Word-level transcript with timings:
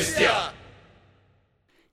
bestia! 0.00 0.54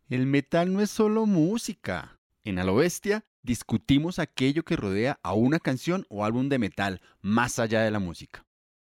El 0.10 0.26
metal 0.28 0.72
no 0.72 0.82
es 0.82 0.90
solo 0.90 1.26
música. 1.26 2.18
En 2.46 2.58
A 2.58 2.64
lo 2.64 2.76
bestia 2.76 3.26
discutimos 3.44 4.18
aquello 4.18 4.64
que 4.64 4.78
rodea 4.78 5.20
a 5.24 5.34
una 5.34 5.60
canción 5.60 6.06
o 6.08 6.24
álbum 6.24 6.48
de 6.48 6.58
metal 6.58 7.02
más 7.20 7.60
allá 7.60 7.82
de 7.82 7.92
la 7.92 8.00
música. 8.00 8.46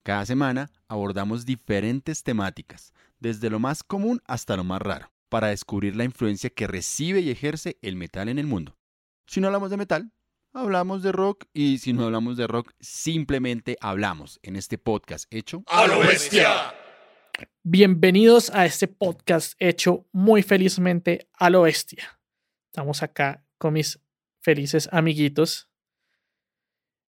Cada 0.04 0.26
semana 0.26 0.72
abordamos 0.88 1.46
diferentes 1.46 2.24
temáticas, 2.24 2.94
desde 3.20 3.50
lo 3.50 3.60
más 3.60 3.84
común 3.84 4.22
hasta 4.26 4.56
lo 4.56 4.64
más 4.64 4.82
raro, 4.82 5.12
para 5.28 5.48
descubrir 5.48 5.98
la 5.98 6.06
influencia 6.06 6.50
que 6.50 6.68
recibe 6.68 7.20
y 7.20 7.32
ejerce 7.32 7.78
el 7.82 7.98
metal 7.98 8.30
en 8.30 8.40
el 8.40 8.48
mundo. 8.48 8.78
Si 9.28 9.42
no 9.42 9.48
hablamos 9.48 9.72
de 9.72 9.78
metal, 9.78 10.12
hablamos 10.54 11.04
de 11.04 11.12
rock 11.12 11.48
y 11.54 11.80
si 11.80 11.92
no 11.92 12.06
hablamos 12.06 12.38
de 12.38 12.48
rock, 12.48 12.72
simplemente 12.80 13.76
hablamos 13.82 14.40
en 14.42 14.56
este 14.56 14.78
podcast 14.78 15.26
hecho 15.34 15.64
¡A 15.68 15.86
lo 15.86 16.00
bestia! 16.00 16.74
Bienvenidos 17.64 18.50
a 18.50 18.66
este 18.66 18.88
podcast 18.88 19.54
hecho 19.60 20.08
muy 20.12 20.42
felizmente 20.44 21.30
a 21.34 21.50
lo 21.50 21.64
bestia. 21.64 22.20
Estamos 22.68 23.04
acá 23.04 23.46
con 23.58 23.74
mis 23.74 24.00
felices 24.42 24.90
amiguitos. 24.92 25.70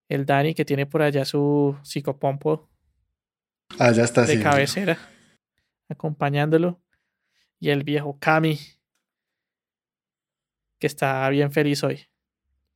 El 0.09 0.25
Dani 0.25 0.53
que 0.53 0.65
tiene 0.65 0.85
por 0.85 1.01
allá 1.01 1.25
su 1.25 1.77
psicopompo 1.83 2.69
Ah, 3.79 3.91
ya 3.91 4.03
está. 4.03 4.25
de 4.25 4.41
cabecera 4.41 4.97
acompañándolo. 5.89 6.81
Y 7.59 7.69
el 7.69 7.83
viejo 7.83 8.19
Cami 8.19 8.59
que 10.79 10.87
está 10.87 11.27
bien 11.29 11.51
feliz 11.51 11.81
hoy, 11.83 12.07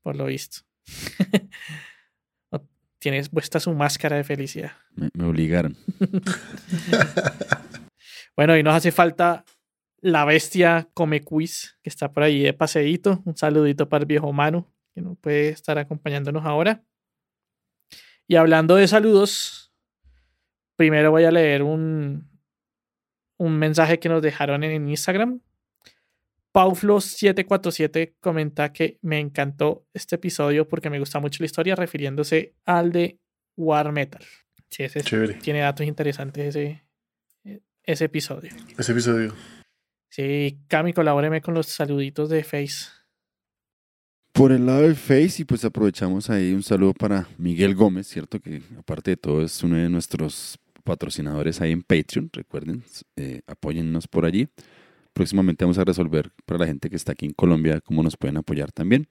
por 0.01 0.15
lo 0.15 0.25
visto. 0.25 0.61
Tienes 2.99 3.29
puesta 3.29 3.59
su 3.59 3.73
máscara 3.73 4.17
de 4.17 4.23
felicidad. 4.23 4.71
me, 4.95 5.09
me 5.13 5.25
obligaron. 5.25 5.77
Bueno, 8.37 8.55
y 8.55 8.61
nos 8.61 8.75
hace 8.75 8.91
falta 8.91 9.45
la 9.99 10.23
bestia 10.23 10.87
Come 10.93 11.23
Quiz, 11.23 11.79
que 11.81 11.89
está 11.89 12.13
por 12.13 12.21
ahí 12.21 12.43
de 12.43 12.53
paseíto. 12.53 13.23
Un 13.25 13.35
saludito 13.35 13.89
para 13.89 14.03
el 14.03 14.05
viejo 14.05 14.31
Manu, 14.31 14.71
que 14.93 15.01
no 15.01 15.15
puede 15.15 15.49
estar 15.49 15.79
acompañándonos 15.79 16.45
ahora. 16.45 16.83
Y 18.27 18.35
hablando 18.35 18.75
de 18.75 18.87
saludos, 18.87 19.73
primero 20.75 21.09
voy 21.09 21.23
a 21.23 21.31
leer 21.31 21.63
un, 21.63 22.29
un 23.39 23.57
mensaje 23.57 23.97
que 23.99 24.07
nos 24.07 24.21
dejaron 24.21 24.63
en 24.63 24.87
Instagram. 24.87 25.41
Pauflo747 26.57 28.15
comenta 28.19 28.73
que 28.73 28.97
me 29.03 29.19
encantó 29.19 29.85
este 29.93 30.15
episodio 30.15 30.67
porque 30.67 30.89
me 30.89 30.97
gusta 30.97 31.19
mucho 31.19 31.43
la 31.43 31.45
historia, 31.45 31.75
refiriéndose 31.75 32.55
al 32.65 32.91
de 32.91 33.19
War 33.55 33.91
Metal. 33.91 34.23
Sí, 34.71 34.81
ese 34.83 34.99
es- 34.99 35.05
Chévere. 35.05 35.35
tiene 35.35 35.59
datos 35.59 35.85
interesantes 35.85 36.55
ese, 36.55 36.83
ese 37.83 38.05
episodio. 38.05 38.51
Ese 38.75 38.91
episodio. 38.91 39.35
Sí, 40.09 40.57
Cami, 40.67 40.93
colabóreme 40.93 41.41
con 41.41 41.53
los 41.53 41.67
saluditos 41.67 42.29
de 42.29 42.43
Face. 42.43 42.87
Por 44.33 44.51
el 44.51 44.65
lado 44.65 44.81
del 44.81 44.95
Face, 44.95 45.43
y 45.43 45.45
pues 45.45 45.63
aprovechamos 45.63 46.29
ahí 46.31 46.53
un 46.53 46.63
saludo 46.63 46.93
para 46.95 47.27
Miguel 47.37 47.75
Gómez, 47.75 48.07
¿cierto? 48.07 48.39
Que 48.39 48.63
aparte 48.79 49.11
de 49.11 49.17
todo 49.17 49.43
es 49.43 49.61
uno 49.63 49.75
de 49.77 49.89
nuestros 49.89 50.57
patrocinadores 50.83 51.61
ahí 51.61 51.71
en 51.71 51.83
Patreon, 51.83 52.29
recuerden, 52.33 52.83
eh, 53.15 53.41
apóyennos 53.45 54.07
por 54.07 54.25
allí. 54.25 54.47
Próximamente 55.17 55.65
vamos 55.65 55.79
a 55.79 55.83
resolver 55.83 56.29
para 56.45 56.59
la 56.59 56.67
gente 56.67 56.91
que 56.91 56.95
está 56.95 57.13
aquí 57.13 57.25
en 57.25 57.33
Colombia 57.33 57.81
cómo 57.81 58.03
nos 58.03 58.15
pueden 58.17 58.37
apoyar 58.37 58.71
también. 58.71 59.07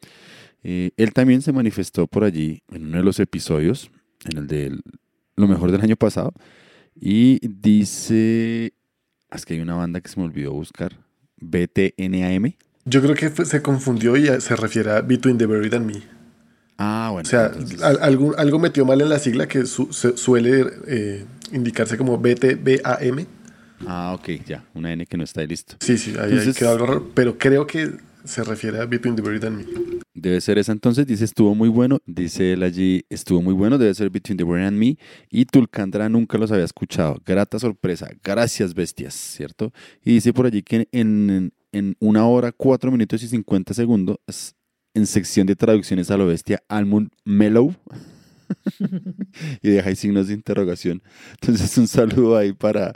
Eh, 0.63 0.93
él 0.97 1.13
también 1.13 1.43
se 1.43 1.53
manifestó 1.53 2.07
por 2.07 2.23
allí 2.23 2.63
en 2.71 2.87
uno 2.87 2.99
de 2.99 3.03
los 3.03 3.19
episodios, 3.19 3.91
en 4.31 4.39
el 4.39 4.47
de 4.47 4.79
lo 5.35 5.49
mejor 5.49 5.73
del 5.73 5.81
año 5.81 5.97
pasado, 5.97 6.33
y 6.95 7.41
dice, 7.49 8.73
es 9.33 9.45
que 9.45 9.55
hay 9.55 9.61
una 9.61 9.75
banda 9.75 10.01
que 10.01 10.09
se 10.09 10.21
me 10.21 10.27
olvidó 10.27 10.53
buscar, 10.53 10.97
BTNAM. 11.41 12.55
Yo 12.85 13.03
creo 13.03 13.17
que 13.17 13.45
se 13.45 13.61
confundió 13.61 14.17
y 14.17 14.29
se 14.41 14.55
refiere 14.55 14.93
a 14.93 15.01
Between 15.01 15.39
the 15.39 15.47
Buried 15.47 15.75
and 15.75 15.87
Me. 15.87 16.03
Ah, 16.79 17.09
bueno. 17.13 17.27
O 17.27 17.31
sea, 17.31 17.47
entonces- 17.47 17.83
al- 17.83 17.99
algo, 18.01 18.37
algo 18.39 18.59
metió 18.61 18.85
mal 18.85 19.01
en 19.01 19.09
la 19.09 19.19
sigla 19.19 19.49
que 19.49 19.67
su- 19.67 19.93
se- 19.93 20.17
suele 20.17 20.67
eh, 20.87 21.25
indicarse 21.53 21.99
como 21.99 22.17
BTBAM. 22.19 23.27
Ah, 23.87 24.15
ok, 24.19 24.29
ya. 24.47 24.65
Una 24.75 24.93
N 24.93 25.05
que 25.07 25.17
no 25.17 25.25
está 25.25 25.41
ahí 25.41 25.47
listo. 25.49 25.77
Sí, 25.81 25.99
sí, 25.99 26.11
ahí, 26.13 26.17
ahí 26.25 26.31
Entonces- 26.31 26.57
quedó 26.57 26.71
algo 26.73 26.87
raro. 26.87 27.11
Pero 27.15 27.37
creo 27.39 27.67
que 27.67 27.91
se 28.25 28.43
refiere 28.43 28.81
a 28.81 28.87
Between 28.87 29.15
the 29.17 29.23
Buried 29.23 29.45
and 29.45 29.59
Me. 29.59 29.65
Debe 30.15 30.41
ser 30.41 30.59
esa 30.59 30.73
entonces. 30.73 31.07
Dice, 31.07 31.25
estuvo 31.25 31.55
muy 31.55 31.69
bueno. 31.69 31.99
Dice 32.07 32.55
él 32.55 32.63
allí, 32.63 33.05
estuvo 33.11 33.43
muy 33.43 33.53
bueno. 33.55 33.77
Debe 33.79 33.95
ser 33.95 34.09
Between 34.11 34.39
the 34.39 34.45
Brain 34.45 34.65
and 34.67 34.79
Me. 34.79 34.97
Y 35.31 35.45
Tulcandra 35.45 36.09
nunca 36.09 36.39
los 36.39 36.51
había 36.51 36.65
escuchado. 36.65 37.21
Grata 37.25 37.59
sorpresa. 37.59 38.09
Gracias, 38.25 38.75
bestias, 38.75 39.15
¿cierto? 39.15 39.73
Y 40.05 40.15
dice 40.15 40.33
por 40.33 40.47
allí 40.47 40.63
que 40.63 40.89
en, 40.93 41.53
en 41.73 41.97
una 42.01 42.27
hora, 42.27 42.53
cuatro 42.53 42.91
minutos 42.91 43.23
y 43.23 43.29
50 43.29 43.75
segundos, 43.75 44.17
en 44.95 45.07
sección 45.07 45.47
de 45.47 45.55
traducciones 45.55 46.11
a 46.11 46.17
lo 46.17 46.27
bestia, 46.27 46.63
Almond 46.69 47.11
Mellow. 47.25 47.75
y 49.63 49.69
deja 49.71 49.89
ahí 49.89 49.97
signos 49.97 50.29
de 50.29 50.35
interrogación. 50.35 51.03
Entonces, 51.41 51.77
un 51.79 51.87
saludo 51.89 52.37
ahí 52.37 52.53
para, 52.53 52.95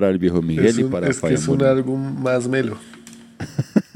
para 0.00 0.10
el 0.10 0.18
viejo 0.18 0.42
Miguel 0.42 0.66
es 0.66 0.78
y 0.78 0.82
un, 0.82 0.90
para 0.90 1.08
es 1.08 1.20
que 1.20 1.34
es 1.34 1.48
un 1.48 1.62
álbum 1.62 2.22
más 2.22 2.46
melo. 2.48 2.76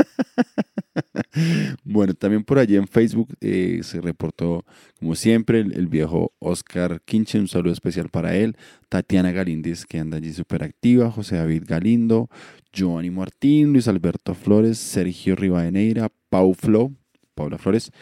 Bueno, 1.85 2.15
también 2.15 2.45
por 2.45 2.59
allí 2.59 2.77
en 2.77 2.87
Facebook 2.87 3.29
eh, 3.41 3.81
se 3.83 4.01
reportó, 4.01 4.65
como 4.99 5.15
siempre, 5.15 5.61
el, 5.61 5.73
el 5.73 5.87
viejo 5.87 6.33
Oscar 6.39 7.01
Quinche, 7.05 7.39
un 7.39 7.49
saludo 7.49 7.73
especial 7.73 8.09
para 8.09 8.35
él, 8.37 8.57
Tatiana 8.89 9.31
Galíndez, 9.31 9.87
que 9.87 9.99
anda 9.99 10.17
allí 10.17 10.33
súper 10.33 10.65
activa, 10.65 11.11
José 11.11 11.37
David 11.37 11.65
Galindo, 11.67 12.29
Giovanni 12.73 13.11
Martín, 13.11 13.73
Luis 13.73 13.89
Alberto 13.89 14.35
Flores, 14.35 14.79
Sergio 14.79 15.37
Rivadeneira, 15.37 16.11
Pau 16.29 16.55
Flo, 16.55 16.93
Paula 17.35 17.59
Flores, 17.59 17.93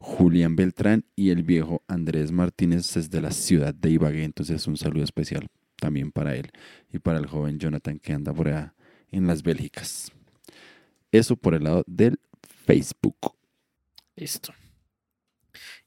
Julián 0.00 0.56
Beltrán 0.56 1.04
y 1.14 1.30
el 1.30 1.42
viejo 1.42 1.82
Andrés 1.88 2.32
Martínez 2.32 2.92
desde 2.94 3.20
la 3.20 3.30
ciudad 3.30 3.74
de 3.74 3.90
Ibagué. 3.90 4.24
Entonces, 4.24 4.66
un 4.66 4.76
saludo 4.76 5.04
especial 5.04 5.48
también 5.78 6.12
para 6.12 6.34
él 6.34 6.50
y 6.92 6.98
para 6.98 7.18
el 7.18 7.26
joven 7.26 7.58
Jonathan 7.58 7.98
que 7.98 8.12
anda 8.12 8.32
por 8.32 8.48
allá 8.48 8.74
en 9.10 9.26
las 9.26 9.42
Bélgicas. 9.42 10.12
Eso 11.10 11.36
por 11.36 11.54
el 11.54 11.64
lado 11.64 11.84
del 11.86 12.20
Facebook. 12.66 13.34
Listo. 14.16 14.52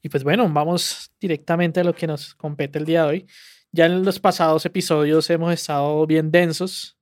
Y 0.02 0.08
pues 0.08 0.24
bueno, 0.24 0.48
vamos 0.48 1.12
directamente 1.20 1.80
a 1.80 1.84
lo 1.84 1.94
que 1.94 2.06
nos 2.06 2.34
compete 2.34 2.78
el 2.78 2.84
día 2.84 3.02
de 3.02 3.08
hoy. 3.08 3.26
Ya 3.70 3.86
en 3.86 4.02
los 4.04 4.18
pasados 4.18 4.66
episodios 4.66 5.30
hemos 5.30 5.52
estado 5.52 6.04
bien 6.06 6.30
densos. 6.30 6.98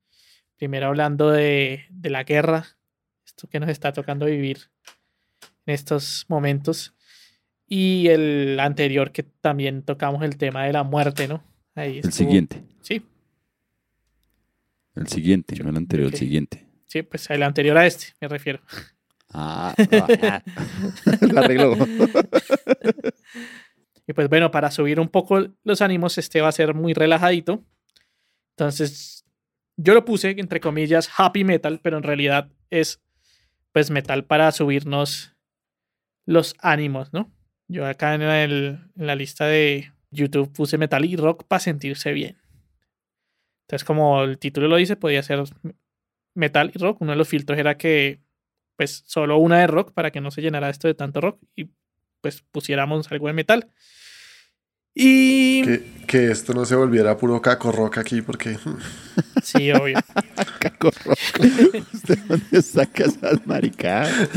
Primero 0.56 0.88
hablando 0.88 1.30
de, 1.30 1.86
de 1.88 2.10
la 2.10 2.24
guerra, 2.24 2.66
esto 3.24 3.48
que 3.48 3.58
nos 3.58 3.70
está 3.70 3.92
tocando 3.92 4.26
vivir 4.26 4.70
en 5.64 5.74
estos 5.74 6.26
momentos. 6.28 6.94
Y 7.66 8.08
el 8.08 8.58
anterior 8.60 9.12
que 9.12 9.22
también 9.22 9.82
tocamos 9.82 10.22
el 10.22 10.36
tema 10.36 10.64
de 10.64 10.72
la 10.72 10.82
muerte, 10.82 11.28
¿no? 11.28 11.42
Ahí 11.74 12.00
El 12.02 12.12
siguiente. 12.12 12.62
Sí, 12.80 13.02
El 14.94 15.06
siguiente, 15.08 15.54
Yo- 15.54 15.64
no 15.64 15.70
el 15.70 15.76
anterior, 15.76 16.08
el 16.12 16.14
siguiente. 16.18 16.66
sí, 16.86 17.02
pues 17.02 17.28
el 17.30 17.42
anterior 17.42 17.76
a 17.78 17.86
este, 17.86 18.08
me 18.20 18.28
refiero. 18.28 18.60
Ah, 19.32 19.74
ah, 20.22 20.42
la 21.32 21.40
arregló. 21.40 21.76
Y 24.06 24.12
pues 24.12 24.28
bueno, 24.28 24.50
para 24.50 24.72
subir 24.72 24.98
un 24.98 25.08
poco 25.08 25.46
los 25.62 25.80
ánimos, 25.82 26.19
este 26.19 26.40
va 26.40 26.48
a 26.48 26.52
ser 26.52 26.74
muy 26.74 26.94
relajadito. 26.94 27.64
Entonces, 28.56 29.24
yo 29.76 29.94
lo 29.94 30.04
puse 30.04 30.30
entre 30.36 30.58
comillas 30.58 31.08
happy 31.16 31.44
metal, 31.44 31.78
pero 31.80 31.96
en 31.98 32.02
realidad 32.02 32.50
es 32.70 33.00
pues 33.72 33.90
metal 33.92 34.24
para 34.24 34.50
subirnos 34.50 35.36
los 36.26 36.56
ánimos, 36.58 37.12
¿no? 37.12 37.32
Yo 37.69 37.86
acá 37.86 38.14
en, 38.16 38.22
el- 38.22 38.80
en 38.96 39.06
la 39.06 39.14
lista 39.14 39.46
de 39.46 39.92
YouTube 40.10 40.52
puse 40.52 40.76
metal 40.76 41.04
y 41.04 41.14
rock 41.14 41.44
para 41.46 41.60
sentirse 41.60 42.10
bien. 42.12 42.39
Entonces, 43.70 43.84
como 43.84 44.25
el 44.25 44.37
título 44.37 44.67
lo 44.67 44.76
dice, 44.76 44.96
podía 44.96 45.22
ser 45.22 45.44
metal 46.34 46.72
y 46.75 46.78
rock. 46.81 47.00
Uno 47.02 47.12
de 47.12 47.17
los 47.17 47.28
filtros 47.28 47.56
era 47.56 47.76
que 47.76 48.19
pues 48.75 49.05
solo 49.06 49.38
una 49.38 49.61
de 49.61 49.69
rock 49.69 49.93
para 49.93 50.11
que 50.11 50.20
no 50.20 50.32
se 50.32 50.43
llenara 50.43 50.70
esto 50.70 50.88
de 50.88 50.94
tanto 50.94 51.20
rock 51.20 51.40
y 51.55 51.69
pues 52.20 52.43
pusiéramos 52.50 53.12
algo 53.12 53.28
de 53.28 53.32
metal. 53.32 53.70
Y 55.02 55.62
Que, 55.62 55.82
que 56.06 56.31
esto 56.31 56.52
no 56.52 56.67
se 56.67 56.75
volviera 56.75 57.17
puro 57.17 57.41
caco 57.41 57.73
rock 57.73 57.97
aquí 57.99 58.20
porque 58.20 58.58
sí, 59.43 59.73
obvio. 59.73 59.99
Caco 60.58 60.91
roco. 60.91 61.17
¿Usted 61.94 62.19
dónde 62.29 62.61
saca 62.61 63.05
esas 63.05 63.47
maricadas? 63.47 64.29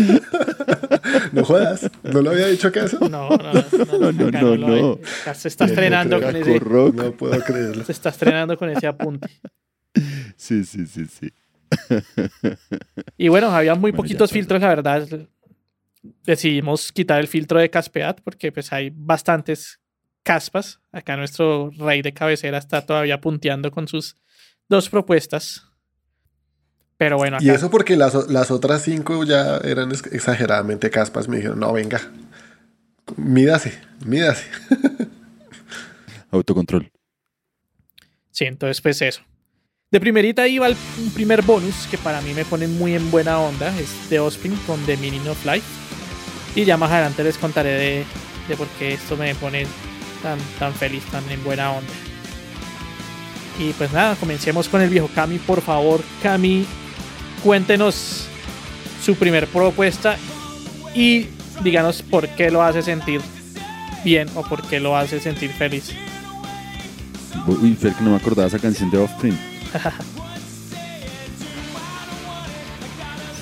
no 1.34 1.44
jodas. 1.44 1.92
¿No 2.04 2.22
lo 2.22 2.32
había 2.32 2.48
dicho 2.48 2.70
acaso? 2.70 2.98
No, 3.10 3.28
no, 3.30 4.12
no, 4.14 4.58
No, 4.58 5.00
se 5.34 5.50
está 5.50 5.66
estrenando 5.66 6.22
con 6.22 6.34
ese. 6.34 6.60
No 6.62 7.12
puedo 7.12 7.44
creerlo. 7.44 7.84
se 7.84 7.92
está 7.92 8.08
estrenando 8.10 8.58
con 8.58 8.70
ese 8.70 8.88
apunte. 8.88 9.30
Sí, 10.38 10.64
sí, 10.64 10.86
sí, 10.88 11.06
sí. 11.08 11.34
Y 13.18 13.28
bueno, 13.28 13.50
había 13.50 13.76
muy 13.76 13.92
Bueno, 13.92 13.98
poquitos 14.04 14.32
filtros, 14.32 14.62
la 14.62 14.70
verdad. 14.70 15.08
Decidimos 16.26 16.92
quitar 16.94 17.20
el 17.20 17.28
filtro 17.28 17.60
de 17.60 17.70
Caspeat 17.70 18.22
porque 18.22 18.52
pues 18.52 18.72
hay 18.72 18.92
bastantes 18.96 19.80
caspas. 20.24 20.80
Acá 20.92 21.16
nuestro 21.18 21.72
rey 21.78 22.02
de 22.02 22.14
cabecera 22.14 22.58
está 22.58 22.86
todavía 22.86 23.20
punteando 23.22 23.70
con 23.72 23.88
sus 23.88 24.16
dos 24.70 24.90
propuestas. 24.90 25.64
Pero 26.98 27.18
bueno, 27.18 27.38
Y 27.42 27.50
acá- 27.50 27.58
eso 27.58 27.70
porque 27.70 27.96
las, 27.98 28.14
las 28.30 28.50
otras 28.52 28.82
cinco 28.84 29.24
ya 29.26 29.58
eran 29.58 29.92
ex- 29.92 30.12
exageradamente 30.14 30.90
caspas. 30.90 31.28
Me 31.28 31.38
dijeron, 31.38 31.60
no, 31.60 31.74
venga, 31.74 32.00
mídase, 33.18 33.80
mídase. 34.06 34.46
Autocontrol. 36.32 36.90
Sí, 38.32 38.46
entonces 38.46 38.82
pues 38.82 39.02
eso. 39.02 39.22
De 39.92 40.00
primerita 40.00 40.48
iba 40.48 40.66
el 40.68 40.76
un 41.00 41.12
primer 41.14 41.44
bonus 41.44 41.88
que 41.92 42.00
para 42.00 42.20
mí 42.22 42.34
me 42.34 42.46
pone 42.46 42.68
muy 42.68 42.96
en 42.96 43.12
buena 43.12 43.40
onda. 43.40 43.78
Es 43.80 43.90
The 44.10 44.20
Offspring 44.20 44.56
con 44.66 44.84
The 44.86 44.98
Meaning 44.98 45.28
of 45.28 45.46
Life. 45.46 45.68
Y 46.56 46.66
ya 46.66 46.78
más 46.78 46.92
adelante 46.92 47.24
les 47.24 47.38
contaré 47.38 47.70
de, 47.72 48.06
de 48.48 48.58
por 48.58 48.68
qué 48.80 48.94
esto 48.94 49.16
me 49.18 49.36
pone 49.36 49.68
tan, 50.24 50.40
tan 50.58 50.74
feliz, 50.74 51.04
tan 51.12 51.30
en 51.30 51.44
buena 51.44 51.72
onda. 51.72 51.92
Y 53.60 53.74
pues 53.74 53.92
nada, 53.92 54.16
comencemos 54.16 54.68
con 54.68 54.82
el 54.82 54.90
viejo 54.90 55.08
Cami. 55.14 55.38
Por 55.38 55.62
favor, 55.62 56.02
Cami, 56.24 56.66
cuéntenos 57.44 58.26
su 59.04 59.16
primer 59.16 59.46
propuesta 59.48 60.18
y 60.96 61.28
díganos 61.64 62.02
por 62.02 62.28
qué 62.30 62.50
lo 62.50 62.64
hace 62.64 62.82
sentir 62.82 63.22
bien 64.04 64.28
o 64.36 64.42
por 64.42 64.64
qué 64.64 64.80
lo 64.80 64.98
hace 64.98 65.20
sentir 65.20 65.52
feliz. 65.52 65.92
Uy, 67.46 67.76
Fer, 67.76 67.94
que 67.94 68.04
no 68.04 68.10
me 68.12 68.16
acordaba 68.16 68.48
esa 68.48 68.58
canción 68.60 68.90
de 68.90 68.98
Offspring. 68.98 69.38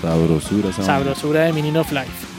Sabrosura, 0.01 0.69
banda. 0.69 0.83
Sabrosura 0.83 1.41
de 1.41 1.53
Meaning 1.53 1.77
of 1.77 1.91
Life. 1.91 2.30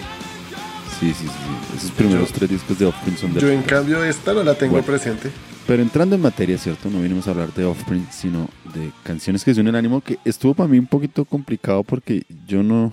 Sí, 1.02 1.12
sí, 1.14 1.26
sí. 1.26 1.76
Esos 1.76 1.90
primeros 1.90 2.28
Yo- 2.28 2.34
tres 2.36 2.50
discos 2.50 2.78
de 2.78 2.86
Offspring 2.86 3.16
son 3.16 3.34
de 3.34 3.40
Yo 3.40 3.48
en 3.50 3.62
cambio 3.62 4.04
esta 4.04 4.32
no 4.32 4.44
la 4.44 4.54
tengo 4.54 4.72
Bueno. 4.74 4.86
presente. 4.86 5.30
Pero 5.66 5.82
entrando 5.82 6.14
en 6.14 6.22
materia, 6.22 6.56
¿cierto? 6.58 6.88
No 6.90 7.00
vinimos 7.00 7.26
a 7.26 7.32
hablar 7.32 7.52
de 7.54 7.64
Offspring, 7.64 8.06
sino 8.12 8.48
de 8.72 8.92
canciones 9.02 9.44
que 9.44 9.52
son 9.52 9.66
el 9.66 9.74
ánimo, 9.74 10.00
que 10.00 10.18
estuvo 10.24 10.54
para 10.54 10.68
mí 10.68 10.78
un 10.78 10.86
poquito 10.86 11.24
complicado 11.24 11.82
porque 11.82 12.22
yo 12.46 12.62
no. 12.62 12.92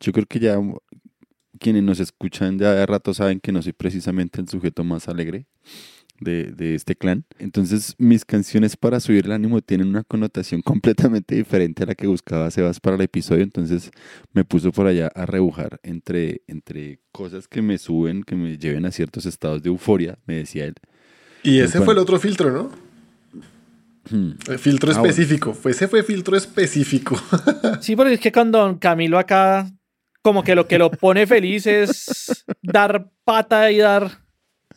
Yo 0.00 0.12
creo 0.12 0.26
que 0.26 0.38
ya 0.38 0.56
quienes 1.58 1.82
nos 1.82 1.98
escuchan 1.98 2.58
ya 2.60 2.72
de 2.74 2.86
rato 2.86 3.12
saben 3.12 3.40
que 3.40 3.50
no 3.50 3.60
soy 3.60 3.72
precisamente 3.72 4.40
el 4.40 4.48
sujeto 4.48 4.84
más 4.84 5.08
alegre 5.08 5.46
de, 6.24 6.52
de 6.52 6.74
este 6.74 6.96
clan. 6.96 7.24
Entonces, 7.38 7.94
mis 7.98 8.24
canciones 8.24 8.76
para 8.76 9.00
subir 9.00 9.24
el 9.26 9.32
ánimo 9.32 9.60
tienen 9.60 9.88
una 9.88 10.04
connotación 10.04 10.62
completamente 10.64 11.34
diferente 11.34 11.82
a 11.82 11.86
la 11.86 11.94
que 11.94 12.06
buscaba 12.06 12.50
Sebas 12.50 12.80
para 12.80 12.96
el 12.96 13.02
episodio. 13.02 13.42
Entonces, 13.42 13.90
me 14.32 14.44
puso 14.44 14.72
por 14.72 14.86
allá 14.86 15.08
a 15.14 15.26
rebujar 15.26 15.80
entre, 15.82 16.42
entre 16.46 17.00
cosas 17.12 17.48
que 17.48 17.62
me 17.62 17.78
suben, 17.78 18.22
que 18.22 18.34
me 18.36 18.58
lleven 18.58 18.86
a 18.86 18.90
ciertos 18.92 19.26
estados 19.26 19.62
de 19.62 19.68
euforia, 19.68 20.18
me 20.26 20.36
decía 20.36 20.64
él. 20.66 20.74
Y 21.42 21.58
Pues 21.58 21.70
ese 21.70 21.78
bueno. 21.78 21.84
fue 21.86 21.94
el 21.94 21.98
otro 21.98 22.18
filtro, 22.20 22.50
¿no? 22.52 22.70
Hmm. 24.10 24.32
El 24.48 24.58
filtro 24.58 24.90
Ah, 24.92 24.98
bueno. 24.98 25.10
específico. 25.10 25.54
Fue, 25.54 25.70
ese 25.70 25.88
fue 25.88 26.02
filtro 26.02 26.36
específico. 26.36 27.16
Sí, 27.80 27.96
porque 27.96 28.14
es 28.14 28.20
que 28.20 28.32
con 28.32 28.50
Don 28.52 28.78
Camilo 28.78 29.18
acá, 29.18 29.70
como 30.22 30.42
que 30.44 30.54
lo 30.54 30.66
que 30.68 30.78
lo 30.78 30.90
pone 30.90 31.26
feliz 31.26 31.66
es 31.66 32.44
dar 32.62 33.10
pata 33.24 33.70
y 33.72 33.78
dar 33.78 34.21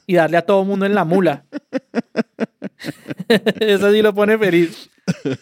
y 0.07 0.15
darle 0.15 0.37
a 0.37 0.45
todo 0.45 0.63
mundo 0.65 0.85
en 0.85 0.95
la 0.95 1.05
mula. 1.05 1.45
Eso 3.59 3.91
sí 3.91 4.01
lo 4.01 4.13
pone 4.13 4.37
feliz. 4.37 4.89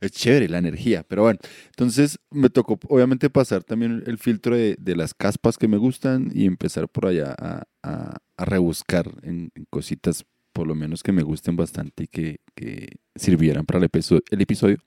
Es 0.00 0.10
chévere 0.10 0.48
la 0.48 0.58
energía, 0.58 1.04
pero 1.06 1.22
bueno, 1.22 1.38
entonces 1.66 2.18
me 2.30 2.50
tocó 2.50 2.76
obviamente 2.88 3.30
pasar 3.30 3.62
también 3.62 4.02
el 4.06 4.18
filtro 4.18 4.56
de, 4.56 4.74
de 4.80 4.96
las 4.96 5.14
caspas 5.14 5.58
que 5.58 5.68
me 5.68 5.76
gustan 5.76 6.30
y 6.34 6.46
empezar 6.46 6.88
por 6.88 7.06
allá 7.06 7.32
a, 7.38 7.62
a- 7.84 8.16
rebuscar 8.44 9.08
en, 9.22 9.50
en 9.54 9.64
cositas 9.70 10.24
por 10.52 10.66
lo 10.66 10.74
menos 10.74 11.02
que 11.04 11.12
me 11.12 11.22
gusten 11.22 11.54
bastante 11.56 12.04
y 12.04 12.06
que, 12.08 12.40
que 12.56 12.96
sirvieran 13.14 13.64
para 13.64 13.78
el 13.78 13.84
episodio, 13.84 14.22
el 14.30 14.40
episodio. 14.40 14.78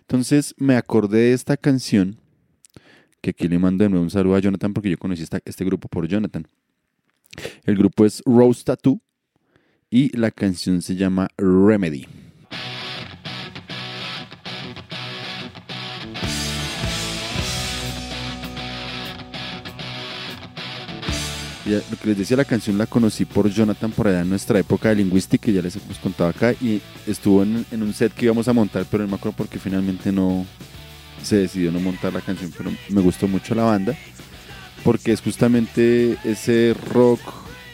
Entonces 0.00 0.54
me 0.58 0.76
acordé 0.76 1.18
de 1.20 1.32
esta 1.32 1.56
canción, 1.56 2.18
que 3.22 3.30
aquí 3.30 3.48
le 3.48 3.58
mando 3.58 3.84
de 3.84 3.90
nuevo 3.90 4.04
un 4.04 4.10
saludo 4.10 4.34
a 4.36 4.40
Jonathan 4.40 4.74
porque 4.74 4.90
yo 4.90 4.98
conocí 4.98 5.22
esta- 5.22 5.40
este 5.46 5.64
grupo 5.64 5.88
por 5.88 6.06
Jonathan. 6.06 6.46
El 7.64 7.76
grupo 7.76 8.04
es 8.04 8.22
Rose 8.26 8.64
Tattoo 8.64 9.00
y 9.88 10.16
la 10.16 10.32
canción 10.32 10.82
se 10.82 10.96
llama 10.96 11.28
Remedy. 11.38 12.06
Lo 21.64 21.96
que 21.96 22.08
les 22.08 22.18
decía, 22.18 22.36
la 22.36 22.44
canción 22.44 22.76
la 22.76 22.86
conocí 22.86 23.24
por 23.24 23.48
Jonathan 23.48 23.92
por 23.92 24.08
allá 24.08 24.22
en 24.22 24.28
nuestra 24.28 24.58
época 24.58 24.88
de 24.88 24.96
lingüística, 24.96 25.46
que 25.46 25.52
ya 25.52 25.62
les 25.62 25.76
hemos 25.76 25.98
contado 25.98 26.28
acá, 26.30 26.52
y 26.60 26.82
estuvo 27.06 27.44
en, 27.44 27.64
en 27.70 27.82
un 27.82 27.94
set 27.94 28.12
que 28.12 28.24
íbamos 28.24 28.48
a 28.48 28.52
montar, 28.52 28.84
pero 28.90 29.04
no 29.04 29.10
me 29.10 29.14
acuerdo 29.14 29.36
porque 29.36 29.60
finalmente 29.60 30.10
no 30.10 30.44
se 31.22 31.36
decidió 31.36 31.70
no 31.70 31.78
montar 31.78 32.12
la 32.12 32.20
canción, 32.20 32.52
pero 32.58 32.72
me 32.88 33.00
gustó 33.00 33.28
mucho 33.28 33.54
la 33.54 33.62
banda, 33.62 33.96
porque 34.84 35.12
es 35.12 35.22
justamente 35.22 36.18
ese 36.24 36.74
rock, 36.74 37.20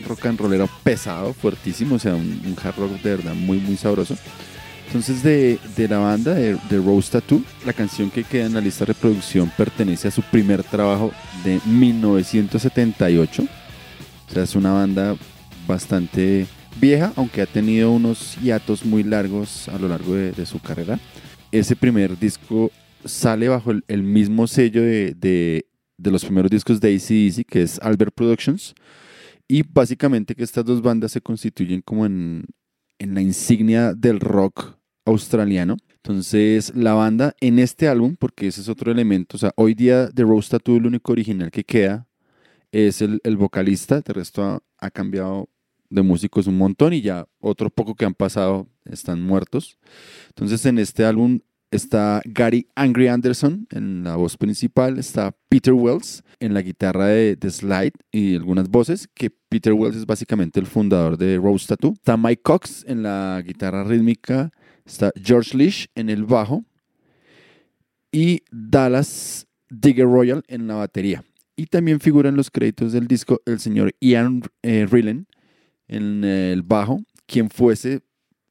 rock 0.09 0.27
and 0.27 0.41
rollero 0.41 0.69
pesado, 0.83 1.33
fuertísimo, 1.35 1.97
o 1.97 1.99
sea, 1.99 2.15
un, 2.15 2.41
un 2.45 2.57
hard 2.63 2.77
rock 2.77 3.01
de 3.03 3.11
verdad 3.17 3.35
muy, 3.35 3.59
muy 3.59 3.77
sabroso. 3.77 4.17
Entonces, 4.87 5.23
de, 5.23 5.59
de 5.77 5.87
la 5.89 5.99
banda 5.99 6.33
de, 6.35 6.55
de 6.71 6.79
Rose 6.79 7.11
Tattoo, 7.13 7.43
la 7.67 7.75
canción 7.75 8.11
que 8.11 8.25
queda 8.25 8.47
en 8.47 8.55
la 8.55 8.61
lista 8.63 8.87
de 8.87 8.95
reproducción 8.95 9.53
pertenece 9.57 10.09
a 10.09 10.11
su 10.11 10.23
primer 10.23 10.63
trabajo 10.65 11.13
de 11.45 11.61
1978. 11.67 13.43
O 13.43 14.33
sea, 14.33 14.43
es 14.43 14.55
una 14.55 14.73
banda 14.73 15.15
bastante 15.67 16.47
vieja, 16.81 17.13
aunque 17.17 17.43
ha 17.43 17.47
tenido 17.47 17.91
unos 17.93 18.37
hiatos 18.43 18.85
muy 18.85 19.03
largos 19.03 19.69
a 19.69 19.79
lo 19.79 19.89
largo 19.89 20.15
de, 20.15 20.33
de 20.33 20.47
su 20.47 20.59
carrera. 20.59 20.99
Ese 21.53 21.77
primer 21.77 22.19
disco 22.19 22.71
sale 23.05 23.49
bajo 23.49 23.71
el, 23.71 23.85
el 23.89 24.03
mismo 24.03 24.47
sello 24.47 24.83
de, 24.83 25.15
de- 25.15 25.67
de 26.01 26.11
los 26.13 26.25
primeros 26.25 26.49
discos 26.51 26.81
de 26.81 26.95
ACDC, 26.95 27.45
que 27.45 27.63
es 27.63 27.81
Albert 27.83 28.15
Productions. 28.15 28.75
Y 29.49 29.63
básicamente 29.63 30.35
que 30.35 30.45
estas 30.45 30.65
dos 30.65 30.83
bandas 30.83 31.13
se 31.13 31.23
constituyen 31.23 31.81
como 31.81 32.05
en, 32.05 32.45
en 32.99 33.15
la 33.15 33.23
insignia 33.23 33.95
del 33.95 34.21
rock 34.21 34.77
australiano. 35.07 35.77
Entonces, 35.97 36.75
la 36.77 36.95
banda 36.95 37.35
en 37.41 37.59
este 37.59 37.89
álbum, 37.89 38.17
porque 38.17 38.47
ese 38.47 38.61
es 38.61 38.69
otro 38.69 38.93
elemento, 38.93 39.37
o 39.37 39.41
sea, 39.41 39.53
hoy 39.57 39.75
día 39.75 40.11
The 40.15 40.23
Rose 40.23 40.51
Tattoo, 40.51 40.77
el 40.77 40.87
único 40.87 41.13
original 41.13 41.51
que 41.51 41.65
queda 41.65 42.07
es 42.73 43.03
el, 43.03 43.21
el 43.25 43.37
vocalista, 43.37 44.01
de 44.01 44.13
resto 44.13 44.43
ha, 44.45 44.63
ha 44.79 44.91
cambiado 44.91 45.49
de 45.91 46.03
músicos 46.03 46.47
un 46.47 46.59
montón 46.59 46.93
y 46.93 47.01
ya 47.01 47.27
otro 47.41 47.71
poco 47.71 47.95
que 47.95 48.05
han 48.05 48.15
pasado 48.15 48.69
están 48.85 49.23
muertos. 49.23 49.79
Entonces, 50.29 50.65
en 50.67 50.79
este 50.79 51.05
álbum 51.05 51.41
está 51.71 52.23
Gary 52.25 52.69
Angry 52.75 53.09
Anderson 53.09 53.67
en 53.71 54.05
la 54.05 54.17
voz 54.17 54.37
principal, 54.37 54.99
está 54.99 55.35
Peter 55.49 55.73
Wells 55.73 56.23
en 56.41 56.55
la 56.55 56.63
guitarra 56.63 57.07
de, 57.07 57.37
de 57.37 57.51
slide 57.51 57.93
y 58.11 58.37
algunas 58.37 58.69
voces, 58.69 59.09
que 59.15 59.31
Peter 59.31 59.73
Wells 59.73 59.97
es 59.97 60.07
básicamente 60.07 60.61
el 60.61 60.67
fundador 60.67 61.17
de 61.17 61.37
Rose 61.37 61.67
Tattoo. 61.67 61.95
Está 61.95 62.17
Mike 62.17 62.43
Cox 62.43 62.85
en 62.87 63.03
la 63.03 63.43
guitarra 63.45 63.85
rítmica, 63.85 64.51
está 64.85 65.13
George 65.23 65.57
Leach 65.57 65.89
en 65.95 66.11
el 66.11 66.25
bajo 66.25 66.65
y 68.13 68.43
Dallas 68.51 69.47
Digger 69.71 70.07
Royal 70.07 70.43
en 70.49 70.67
la 70.67 70.75
batería. 70.75 71.25
Y 71.57 71.67
también 71.67 72.01
figura 72.01 72.29
en 72.29 72.37
los 72.37 72.51
créditos 72.51 72.93
del 72.93 73.09
disco 73.09 73.41
el 73.45 73.59
señor 73.59 73.93
Ian 74.01 74.43
eh, 74.63 74.87
Rillen 74.89 75.27
en 75.89 76.23
el 76.23 76.63
bajo, 76.63 77.01
quien 77.27 77.51
fuese, 77.51 78.01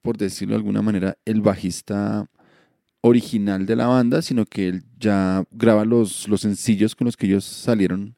por 0.02 0.18
decirlo 0.18 0.56
de 0.56 0.58
alguna 0.58 0.82
manera, 0.82 1.18
el 1.26 1.42
bajista 1.42 2.30
original 3.08 3.66
de 3.66 3.76
la 3.76 3.88
banda, 3.88 4.22
sino 4.22 4.46
que 4.46 4.68
él 4.68 4.84
ya 5.00 5.44
graba 5.52 5.86
los, 5.86 6.28
los 6.28 6.42
sencillos 6.42 6.96
con 6.96 7.06
los 7.06 7.18
que 7.18 7.26
ellos 7.28 7.46
salieron 7.46 8.16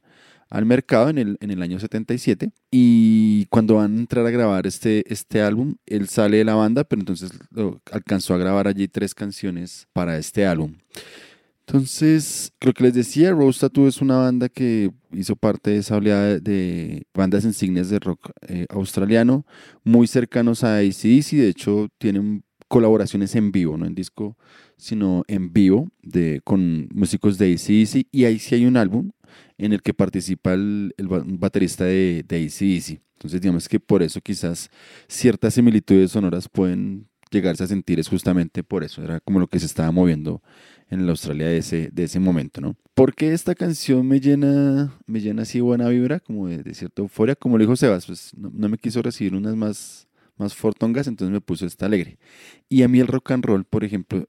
al 0.50 0.65
mercado 0.65 1.10
en 1.10 1.19
el, 1.19 1.38
en 1.41 1.51
el 1.51 1.62
año 1.62 1.79
77 1.79 2.51
y 2.72 3.46
cuando 3.51 3.75
van 3.75 3.96
a 3.96 4.00
entrar 4.00 4.25
a 4.25 4.31
grabar 4.31 4.65
este, 4.65 5.03
este 5.13 5.41
álbum, 5.41 5.75
él 5.86 6.08
sale 6.08 6.38
de 6.38 6.43
la 6.46 6.55
banda, 6.55 6.84
pero 6.84 7.01
entonces 7.01 7.31
lo- 7.51 7.79
alcanzó 7.91 8.34
a 8.34 8.38
grabar 8.39 8.67
allí 8.67 8.88
tres 8.88 9.13
canciones 9.13 9.88
para 9.93 10.17
este 10.17 10.48
álbum. 10.48 10.74
Entonces, 11.67 12.51
lo 12.62 12.74
que 12.74 12.84
les 12.86 12.96
decía, 12.96 13.31
Rose 13.31 13.60
Tattoo 13.60 13.88
es 13.88 14.01
una 14.01 14.17
banda 14.17 14.50
que 14.50 14.89
hizo 15.12 15.36
parte 15.36 15.69
de 15.69 15.77
esa 15.77 15.98
oleada 15.98 16.39
de, 16.39 17.03
bandas 17.13 17.46
insignias 17.46 17.89
de 17.89 18.00
rock 18.00 18.31
eh, 18.48 18.65
australiano, 18.69 19.46
muy 19.84 20.08
cercanos 20.08 20.63
a 20.63 20.77
ACDC, 20.77 21.31
de 21.34 21.50
hecho 21.50 21.89
tienen 22.00 22.43
colaboraciones 22.69 23.35
en 23.35 23.51
vivo, 23.51 23.77
no 23.77 23.85
en 23.85 23.95
disco, 23.95 24.38
sino 24.77 25.23
en 25.27 25.51
vivo 25.51 25.89
de, 26.01 26.39
con 26.45 26.88
músicos 26.93 27.38
de 27.38 27.53
ACDC, 27.53 28.07
y 28.11 28.23
ahí 28.23 28.39
sí 28.39 28.55
hay 28.55 28.65
un 28.65 28.77
álbum 28.77 29.11
en 29.57 29.73
el 29.73 29.81
que 29.81 29.93
participa 29.93 30.53
el, 30.53 30.93
el 30.97 31.07
baterista 31.07 31.83
de, 31.83 32.23
de 32.25 32.45
AC/DC. 32.45 33.01
Entonces, 33.15 33.41
digamos 33.41 33.67
que 33.67 33.81
por 33.81 34.01
eso 34.01 34.21
quizás 34.21 34.69
ciertas 35.09 35.55
similitudes 35.55 36.11
sonoras 36.11 36.47
pueden 36.47 37.09
llegarse 37.29 37.63
a 37.63 37.67
sentir, 37.67 37.99
es 37.99 38.07
justamente 38.07 38.63
por 38.63 38.83
eso, 38.83 39.03
era 39.03 39.19
como 39.19 39.39
lo 39.39 39.47
que 39.47 39.59
se 39.59 39.65
estaba 39.65 39.91
moviendo 39.91 40.41
en 40.89 41.05
la 41.05 41.11
Australia 41.11 41.47
de 41.47 41.57
ese, 41.57 41.89
de 41.91 42.03
ese 42.03 42.19
momento, 42.19 42.61
¿no? 42.61 42.75
Porque 42.95 43.33
esta 43.33 43.53
canción 43.55 44.07
me 44.07 44.19
llena, 44.19 44.91
me 45.05 45.21
llena 45.21 45.43
así 45.43 45.59
buena 45.59 45.88
vibra, 45.89 46.19
como 46.19 46.47
de, 46.47 46.73
cierta 46.73 47.01
euforia, 47.01 47.35
como 47.35 47.57
le 47.57 47.65
dijo 47.65 47.75
Sebas, 47.75 48.05
pues 48.05 48.31
no 48.35 48.67
me 48.67 48.77
quiso 48.77 49.01
recibir 49.01 49.35
unas 49.35 49.55
más, 49.55 50.07
más 50.39 50.55
fortongas, 50.55 51.08
entonces 51.08 51.31
me 51.31 51.41
puso 51.41 51.65
esta 51.65 51.86
alegre. 51.86 52.17
Y 52.69 52.84
a 52.84 52.88
mí 52.88 53.00
el 53.00 53.08
rock 53.08 53.31
and 53.31 53.46
roll, 53.46 53.65
por 53.65 53.84
ejemplo, 53.84 54.27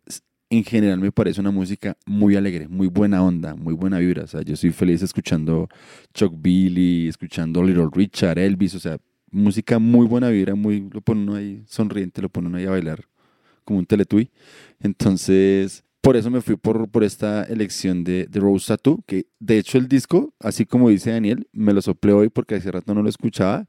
en 0.50 0.64
general 0.64 0.98
me 0.98 1.12
parece 1.12 1.40
una 1.40 1.52
música 1.52 1.96
muy 2.06 2.34
alegre, 2.34 2.66
muy 2.68 2.88
buena 2.88 3.22
onda, 3.22 3.54
muy 3.54 3.72
buena 3.72 3.98
vibra. 3.98 4.24
O 4.24 4.26
sea, 4.26 4.42
yo 4.42 4.56
soy 4.56 4.72
feliz 4.72 5.00
escuchando 5.00 5.68
Chuck 6.12 6.34
Billy, 6.36 7.08
escuchando 7.08 7.62
Little 7.62 7.88
Richard, 7.92 8.38
Elvis, 8.38 8.74
o 8.74 8.80
sea, 8.80 8.98
música 9.30 9.78
muy 9.78 10.06
buena 10.06 10.28
vibra, 10.28 10.56
muy, 10.56 10.88
lo 10.92 11.00
pone 11.00 11.22
uno 11.22 11.36
ahí 11.36 11.62
sonriente, 11.66 12.20
lo 12.20 12.28
pone 12.28 12.48
uno 12.48 12.58
ahí 12.58 12.66
a 12.66 12.70
bailar 12.70 13.04
como 13.64 13.78
un 13.78 13.86
teletubby. 13.86 14.28
Entonces, 14.80 15.84
por 16.00 16.16
eso 16.16 16.30
me 16.30 16.40
fui 16.40 16.56
por, 16.56 16.88
por 16.88 17.04
esta 17.04 17.44
elección 17.44 18.02
de, 18.02 18.26
de 18.26 18.40
Rose 18.40 18.66
Tattoo, 18.66 19.04
que 19.06 19.26
de 19.38 19.58
hecho 19.58 19.78
el 19.78 19.86
disco, 19.86 20.34
así 20.40 20.66
como 20.66 20.88
dice 20.88 21.10
Daniel, 21.10 21.46
me 21.52 21.72
lo 21.72 21.80
soplé 21.80 22.12
hoy 22.12 22.28
porque 22.28 22.56
hace 22.56 22.72
rato 22.72 22.92
no 22.92 23.02
lo 23.02 23.08
escuchaba. 23.08 23.68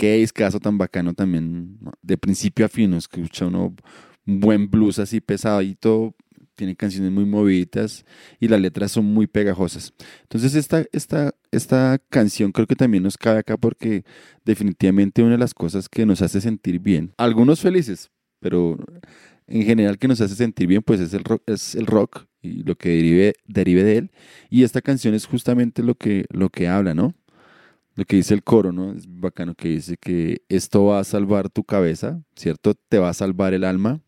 Qué 0.00 0.16
discazo 0.16 0.60
tan 0.60 0.78
bacano 0.78 1.12
también, 1.12 1.78
de 2.00 2.16
principio 2.16 2.64
a 2.64 2.70
fin, 2.70 2.94
escucha 2.94 3.44
uno 3.44 3.74
un 4.26 4.40
buen 4.40 4.70
blues 4.70 4.98
así 4.98 5.20
pesadito, 5.20 6.16
tiene 6.54 6.74
canciones 6.74 7.12
muy 7.12 7.26
movidas 7.26 8.06
y 8.38 8.48
las 8.48 8.62
letras 8.62 8.92
son 8.92 9.04
muy 9.04 9.26
pegajosas. 9.26 9.92
Entonces 10.22 10.54
esta, 10.54 10.86
esta, 10.92 11.34
esta 11.50 12.00
canción 12.08 12.50
creo 12.50 12.66
que 12.66 12.76
también 12.76 13.02
nos 13.02 13.18
cabe 13.18 13.40
acá 13.40 13.58
porque 13.58 14.06
definitivamente 14.42 15.22
una 15.22 15.32
de 15.32 15.38
las 15.38 15.52
cosas 15.52 15.86
que 15.86 16.06
nos 16.06 16.22
hace 16.22 16.40
sentir 16.40 16.78
bien, 16.78 17.12
algunos 17.18 17.60
felices, 17.60 18.10
pero 18.38 18.78
en 19.48 19.64
general 19.64 19.98
que 19.98 20.08
nos 20.08 20.22
hace 20.22 20.34
sentir 20.34 20.66
bien 20.66 20.80
pues 20.80 21.00
es 21.00 21.12
el 21.12 21.24
rock, 21.24 21.42
es 21.44 21.74
el 21.74 21.84
rock 21.84 22.24
y 22.40 22.62
lo 22.62 22.74
que 22.74 22.88
derive, 22.88 23.34
derive 23.46 23.84
de 23.84 23.98
él. 23.98 24.10
Y 24.48 24.62
esta 24.62 24.80
canción 24.80 25.12
es 25.12 25.26
justamente 25.26 25.82
lo 25.82 25.94
que, 25.94 26.24
lo 26.30 26.48
que 26.48 26.68
habla, 26.68 26.94
¿no? 26.94 27.14
Lo 27.96 28.04
que 28.04 28.16
dice 28.16 28.34
el 28.34 28.42
coro, 28.42 28.72
¿no? 28.72 28.92
Es 28.92 29.04
bacano 29.06 29.54
que 29.54 29.68
dice 29.68 29.96
que 29.96 30.42
esto 30.48 30.84
va 30.86 31.00
a 31.00 31.04
salvar 31.04 31.50
tu 31.50 31.64
cabeza, 31.64 32.22
¿cierto? 32.36 32.74
Te 32.74 32.98
va 32.98 33.10
a 33.10 33.14
salvar 33.14 33.52
el 33.52 33.64
alma 33.64 34.00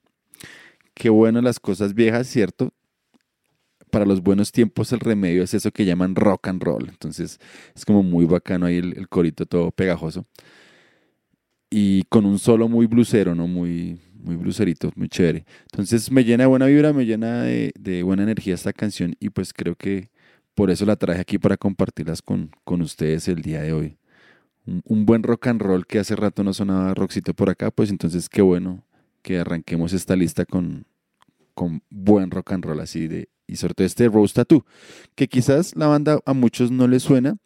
qué 0.95 1.11
bueno 1.11 1.41
las 1.41 1.61
cosas 1.61 1.95
viejas, 1.95 2.27
¿cierto? 2.27 2.73
Para 3.91 4.07
los 4.07 4.23
buenos 4.23 4.53
tiempos 4.53 4.93
el 4.93 5.01
remedio 5.01 5.43
es 5.43 5.53
eso 5.55 5.71
que 5.71 5.85
llaman 5.85 6.15
rock 6.15 6.49
and 6.49 6.63
roll. 6.63 6.89
Entonces 6.89 7.39
es 7.75 7.85
como 7.85 8.03
muy 8.03 8.25
bacano 8.25 8.67
ahí 8.67 8.77
el, 8.79 9.09
corito 9.09 9.45
todo 9.47 9.71
pegajoso. 9.71 10.27
Y 11.71 12.05
con 12.05 12.27
un 12.27 12.39
solo 12.39 12.69
muy 12.69 12.87
blusero, 12.87 13.35
¿no? 13.35 13.47
Muy, 13.47 13.99
muy 14.15 14.37
bluserito, 14.37 14.91
muy 14.95 15.09
chévere. 15.09 15.45
Entonces 15.71 16.11
me 16.11 16.25
llena 16.25 16.45
de 16.45 16.49
buena 16.49 16.67
vibra, 16.67 16.93
me 16.93 17.05
llena 17.05 17.43
de, 17.43 18.03
buena 18.05 18.23
energía 18.23 18.55
esta 18.55 18.73
canción 18.73 19.15
y 19.21 19.31
pues 19.31 19.53
creo 19.53 19.75
que 19.75 20.11
por 20.55 20.71
eso 20.71 20.85
la 20.85 20.97
traje 20.97 21.21
aquí 21.21 21.39
para 21.39 21.57
compartirlas 21.57 22.23
con, 22.23 22.51
con 22.65 22.83
ustedes 22.83 23.29
el 23.29 23.43
día 23.43 23.63
de 23.63 23.73
hoy. 23.73 23.99
Un, 24.65 25.07
buen 25.07 25.25
rock 25.25 25.49
and 25.49 25.61
roll 25.61 25.87
que 25.87 25.99
hace 25.99 26.15
rato 26.15 26.45
no 26.45 26.55
sonaba 26.55 26.95
rockcito 26.95 27.35
por 27.35 27.51
acá, 27.51 27.71
pues 27.71 27.91
entonces 27.91 28.29
qué 28.29 28.43
bueno 28.43 28.85
que 29.23 29.39
arranquemos 29.39 29.93
esta 29.93 30.15
lista 30.15 30.45
con, 30.45 30.87
con 31.55 31.83
buen 31.91 32.31
rock 32.31 32.53
and 32.53 32.65
roll 32.65 32.81
así 32.81 33.09
de 33.09 33.29
y 33.47 33.57
sobre 33.57 33.75
todo 33.75 33.87
este 33.87 34.09
Rose 34.09 34.35
Tattoo, 34.35 34.65
que 35.15 35.29
quizás 35.29 35.77
la 35.77 35.87
banda 35.87 36.21
a 36.25 36.33
muchos 36.33 36.71
no 36.71 36.89
les 36.89 37.03
suena, 37.03 37.37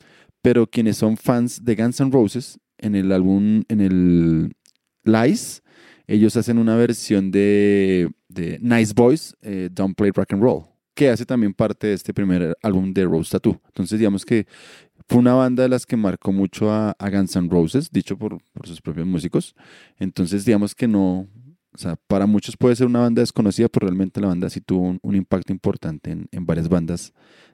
pero 0.43 0.67
quienes 0.67 0.99
son 0.99 1.17
fans 1.17 1.65
de 1.65 1.75
Guns 1.75 2.01
N' 2.01 2.13
Roses 2.13 2.61
en 2.79 2.95
el 2.95 3.11
álbum 3.13 3.65
en 3.69 3.81
el 3.81 4.55
Lies, 5.03 5.63
ellos 6.07 6.37
hacen 6.37 6.59
una 6.59 6.77
versión 6.77 7.31
de, 7.31 8.11
de 8.29 8.59
Nice 8.61 8.93
Boys, 8.95 9.37
eh, 9.43 9.69
Don't 9.73 9.97
Play 9.97 10.13
Rock 10.15 10.35
and 10.35 10.43
Roll, 10.43 10.65
que 10.97 11.11
hace 11.11 11.27
también 11.27 11.53
parte 11.53 11.89
de 11.89 11.93
este 11.93 12.15
primer 12.15 12.57
álbum 12.63 12.93
de 12.93 13.05
Rose 13.05 13.31
Tattoo. 13.31 13.61
Entonces, 13.67 13.99
digamos 13.99 14.25
que 14.25 14.47
fue 15.07 15.19
una 15.19 15.35
banda 15.35 15.63
de 15.63 15.69
las 15.69 15.85
que 15.85 15.95
marcó 15.95 16.33
mucho 16.33 16.73
a, 16.73 16.97
Guns 16.99 17.37
N' 17.37 17.51
Roses, 17.51 17.91
dicho 17.93 18.17
por, 18.17 18.39
por 18.55 18.67
sus 18.67 18.81
propios 18.81 19.07
músicos. 19.07 19.55
Entonces, 19.99 20.47
digamos 20.47 20.75
que 20.75 20.89
no, 20.89 21.29
o 21.75 21.79
sea, 21.79 21.97
para 22.07 22.27
muchos 22.27 22.57
puede 22.57 22.77
ser 22.77 22.87
una 22.87 23.01
banda 23.01 23.21
desconocida, 23.21 23.69
pero 23.69 23.87
realmente 23.87 24.23
la 24.23 24.29
banda 24.29 24.49
sí 24.49 24.63
tuvo 24.63 24.99
un, 25.01 25.15
impacto 25.15 25.53
importante 25.53 26.11
en, 26.11 26.47
varias 26.47 26.71
bandas 26.71 27.13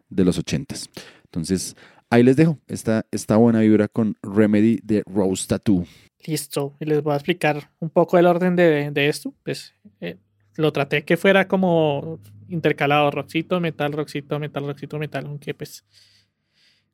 de 0.08 0.24
los 0.24 0.38
ochentas. 0.38 0.88
Entonces, 1.24 1.74
ahí 2.10 2.22
les 2.22 2.36
dejo 2.36 2.60
esta, 2.68 3.04
esta 3.10 3.36
buena 3.36 3.58
vibra 3.58 3.88
con 3.88 4.16
Remedy 4.22 4.78
de 4.84 5.02
Rose 5.04 5.48
Tattoo. 5.48 5.84
Listo, 6.24 6.76
y 6.78 6.84
les 6.84 7.02
voy 7.02 7.14
a 7.14 7.16
explicar 7.16 7.72
un 7.80 7.90
poco 7.90 8.16
el 8.16 8.26
orden 8.26 8.54
de, 8.54 9.08
esto. 9.08 9.34
Pues 9.42 9.74
eh, 10.00 10.16
lo 10.56 10.72
traté 10.72 11.04
que 11.04 11.16
fuera 11.16 11.48
como 11.48 12.20
intercalado, 12.48 13.10
roxito, 13.10 13.60
metal, 13.60 13.92
roxito, 13.92 14.38
metal, 14.38 14.66
roxito, 14.66 14.98
metal, 14.98 15.26
aunque 15.26 15.54
pues 15.54 15.84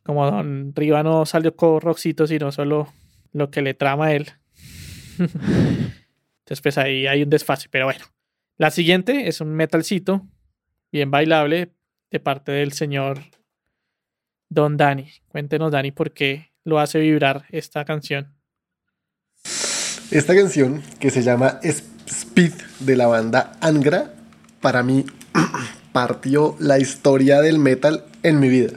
como 0.02 0.30
Don 0.30 0.72
Riva 0.74 1.02
no 1.02 1.26
salió 1.26 1.54
con 1.54 1.80
roxito, 1.80 2.26
sino 2.26 2.50
solo 2.52 2.92
lo 3.32 3.50
que 3.50 3.60
le 3.60 3.74
trama 3.74 4.06
a 4.06 4.12
él. 4.14 4.32
Entonces, 5.18 6.62
pues 6.62 6.78
ahí 6.78 7.06
hay 7.06 7.22
un 7.22 7.30
desfase, 7.30 7.68
pero 7.70 7.84
bueno. 7.84 8.06
La 8.56 8.70
siguiente 8.70 9.28
es 9.28 9.40
un 9.42 9.54
metalcito, 9.54 10.26
bien 10.90 11.10
bailable, 11.10 11.72
de 12.10 12.20
parte 12.20 12.52
del 12.52 12.72
señor 12.72 13.20
Don 14.48 14.76
Dani. 14.76 15.10
Cuéntenos, 15.28 15.70
Dani, 15.70 15.92
por 15.92 16.12
qué 16.12 16.52
lo 16.64 16.78
hace 16.78 17.00
vibrar 17.00 17.44
esta 17.50 17.84
canción. 17.84 18.34
Esta 20.10 20.34
canción, 20.34 20.82
que 20.98 21.10
se 21.10 21.22
llama 21.22 21.60
Speed 22.10 22.52
de 22.80 22.96
la 22.96 23.06
banda 23.06 23.52
Angra, 23.60 24.12
para 24.60 24.82
mí 24.82 25.04
partió 25.92 26.56
la 26.58 26.78
historia 26.78 27.40
del 27.40 27.58
metal 27.58 28.04
en 28.22 28.40
mi 28.40 28.48
vida. 28.48 28.72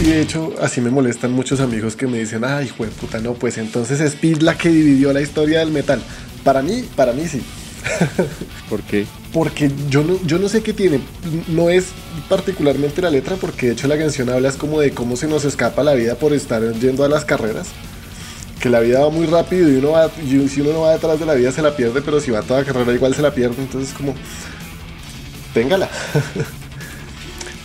Y 0.00 0.06
de 0.06 0.20
hecho, 0.20 0.54
así 0.60 0.82
me 0.82 0.90
molestan 0.90 1.32
muchos 1.32 1.60
amigos 1.60 1.96
que 1.96 2.06
me 2.06 2.18
dicen, 2.18 2.44
ay, 2.44 2.70
puta, 3.00 3.20
no, 3.20 3.32
pues 3.34 3.56
entonces 3.56 4.00
es 4.00 4.12
Speed 4.12 4.42
la 4.42 4.58
que 4.58 4.68
dividió 4.68 5.12
la 5.14 5.22
historia 5.22 5.60
del 5.60 5.70
metal. 5.70 6.02
Para 6.42 6.60
mí, 6.60 6.86
para 6.94 7.12
mí 7.12 7.26
sí. 7.26 7.42
¿Por 8.68 8.82
qué? 8.82 9.06
Porque 9.32 9.70
yo 9.88 10.02
no, 10.02 10.18
yo 10.24 10.38
no 10.38 10.48
sé 10.48 10.62
qué 10.62 10.72
tiene. 10.72 11.00
No 11.48 11.70
es 11.70 11.86
particularmente 12.28 13.02
la 13.02 13.10
letra, 13.10 13.36
porque 13.36 13.66
de 13.66 13.72
hecho 13.72 13.88
la 13.88 13.98
canción 13.98 14.30
habla 14.30 14.48
es 14.48 14.56
como 14.56 14.80
de 14.80 14.92
cómo 14.92 15.16
se 15.16 15.26
nos 15.26 15.44
escapa 15.44 15.82
la 15.82 15.94
vida 15.94 16.14
por 16.14 16.32
estar 16.32 16.62
yendo 16.74 17.04
a 17.04 17.08
las 17.08 17.24
carreras. 17.24 17.68
Que 18.60 18.70
la 18.70 18.80
vida 18.80 19.00
va 19.00 19.10
muy 19.10 19.26
rápido 19.26 19.68
y 19.68 19.76
uno 19.76 19.90
va, 19.90 20.10
y 20.22 20.48
si 20.48 20.60
uno 20.60 20.72
no 20.72 20.80
va 20.82 20.92
detrás 20.92 21.18
de 21.20 21.26
la 21.26 21.34
vida 21.34 21.52
se 21.52 21.62
la 21.62 21.76
pierde, 21.76 22.00
pero 22.02 22.20
si 22.20 22.30
va 22.30 22.38
a 22.38 22.42
toda 22.42 22.64
carrera 22.64 22.92
igual 22.92 23.14
se 23.14 23.22
la 23.22 23.34
pierde. 23.34 23.56
Entonces 23.58 23.92
como, 23.94 24.14
téngala. 25.52 25.88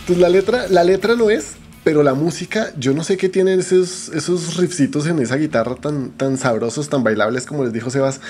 Entonces 0.00 0.18
la 0.18 0.28
letra, 0.28 0.66
la 0.68 0.84
letra 0.84 1.14
no 1.14 1.30
es 1.30 1.54
pero 1.82 2.02
la 2.02 2.12
música, 2.14 2.72
yo 2.76 2.92
no 2.92 3.02
sé 3.04 3.16
qué 3.16 3.28
tienen 3.28 3.58
esos, 3.58 4.10
esos 4.10 4.56
riffcitos 4.58 5.06
en 5.06 5.18
esa 5.18 5.36
guitarra 5.36 5.76
tan, 5.76 6.10
tan 6.10 6.36
sabrosos, 6.36 6.90
tan 6.90 7.02
bailables, 7.02 7.46
como 7.46 7.64
les 7.64 7.72
dijo 7.72 7.90
Sebas. 7.90 8.20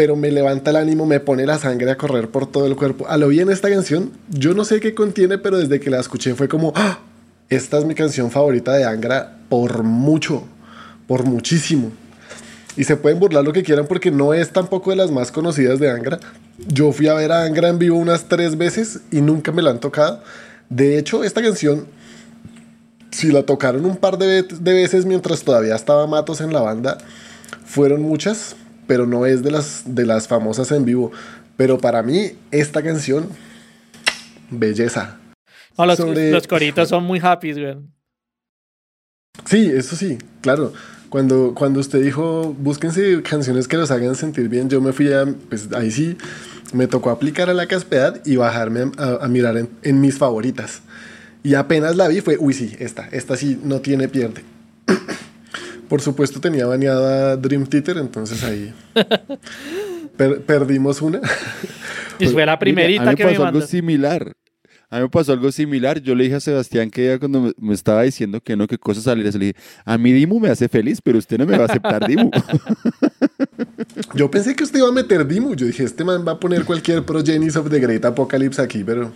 Pero 0.00 0.16
me 0.16 0.30
levanta 0.30 0.70
el 0.70 0.76
ánimo, 0.76 1.04
me 1.04 1.20
pone 1.20 1.44
la 1.44 1.58
sangre 1.58 1.90
a 1.90 1.98
correr 1.98 2.30
por 2.30 2.50
todo 2.50 2.66
el 2.66 2.74
cuerpo. 2.74 3.06
A 3.06 3.18
lo 3.18 3.28
bien 3.28 3.50
esta 3.50 3.68
canción, 3.68 4.12
yo 4.30 4.54
no 4.54 4.64
sé 4.64 4.80
qué 4.80 4.94
contiene, 4.94 5.36
pero 5.36 5.58
desde 5.58 5.78
que 5.78 5.90
la 5.90 6.00
escuché 6.00 6.34
fue 6.34 6.48
como, 6.48 6.72
¡Ah! 6.74 7.00
esta 7.50 7.76
es 7.76 7.84
mi 7.84 7.94
canción 7.94 8.30
favorita 8.30 8.72
de 8.72 8.86
Angra 8.86 9.36
por 9.50 9.82
mucho, 9.82 10.44
por 11.06 11.24
muchísimo. 11.24 11.92
Y 12.78 12.84
se 12.84 12.96
pueden 12.96 13.20
burlar 13.20 13.44
lo 13.44 13.52
que 13.52 13.62
quieran 13.62 13.86
porque 13.86 14.10
no 14.10 14.32
es 14.32 14.50
tampoco 14.54 14.88
de 14.88 14.96
las 14.96 15.10
más 15.10 15.30
conocidas 15.30 15.78
de 15.78 15.90
Angra. 15.90 16.18
Yo 16.66 16.92
fui 16.92 17.06
a 17.08 17.12
ver 17.12 17.30
a 17.30 17.44
Angra 17.44 17.68
en 17.68 17.78
vivo 17.78 17.98
unas 17.98 18.24
tres 18.24 18.56
veces 18.56 19.00
y 19.10 19.20
nunca 19.20 19.52
me 19.52 19.60
la 19.60 19.68
han 19.68 19.80
tocado. 19.80 20.22
De 20.70 20.96
hecho, 20.96 21.24
esta 21.24 21.42
canción 21.42 21.84
si 23.10 23.30
la 23.30 23.42
tocaron 23.42 23.84
un 23.84 23.98
par 23.98 24.16
de, 24.16 24.46
veces 24.62 25.04
mientras 25.04 25.42
todavía 25.42 25.74
estaba 25.74 26.06
Matos 26.06 26.40
en 26.40 26.54
la 26.54 26.62
banda, 26.62 26.96
fueron 27.66 28.00
muchas, 28.00 28.56
pero 28.90 29.06
no 29.06 29.24
es 29.24 29.44
de 29.44 29.52
las, 29.52 29.84
de 29.86 30.04
las 30.04 30.26
famosas 30.26 30.72
en 30.72 30.84
vivo. 30.84 31.12
Pero 31.56 31.78
para 31.78 32.02
mí, 32.02 32.32
esta 32.50 32.82
canción, 32.82 33.28
belleza. 34.50 35.20
los, 35.78 36.48
coritos 36.48 36.88
son 36.88 37.04
muy 37.04 37.20
happy, 37.22 37.52
güey. 37.52 37.76
Sí, 39.44 39.70
eso 39.72 39.94
sí, 39.94 40.18
claro. 40.40 40.72
Cuando, 41.08 41.54
cuando 41.54 41.78
usted 41.78 42.02
dijo, 42.02 42.52
búsquense 42.58 43.22
canciones 43.22 43.68
que 43.68 43.76
los 43.76 43.92
hagan 43.92 44.16
sentir 44.16 44.48
bien, 44.48 44.68
yo 44.68 44.80
me 44.80 44.92
fui 44.92 45.12
a, 45.12 45.24
pues 45.48 45.72
ahí 45.72 45.92
sí, 45.92 46.16
me 46.72 46.88
tocó 46.88 47.10
aplicar 47.10 47.48
a 47.48 47.54
la 47.54 47.68
caspedad 47.68 48.20
y 48.26 48.34
bajarme 48.34 48.90
a, 48.98 49.28
mirar 49.28 49.56
en, 49.56 49.68
en 49.84 50.00
mis 50.00 50.18
favoritas. 50.18 50.82
Y 51.44 51.54
apenas 51.54 51.94
la 51.94 52.08
vi 52.08 52.22
fue, 52.22 52.38
uy, 52.40 52.54
sí, 52.54 52.74
esta, 52.80 53.06
esta 53.12 53.36
sí 53.36 53.56
no 53.62 53.80
tiene 53.80 54.08
pierde. 54.08 54.42
Por 55.90 56.00
supuesto 56.00 56.40
tenía 56.40 56.66
baneada 56.66 57.36
Dream 57.36 57.66
Theater, 57.66 57.96
entonces 57.96 58.44
ahí 58.44 58.72
perdimos 60.46 61.02
una. 61.02 61.20
y 62.20 62.28
fue 62.28 62.46
la 62.46 62.56
primerita 62.60 63.02
a 63.02 63.12
mí 63.12 63.16
me 63.18 63.24
pasó 63.24 63.44
algo 63.44 63.60
similar. 63.60 64.36
A 64.88 64.98
mí 64.98 65.02
me 65.02 65.08
pasó 65.08 65.32
algo 65.32 65.50
similar. 65.50 66.00
Yo 66.00 66.14
le 66.14 66.22
dije 66.22 66.36
a 66.36 66.40
Sebastián 66.40 66.92
que 66.92 67.18
cuando 67.18 67.52
me, 67.58 67.74
estaba 67.74 68.02
diciendo 68.02 68.40
que 68.40 68.54
no, 68.54 68.68
que 68.68 68.78
cosas 68.78 69.02
salir, 69.02 69.24
le 69.24 69.46
dije, 69.46 69.56
a 69.84 69.98
mí 69.98 70.12
Dimu 70.12 70.38
me 70.38 70.50
hace 70.50 70.68
feliz, 70.68 71.00
pero 71.02 71.18
usted 71.18 71.38
no 71.38 71.44
me 71.44 71.58
va 71.58 71.64
a 71.64 71.66
aceptar 71.66 72.06
Dimu. 72.06 72.30
Yo 74.14 74.30
pensé 74.30 74.54
que 74.54 74.62
usted 74.62 74.78
iba 74.78 74.88
a 74.88 74.92
meter 74.92 75.26
Dimu. 75.26 75.56
Yo 75.56 75.66
dije, 75.66 75.82
este 75.82 76.04
man 76.04 76.24
va 76.24 76.32
a 76.32 76.38
poner 76.38 76.64
cualquier 76.64 77.02
Progenis 77.02 77.56
of 77.56 77.68
the 77.68 77.80
Great 77.80 78.04
Apocalypse 78.04 78.62
aquí, 78.62 78.84
pero 78.84 79.10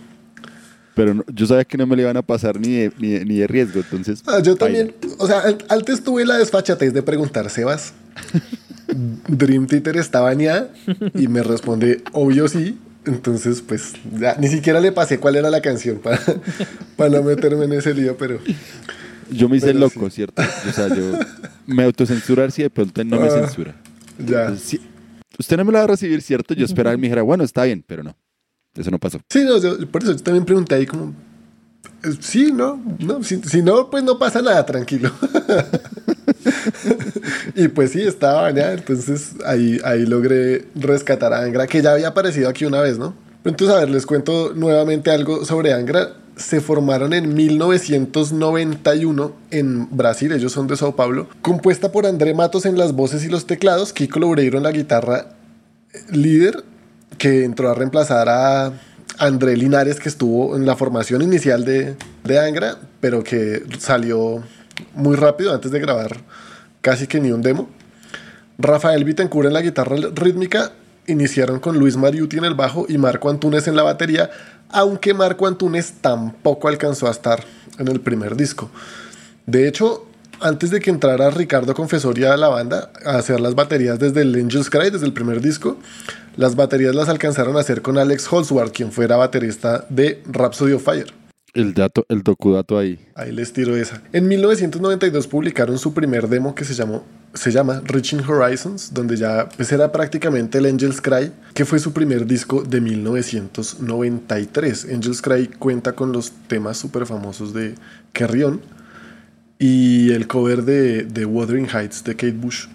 Pero 0.95 1.13
no- 1.13 1.25
yo 1.33 1.45
sabía 1.45 1.65
que 1.65 1.77
no 1.77 1.85
me 1.85 1.95
le 1.95 2.03
iban 2.03 2.17
a 2.17 2.21
pasar 2.21 2.59
ni 2.59 2.69
de, 2.69 2.91
ni 2.97 3.09
de- 3.09 3.25
ni 3.25 3.35
de 3.37 3.47
riesgo, 3.47 3.79
entonces. 3.81 4.23
Ah, 4.25 4.39
yo 4.41 4.55
baila. 4.55 4.85
también, 4.89 4.95
o 5.17 5.27
sea, 5.27 5.41
an- 5.41 5.57
antes 5.69 6.03
tuve 6.03 6.25
la 6.25 6.37
desfachatez 6.37 6.93
de 6.93 7.03
preguntar, 7.03 7.49
Sebas, 7.49 7.93
¿Dream 9.27 9.67
Theater 9.67 9.97
está 9.97 10.21
bañada? 10.21 10.69
Y 11.13 11.27
me 11.27 11.43
responde, 11.43 12.01
obvio 12.13 12.47
sí. 12.47 12.77
Entonces, 13.05 13.61
pues, 13.61 13.93
ya, 14.19 14.35
ni 14.39 14.47
siquiera 14.47 14.79
le 14.79 14.91
pasé 14.91 15.19
cuál 15.19 15.35
era 15.35 15.49
la 15.51 15.61
canción 15.61 15.99
para, 15.99 16.19
para 16.95 17.09
no 17.11 17.21
meterme 17.23 17.65
en 17.65 17.73
ese 17.73 17.93
lío, 17.93 18.17
pero... 18.17 18.39
Yo 19.31 19.47
me 19.49 19.57
hice 19.57 19.67
Pero 19.67 19.79
loco, 19.79 20.09
¿cierto? 20.09 20.41
O 20.67 20.71
sea, 20.71 20.87
yo 20.87 21.11
me 21.67 21.83
autocensurar 21.83 22.51
si 22.51 22.63
de 22.63 22.69
pronto 22.71 23.03
no 23.03 23.19
me 23.19 23.27
Ah. 23.27 23.31
censura. 23.31 23.75
Ya. 24.17 24.43
Entonces, 24.45 24.79
usted 25.37 25.57
no 25.57 25.65
me 25.65 25.71
la 25.71 25.79
va 25.79 25.83
a 25.85 25.87
recibir, 25.89 26.21
¿cierto? 26.23 26.53
Yo 26.55 26.65
esperaba 26.65 26.95
que 26.95 27.01
me 27.01 27.07
dijera, 27.07 27.21
bueno, 27.21 27.43
está 27.43 27.63
bien, 27.65 27.83
pero 27.85 28.03
no. 28.03 28.15
Eso 28.75 28.91
no 28.91 28.99
pasó. 28.99 29.19
Sí, 29.29 29.43
no, 29.43 29.87
por 29.87 30.03
eso 30.03 30.13
yo 30.13 30.23
también 30.23 30.45
pregunté 30.45 30.75
ahí 30.75 30.85
como... 30.85 31.13
eh, 32.03 32.09
Sí, 32.19 32.51
no, 32.51 32.81
no, 32.99 33.23
si, 33.23 33.61
no, 33.61 33.89
pues 33.89 34.03
no 34.03 34.19
pasa 34.19 34.41
nada, 34.41 34.65
tranquilo. 34.65 35.11
y 37.55 37.67
pues 37.69 37.91
sí, 37.91 38.01
estaba 38.01 38.43
bañada, 38.43 38.73
entonces 38.73 39.33
ahí, 39.45 39.79
ahí 39.83 40.05
logré 40.05 40.65
rescatar 40.75 41.33
a 41.33 41.43
Angra, 41.43 41.67
que 41.67 41.81
ya 41.81 41.93
había 41.93 42.09
aparecido 42.09 42.49
aquí 42.49 42.65
una 42.65 42.81
vez, 42.81 42.97
¿no? 42.97 43.13
Entonces, 43.45 43.75
a 43.75 43.79
ver, 43.79 43.89
les 43.89 44.05
cuento 44.05 44.53
nuevamente 44.55 45.11
algo 45.11 45.45
sobre 45.45 45.73
Angra. 45.73 46.13
Se 46.35 46.59
formaron 46.59 47.13
en 47.13 47.33
1991 47.33 49.33
en 49.51 49.87
Brasil, 49.95 50.33
ellos 50.33 50.51
son 50.51 50.67
de 50.67 50.75
Sao 50.75 50.93
Paulo, 50.93 51.29
compuesta 51.41 51.93
por 51.93 52.05
André 52.05 52.33
Matos 52.33 52.65
en 52.65 52.77
las 52.77 52.91
voces 52.91 53.23
y 53.23 53.29
los 53.29 53.45
teclados, 53.45 53.93
Kiko 53.93 54.19
Loureiro 54.19 54.57
en 54.57 54.63
la 54.63 54.71
guitarra 54.71 55.27
líder 56.11 56.65
que 57.17 57.43
entró 57.43 57.69
a 57.69 57.75
reemplazar 57.75 58.29
a 58.29 58.73
André 59.17 59.55
Linares, 59.55 59.99
que 59.99 60.09
estuvo 60.09 60.55
en 60.55 60.65
la 60.65 60.75
formación 60.75 61.21
inicial 61.21 61.65
de, 61.65 61.95
de 62.23 62.39
Angra, 62.39 62.77
pero 62.99 63.23
que 63.23 63.63
salió 63.79 64.43
muy 64.93 65.15
rápido 65.15 65.53
antes 65.53 65.71
de 65.71 65.79
grabar 65.79 66.17
casi 66.81 67.07
que 67.07 67.19
ni 67.19 67.31
un 67.31 67.41
demo. 67.41 67.67
Rafael 68.57 69.03
Vitencura 69.03 69.47
en 69.47 69.53
la 69.53 69.61
guitarra 69.61 69.95
rítmica, 70.13 70.71
iniciaron 71.07 71.59
con 71.59 71.77
Luis 71.79 71.97
Mariuti 71.97 72.37
en 72.37 72.45
el 72.45 72.53
bajo 72.53 72.85
y 72.87 72.97
Marco 72.97 73.29
Antunes 73.29 73.67
en 73.67 73.75
la 73.75 73.83
batería, 73.83 74.29
aunque 74.69 75.13
Marco 75.13 75.47
Antunes 75.47 75.95
tampoco 76.01 76.67
alcanzó 76.67 77.07
a 77.07 77.11
estar 77.11 77.43
en 77.79 77.87
el 77.87 78.01
primer 78.01 78.35
disco. 78.35 78.69
De 79.45 79.67
hecho, 79.67 80.05
antes 80.41 80.69
de 80.69 80.79
que 80.79 80.89
entrara 80.89 81.29
Ricardo 81.29 81.73
Confesoria 81.73 82.33
a 82.33 82.37
la 82.37 82.49
banda 82.49 82.91
a 83.05 83.17
hacer 83.17 83.39
las 83.39 83.55
baterías 83.55 83.99
desde 83.99 84.21
el 84.21 84.35
Angel's 84.35 84.69
Cry, 84.69 84.89
desde 84.91 85.05
el 85.05 85.13
primer 85.13 85.41
disco, 85.41 85.77
las 86.37 86.55
baterías 86.55 86.95
las 86.95 87.09
alcanzaron 87.09 87.57
a 87.57 87.61
hacer 87.61 87.81
con 87.81 87.97
Alex 87.97 88.31
Holsworth, 88.31 88.73
quien 88.73 88.91
fuera 88.91 89.17
baterista 89.17 89.85
de 89.89 90.21
Rhapsody 90.25 90.73
of 90.73 90.83
Fire. 90.83 91.13
El 91.53 91.73
dato, 91.73 92.05
el 92.09 92.21
docudato 92.21 92.77
ahí. 92.77 92.99
Ahí 93.15 93.31
les 93.31 93.53
tiro 93.53 93.77
esa. 93.77 94.01
En 94.11 94.27
1992 94.27 95.27
publicaron 95.27 95.77
su 95.77 95.93
primer 95.93 96.27
demo 96.27 96.53
que 96.53 96.65
se 96.65 96.73
llamó 96.73 97.05
se 97.35 97.51
llama 97.51 97.81
Reaching 97.85 98.21
Horizons, 98.21 98.93
donde 98.93 99.17
ya 99.17 99.49
pues 99.49 99.71
era 99.71 99.91
prácticamente 99.91 100.57
el 100.57 100.65
Angel's 100.65 101.01
Cry, 101.01 101.31
que 101.53 101.65
fue 101.65 101.79
su 101.79 101.93
primer 101.93 102.25
disco 102.25 102.63
de 102.63 102.81
1993. 102.81 104.87
Angel's 104.93 105.21
Cry 105.21 105.47
cuenta 105.47 105.93
con 105.93 106.11
los 106.11 106.31
temas 106.47 106.77
súper 106.77 107.05
famosos 107.05 107.53
de 107.53 107.75
Kerrion 108.13 108.61
y 109.59 110.11
el 110.11 110.27
cover 110.27 110.63
de, 110.63 111.03
de 111.03 111.25
Wuthering 111.25 111.67
Heights 111.67 112.03
de 112.03 112.15
Kate 112.15 112.31
Bush, 112.31 112.67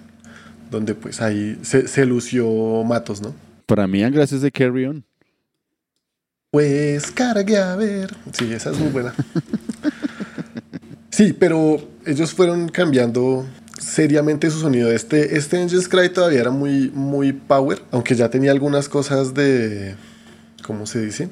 donde 0.70 0.94
pues 0.94 1.20
ahí 1.20 1.58
se, 1.62 1.88
se 1.88 2.04
lució 2.04 2.84
Matos, 2.84 3.22
¿no? 3.22 3.34
Para 3.70 3.86
mí, 3.86 4.00
gracias 4.10 4.40
de 4.40 4.50
Carry 4.50 4.84
On. 4.86 5.04
Pues 6.50 7.12
cargue 7.12 7.56
a 7.56 7.76
ver. 7.76 8.12
Sí, 8.32 8.52
esa 8.52 8.70
es 8.72 8.78
muy 8.80 8.88
buena. 8.88 9.14
Sí, 11.10 11.32
pero 11.32 11.80
ellos 12.04 12.34
fueron 12.34 12.68
cambiando 12.68 13.46
seriamente 13.78 14.50
su 14.50 14.58
sonido. 14.58 14.90
Este, 14.90 15.36
este 15.36 15.60
Angel's 15.60 15.88
Cry 15.88 16.08
todavía 16.08 16.40
era 16.40 16.50
muy, 16.50 16.90
muy 16.94 17.32
power, 17.32 17.82
aunque 17.92 18.16
ya 18.16 18.28
tenía 18.28 18.50
algunas 18.50 18.88
cosas 18.88 19.34
de. 19.34 19.94
¿Cómo 20.64 20.86
se 20.86 21.00
dice? 21.04 21.28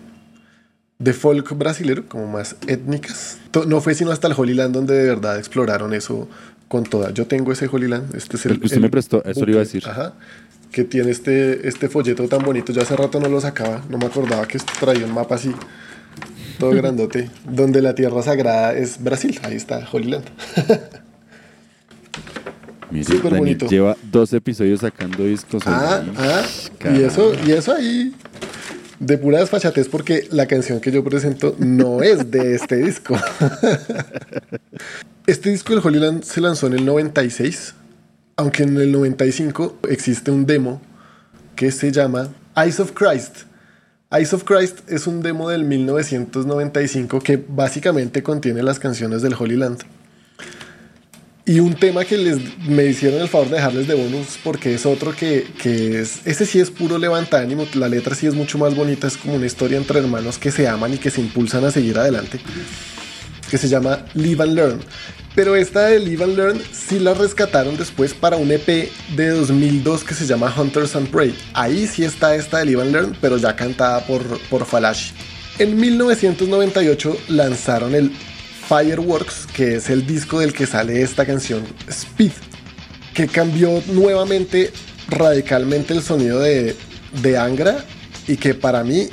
De 1.00 1.14
folk 1.14 1.56
brasilero, 1.56 2.06
como 2.06 2.28
más 2.28 2.54
étnicas. 2.68 3.38
No 3.66 3.80
fue 3.80 3.94
sino 3.94 4.12
hasta 4.12 4.28
el 4.28 4.34
Holy 4.36 4.54
Land 4.54 4.74
donde 4.74 4.94
de 4.94 5.08
verdad 5.08 5.38
exploraron 5.38 5.92
eso 5.92 6.28
con 6.68 6.84
toda. 6.84 7.10
Yo 7.12 7.26
tengo 7.26 7.50
ese 7.50 7.66
Holy 7.66 7.88
Land. 7.88 8.14
Este 8.14 8.36
es 8.36 8.46
el, 8.46 8.52
El 8.52 8.60
que 8.60 8.66
usted 8.66 8.80
me 8.80 8.90
prestó, 8.90 9.24
eso 9.24 9.44
le 9.44 9.52
iba 9.52 9.60
a 9.60 9.64
decir. 9.64 9.82
Ajá. 9.88 10.14
Que 10.72 10.84
tiene 10.84 11.10
este, 11.10 11.66
este 11.66 11.88
folleto 11.88 12.28
tan 12.28 12.42
bonito. 12.42 12.72
Yo 12.72 12.82
hace 12.82 12.94
rato 12.96 13.18
no 13.20 13.28
lo 13.28 13.40
sacaba. 13.40 13.82
No 13.88 13.98
me 13.98 14.06
acordaba 14.06 14.46
que 14.46 14.58
traía 14.80 15.04
un 15.04 15.14
mapa 15.14 15.36
así. 15.36 15.52
Todo 16.58 16.70
grandote. 16.74 17.30
donde 17.48 17.80
la 17.82 17.94
tierra 17.94 18.22
sagrada 18.22 18.74
es 18.74 19.02
Brasil. 19.02 19.38
Ahí 19.42 19.56
está, 19.56 19.86
Holy 19.90 20.10
Land. 20.10 20.24
Mire, 22.90 23.18
bonito. 23.18 23.66
lleva 23.66 23.96
dos 24.10 24.32
episodios 24.32 24.80
sacando 24.80 25.24
discos. 25.24 25.62
Ah, 25.66 26.00
ahí. 26.02 26.12
ah. 26.16 26.42
Y 26.46 26.78
Caramba. 26.78 27.06
eso, 27.06 27.32
y 27.46 27.50
eso 27.52 27.74
ahí. 27.74 28.14
De 28.98 29.16
pura 29.16 29.38
desfachatez 29.38 29.88
porque 29.88 30.26
la 30.32 30.46
canción 30.46 30.80
que 30.80 30.90
yo 30.90 31.04
presento 31.04 31.54
no 31.58 32.02
es 32.02 32.30
de 32.30 32.54
este 32.54 32.76
disco. 32.76 33.16
este 35.26 35.50
disco 35.50 35.74
del 35.74 35.86
Holy 35.86 36.00
Land 36.00 36.24
se 36.24 36.40
lanzó 36.40 36.66
en 36.66 36.72
el 36.72 36.84
96, 36.84 37.74
aunque 38.38 38.62
en 38.62 38.76
el 38.76 38.92
95 38.92 39.80
existe 39.90 40.30
un 40.30 40.46
demo 40.46 40.80
que 41.56 41.72
se 41.72 41.90
llama 41.90 42.28
Eyes 42.56 42.78
of 42.78 42.92
Christ. 42.92 43.38
Eyes 44.12 44.32
of 44.32 44.44
Christ 44.44 44.88
es 44.88 45.08
un 45.08 45.22
demo 45.22 45.50
del 45.50 45.64
1995 45.64 47.18
que 47.18 47.36
básicamente 47.36 48.22
contiene 48.22 48.62
las 48.62 48.78
canciones 48.78 49.22
del 49.22 49.34
Holy 49.36 49.56
Land. 49.56 49.80
Y 51.46 51.58
un 51.58 51.74
tema 51.74 52.04
que 52.04 52.16
les, 52.16 52.38
me 52.60 52.84
hicieron 52.84 53.20
el 53.20 53.28
favor 53.28 53.48
de 53.48 53.56
dejarles 53.56 53.88
de 53.88 53.94
bonus 53.94 54.38
porque 54.44 54.72
es 54.74 54.86
otro 54.86 55.12
que, 55.16 55.44
que 55.60 56.00
es, 56.00 56.24
ese 56.24 56.46
sí 56.46 56.60
es 56.60 56.70
puro 56.70 56.96
levanta 56.96 57.40
ánimo, 57.40 57.66
la 57.74 57.88
letra 57.88 58.14
sí 58.14 58.28
es 58.28 58.34
mucho 58.34 58.56
más 58.56 58.76
bonita, 58.76 59.08
es 59.08 59.16
como 59.16 59.34
una 59.34 59.46
historia 59.46 59.78
entre 59.78 59.98
hermanos 59.98 60.38
que 60.38 60.52
se 60.52 60.68
aman 60.68 60.94
y 60.94 60.98
que 60.98 61.10
se 61.10 61.20
impulsan 61.20 61.64
a 61.64 61.72
seguir 61.72 61.98
adelante, 61.98 62.38
que 63.50 63.58
se 63.58 63.68
llama 63.68 64.04
Live 64.14 64.42
and 64.42 64.54
Learn. 64.54 64.80
Pero 65.34 65.54
esta 65.54 65.86
de 65.86 66.00
Live 66.00 66.24
and 66.24 66.36
Learn 66.36 66.62
sí 66.72 66.98
la 66.98 67.14
rescataron 67.14 67.76
después 67.76 68.12
para 68.12 68.36
un 68.36 68.50
EP 68.50 68.90
de 69.16 69.28
2002 69.28 70.02
que 70.02 70.14
se 70.14 70.26
llama 70.26 70.52
Hunters 70.56 70.96
and 70.96 71.08
Prey. 71.10 71.36
Ahí 71.54 71.86
sí 71.86 72.04
está 72.04 72.34
esta 72.34 72.58
de 72.58 72.66
Live 72.66 72.82
and 72.82 72.92
Learn, 72.92 73.16
pero 73.20 73.36
ya 73.36 73.54
cantada 73.54 74.04
por, 74.06 74.22
por 74.48 74.64
Falashi. 74.64 75.12
En 75.58 75.78
1998 75.78 77.16
lanzaron 77.28 77.94
el 77.94 78.12
Fireworks, 78.68 79.46
que 79.46 79.76
es 79.76 79.90
el 79.90 80.06
disco 80.06 80.40
del 80.40 80.52
que 80.52 80.66
sale 80.66 81.02
esta 81.02 81.24
canción, 81.24 81.64
Speed, 81.88 82.32
que 83.14 83.26
cambió 83.26 83.82
nuevamente 83.92 84.72
radicalmente 85.08 85.94
el 85.94 86.02
sonido 86.02 86.40
de, 86.40 86.76
de 87.22 87.38
Angra 87.38 87.84
y 88.26 88.36
que 88.36 88.54
para 88.54 88.84
mí 88.84 89.08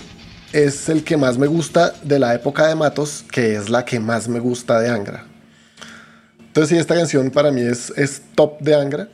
es 0.54 0.90
el 0.90 1.04
que 1.04 1.18
más 1.18 1.38
me 1.38 1.48
gusta 1.48 1.94
de 2.04 2.20
la 2.20 2.34
época 2.34 2.68
de 2.68 2.76
Matos, 2.76 3.26
que 3.32 3.56
es 3.56 3.70
la 3.70 3.86
que 3.86 4.00
más 4.00 4.28
me 4.28 4.40
gusta 4.40 4.80
de 4.80 4.90
Angra. 4.90 5.26
Entonces 6.40 6.70
sí, 6.70 6.78
esta 6.78 6.96
canción 6.96 7.32
para 7.32 7.52
mí 7.52 7.62
es, 7.62 7.92
es 7.98 8.22
top 8.36 8.60
de 8.62 8.76
Angra. 8.76 9.10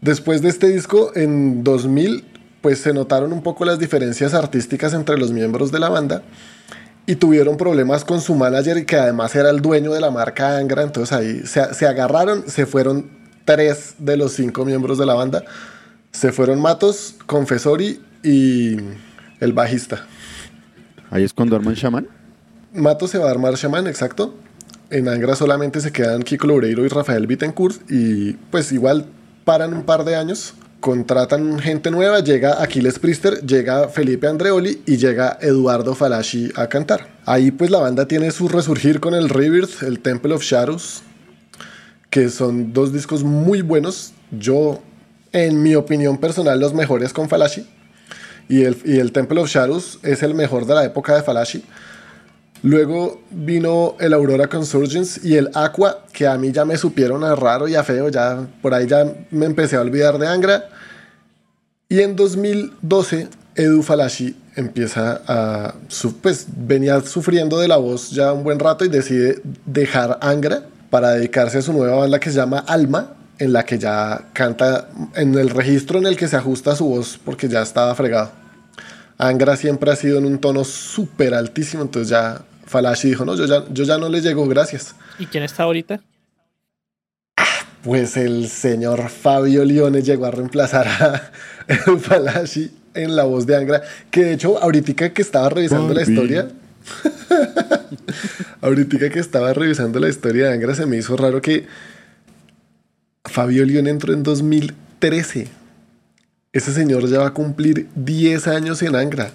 Después 0.00 0.42
de 0.42 0.48
este 0.48 0.68
disco, 0.68 1.12
en 1.14 1.62
2000, 1.64 2.24
pues 2.62 2.78
se 2.78 2.92
notaron 2.92 3.32
un 3.32 3.42
poco 3.42 3.64
las 3.64 3.78
diferencias 3.78 4.34
artísticas 4.34 4.94
entre 4.94 5.18
los 5.18 5.32
miembros 5.32 5.70
de 5.70 5.78
la 5.78 5.88
banda 5.88 6.22
y 7.06 7.16
tuvieron 7.16 7.56
problemas 7.56 8.04
con 8.04 8.20
su 8.20 8.34
manager 8.34 8.84
que 8.84 8.96
además 8.96 9.34
era 9.36 9.50
el 9.50 9.60
dueño 9.60 9.92
de 9.92 10.00
la 10.00 10.10
marca 10.10 10.56
Angra. 10.56 10.82
Entonces 10.82 11.16
ahí 11.16 11.42
se, 11.46 11.74
se 11.74 11.86
agarraron, 11.86 12.48
se 12.48 12.66
fueron 12.66 13.10
tres 13.44 13.94
de 13.98 14.16
los 14.16 14.32
cinco 14.32 14.64
miembros 14.64 14.98
de 14.98 15.06
la 15.06 15.14
banda. 15.14 15.44
Se 16.10 16.32
fueron 16.32 16.60
Matos, 16.60 17.14
Confesori 17.26 18.00
y 18.22 18.76
el 19.40 19.52
bajista. 19.52 20.06
Ahí 21.10 21.24
es 21.24 21.32
cuando 21.32 21.56
arman 21.56 21.74
Shaman. 21.74 22.08
Matos 22.72 23.10
se 23.10 23.18
va 23.18 23.28
a 23.28 23.30
armar 23.30 23.54
Shaman, 23.54 23.86
exacto. 23.86 24.34
En 24.90 25.08
Angra 25.08 25.34
solamente 25.34 25.80
se 25.80 25.90
quedan 25.90 26.22
Kiko 26.22 26.46
Loureiro 26.46 26.84
y 26.84 26.88
Rafael 26.88 27.26
Bittencourt 27.26 27.90
y 27.90 28.34
pues 28.50 28.70
igual 28.70 29.06
paran 29.44 29.74
un 29.74 29.82
par 29.82 30.04
de 30.04 30.14
años, 30.14 30.54
contratan 30.80 31.58
gente 31.58 31.90
nueva, 31.90 32.20
llega 32.20 32.62
Aquiles 32.62 32.98
Priester, 32.98 33.44
llega 33.44 33.88
Felipe 33.88 34.28
Andreoli 34.28 34.82
y 34.86 34.96
llega 34.96 35.38
Eduardo 35.40 35.94
Falashi 35.94 36.52
a 36.54 36.68
cantar. 36.68 37.08
Ahí 37.24 37.50
pues 37.50 37.70
la 37.70 37.78
banda 37.78 38.06
tiene 38.06 38.30
su 38.30 38.48
resurgir 38.48 39.00
con 39.00 39.14
el 39.14 39.28
Rebirth, 39.28 39.82
el 39.82 39.98
Temple 40.00 40.34
of 40.34 40.42
Shadows, 40.42 41.02
que 42.10 42.28
son 42.28 42.72
dos 42.72 42.92
discos 42.92 43.24
muy 43.24 43.62
buenos. 43.62 44.12
Yo, 44.30 44.80
en 45.32 45.62
mi 45.62 45.74
opinión 45.74 46.18
personal, 46.18 46.60
los 46.60 46.74
mejores 46.74 47.12
con 47.12 47.28
Falashi. 47.28 47.66
Y 48.48 48.62
el, 48.62 48.76
y 48.84 48.98
el 48.98 49.12
Temple 49.12 49.40
of 49.40 49.48
Shadows 49.48 49.98
es 50.02 50.22
el 50.22 50.34
mejor 50.34 50.66
de 50.66 50.74
la 50.74 50.84
época 50.84 51.14
de 51.14 51.22
Falashi. 51.22 51.64
Luego 52.62 53.20
vino 53.30 53.96
el 54.00 54.12
Aurora 54.12 54.48
Consurgence 54.48 55.20
y 55.22 55.36
el 55.36 55.50
Aqua, 55.54 56.04
que 56.12 56.26
a 56.26 56.36
mí 56.38 56.52
ya 56.52 56.64
me 56.64 56.76
supieron 56.76 57.22
a 57.22 57.34
raro 57.34 57.68
y 57.68 57.74
a 57.74 57.84
feo, 57.84 58.08
ya 58.08 58.46
por 58.62 58.74
ahí 58.74 58.86
ya 58.86 59.04
me 59.30 59.46
empecé 59.46 59.76
a 59.76 59.82
olvidar 59.82 60.18
de 60.18 60.26
Angra. 60.26 60.68
Y 61.88 62.00
en 62.00 62.16
2012 62.16 63.28
Edu 63.54 63.82
Falashi 63.82 64.36
empieza 64.54 65.22
a, 65.26 65.74
pues 66.20 66.46
venía 66.56 67.00
sufriendo 67.00 67.58
de 67.58 67.68
la 67.68 67.76
voz 67.76 68.10
ya 68.10 68.32
un 68.32 68.42
buen 68.42 68.58
rato 68.58 68.84
y 68.84 68.88
decide 68.88 69.40
dejar 69.64 70.18
Angra 70.20 70.62
para 70.90 71.10
dedicarse 71.10 71.58
a 71.58 71.62
su 71.62 71.72
nueva 71.72 71.96
banda 71.96 72.18
que 72.20 72.30
se 72.30 72.36
llama 72.36 72.58
Alma, 72.66 73.14
en 73.38 73.52
la 73.52 73.64
que 73.64 73.78
ya 73.78 74.28
canta 74.32 74.88
en 75.14 75.34
el 75.34 75.50
registro 75.50 75.98
en 75.98 76.06
el 76.06 76.16
que 76.16 76.28
se 76.28 76.36
ajusta 76.36 76.74
su 76.74 76.86
voz 76.86 77.18
porque 77.22 77.48
ya 77.48 77.62
estaba 77.62 77.94
fregado. 77.94 78.30
Angra 79.18 79.56
siempre 79.56 79.90
ha 79.90 79.96
sido 79.96 80.18
en 80.18 80.26
un 80.26 80.38
tono 80.38 80.64
súper 80.64 81.34
altísimo, 81.34 81.82
entonces 81.82 82.10
ya 82.10 82.42
Falashi 82.66 83.08
dijo, 83.08 83.24
no, 83.24 83.34
yo 83.34 83.46
ya, 83.46 83.64
yo 83.70 83.84
ya 83.84 83.98
no 83.98 84.08
le 84.08 84.20
llego, 84.20 84.46
gracias. 84.46 84.94
¿Y 85.18 85.26
quién 85.26 85.42
está 85.42 85.62
ahorita? 85.62 86.00
Pues 87.82 88.16
el 88.16 88.48
señor 88.48 89.08
Fabio 89.08 89.64
Leone 89.64 90.02
llegó 90.02 90.26
a 90.26 90.30
reemplazar 90.30 90.88
a 90.88 91.30
Falashi 92.00 92.70
en 92.94 93.14
la 93.14 93.24
voz 93.24 93.46
de 93.46 93.56
Angra, 93.56 93.82
que 94.10 94.24
de 94.24 94.32
hecho 94.34 94.60
ahorita 94.62 95.12
que 95.12 95.22
estaba 95.22 95.48
revisando 95.48 95.94
la 95.94 96.02
historia, 96.02 96.48
ahorita 98.60 99.10
que 99.10 99.18
estaba 99.20 99.52
revisando 99.52 100.00
la 100.00 100.08
historia 100.08 100.48
de 100.48 100.54
Angra 100.54 100.74
se 100.74 100.86
me 100.86 100.96
hizo 100.96 101.16
raro 101.16 101.40
que 101.40 101.66
Fabio 103.36 103.66
León 103.66 103.86
entró 103.86 104.14
en 104.14 104.22
2013. 104.22 105.48
Ese 106.54 106.72
señor 106.72 107.06
ya 107.06 107.18
va 107.18 107.26
a 107.26 107.34
cumplir 107.34 107.86
10 107.94 108.46
años 108.46 108.80
en 108.80 108.96
Angra. 108.96 109.30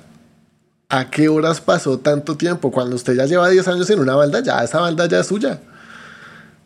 ¿A 0.89 1.11
qué 1.11 1.29
horas 1.29 1.61
pasó 1.61 1.99
tanto 1.99 2.35
tiempo? 2.35 2.71
Cuando 2.71 2.95
usted 2.95 3.13
ya 3.13 3.27
lleva 3.27 3.47
10 3.47 3.67
años 3.67 3.87
en 3.91 3.99
una 3.99 4.15
balda, 4.15 4.41
ya 4.41 4.63
esa 4.63 4.79
balda 4.79 5.07
ya 5.07 5.19
es 5.19 5.27
suya. 5.27 5.61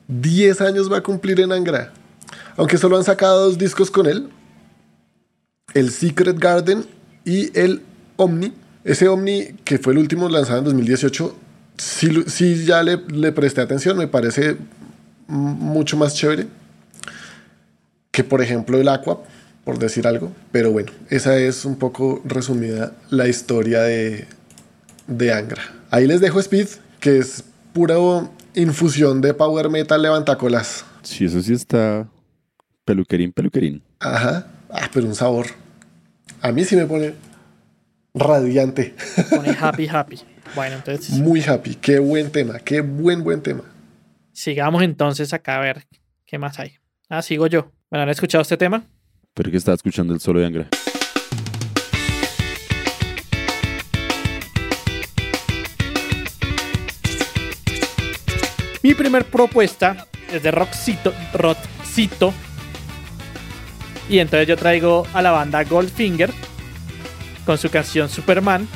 10 0.08 0.62
años 0.62 0.90
va 0.90 1.00
a 1.00 1.04
cumplir 1.04 1.42
en 1.42 1.52
Angra. 1.52 1.92
Aunque 2.56 2.78
solo 2.78 2.96
han 2.96 3.04
sacado 3.04 3.44
dos 3.44 3.58
discos 3.58 3.92
con 3.92 4.06
él. 4.06 4.30
El 5.74 5.92
Secret 5.92 6.40
Garden 6.40 6.86
y 7.26 7.52
el 7.60 7.82
Omni. 8.16 8.54
Ese 8.86 9.10
Omni, 9.10 9.58
que 9.66 9.78
fue 9.78 9.92
el 9.92 10.00
último 10.00 10.30
lanzado 10.30 10.60
en 10.60 10.64
2018, 10.64 11.36
sí, 11.76 12.64
ya 12.64 12.82
le, 12.82 12.96
le 13.10 13.34
presté 13.34 13.60
atención. 13.60 13.98
Me 13.98 14.08
parece 14.08 14.56
mucho 15.28 15.98
más 15.98 16.16
chévere 16.16 16.48
que 18.16 18.24
por 18.24 18.42
ejemplo 18.42 18.80
el 18.80 18.88
Aqua, 18.88 19.20
por 19.66 19.78
decir 19.78 20.08
algo. 20.08 20.32
Pero 20.54 20.72
bueno, 20.72 20.90
esa 21.10 21.38
es 21.38 21.66
un 21.66 21.76
poco 21.76 22.22
resumida 22.24 22.94
la 23.10 23.28
historia 23.28 23.82
de, 23.82 24.26
de 25.08 25.34
Angra. 25.34 25.62
Ahí 25.92 26.08
les 26.08 26.22
dejo 26.22 26.40
Speed, 26.40 26.68
que 27.02 27.18
es 27.18 27.44
pura 27.74 27.96
infusión 28.54 29.20
de 29.20 29.34
power 29.34 29.70
metal 29.70 30.02
levantacolas. 30.02 30.86
Sí, 31.04 31.26
eso 31.26 31.42
sí 31.42 31.52
está 31.52 32.08
peluquerín, 32.86 33.34
peluquerín. 33.34 33.84
Ajá. 34.00 34.48
Ah, 34.70 34.90
pero 34.94 35.08
un 35.08 35.16
sabor. 35.16 35.48
A 36.42 36.54
mí 36.54 36.64
sí 36.64 36.78
me 36.78 36.86
pone 36.86 37.16
radiante. 38.14 38.96
Pone 39.30 39.58
happy, 39.60 39.88
happy. 39.90 40.22
Bueno, 40.56 40.78
entonces. 40.78 41.10
Muy 41.20 41.42
happy. 41.42 41.76
Qué 41.76 42.00
buen 42.00 42.32
tema. 42.32 42.60
Qué 42.60 42.80
buen, 42.80 43.26
buen 43.26 43.42
tema. 43.42 43.64
Sigamos 44.32 44.84
entonces 44.84 45.34
acá 45.34 45.58
a 45.58 45.60
ver 45.60 45.86
qué 46.26 46.38
más 46.38 46.60
hay. 46.60 46.78
Ah, 47.10 47.22
sigo 47.22 47.48
yo. 47.48 47.75
Bueno, 47.96 48.04
¿han 48.04 48.10
escuchado 48.10 48.42
este 48.42 48.58
tema? 48.58 48.84
Pero 49.34 49.50
que 49.50 49.56
estaba 49.56 49.76
escuchando 49.76 50.14
el 50.14 50.20
solo 50.20 50.42
de 50.42 50.48
Angra. 50.48 50.68
Mi 58.84 58.94
primer 58.96 59.24
propuesta 59.24 60.08
es 60.30 60.44
de 60.44 60.52
Rockcito, 60.52 61.14
Rockcito. 61.34 62.34
Y 64.10 64.20
entonces 64.20 64.50
yo 64.50 64.58
traigo 64.58 65.08
a 65.14 65.22
la 65.22 65.32
banda 65.32 65.64
Goldfinger 65.64 66.34
con 67.46 67.58
su 67.58 67.70
canción 67.70 68.10
Superman, 68.10 68.68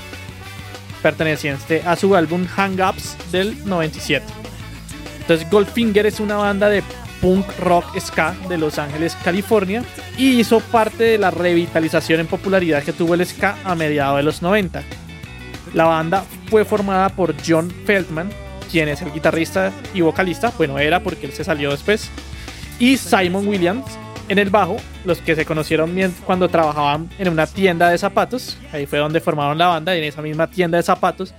perteneciente 1.01 1.82
a 1.86 1.97
su 1.97 2.15
álbum 2.15 2.45
Hang 2.55 2.79
Ups 2.79 3.17
del 3.34 3.67
97. 3.67 4.25
Entonces 5.19 5.51
Goldfinger 5.51 6.05
es 6.05 6.21
una 6.21 6.38
banda 6.38 6.69
de 6.69 6.84
punk 7.21 7.45
rock 7.60 7.97
ska 7.99 8.36
de 8.47 8.58
Los 8.58 8.79
Ángeles, 8.79 9.17
California, 9.23 9.84
y 10.17 10.39
hizo 10.39 10.60
parte 10.60 11.03
de 11.03 11.17
la 11.17 11.32
revitalización 11.32 12.19
en 12.19 12.27
popularidad 12.27 12.84
que 12.84 12.93
tuvo 12.93 13.13
el 13.13 13.25
ska 13.25 13.58
a 13.63 13.75
mediados 13.75 14.17
de 14.17 14.23
los 14.23 14.41
90. 14.41 14.84
La 15.73 15.86
banda 15.86 16.23
fue 16.49 16.65
formada 16.65 17.10
por 17.10 17.36
John 17.45 17.71
Feldman, 17.86 18.29
quien 18.71 18.88
es 18.88 19.01
el 19.01 19.12
guitarrista 19.12 19.71
y 19.93 20.01
vocalista, 20.01 20.51
bueno, 20.58 20.79
era 20.79 21.01
porque 21.01 21.25
él 21.25 21.34
se 21.34 21.43
salió 21.43 21.71
después, 21.71 22.10
y 22.79 22.97
Simon 22.97 23.47
Williams 23.47 23.86
en 24.29 24.38
el 24.38 24.51
bajo, 24.51 24.77
los 25.05 25.19
que 25.19 25.36
se 25.36 25.43
conocieron 25.43 25.95
cuando 26.25 26.49
trabajaban 26.49 27.10
en 27.17 27.29
una 27.29 27.47
tienda 27.47 27.89
de 27.89 27.97
zapatos, 27.97 28.58
ahí 28.71 28.86
fue 28.86 28.99
donde 28.99 29.19
formaron 29.19 29.58
la 29.58 29.67
banda, 29.67 29.95
y 29.95 29.99
en 29.99 30.05
esa 30.05 30.21
misma 30.21 30.47
tienda 30.47 30.77
de 30.77 30.84
zapatos, 30.84 31.34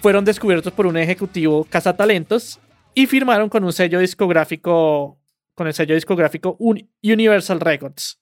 fueron 0.00 0.24
descubiertos 0.24 0.72
por 0.72 0.86
un 0.86 0.96
ejecutivo 0.96 1.66
cazatalentos 1.68 2.60
y 2.94 3.06
firmaron 3.06 3.48
con 3.48 3.64
un 3.64 3.72
sello 3.72 3.98
discográfico, 3.98 5.17
con 5.58 5.66
el 5.66 5.74
sello 5.74 5.96
discográfico 5.96 6.56
Universal 7.02 7.58
Records. 7.58 8.20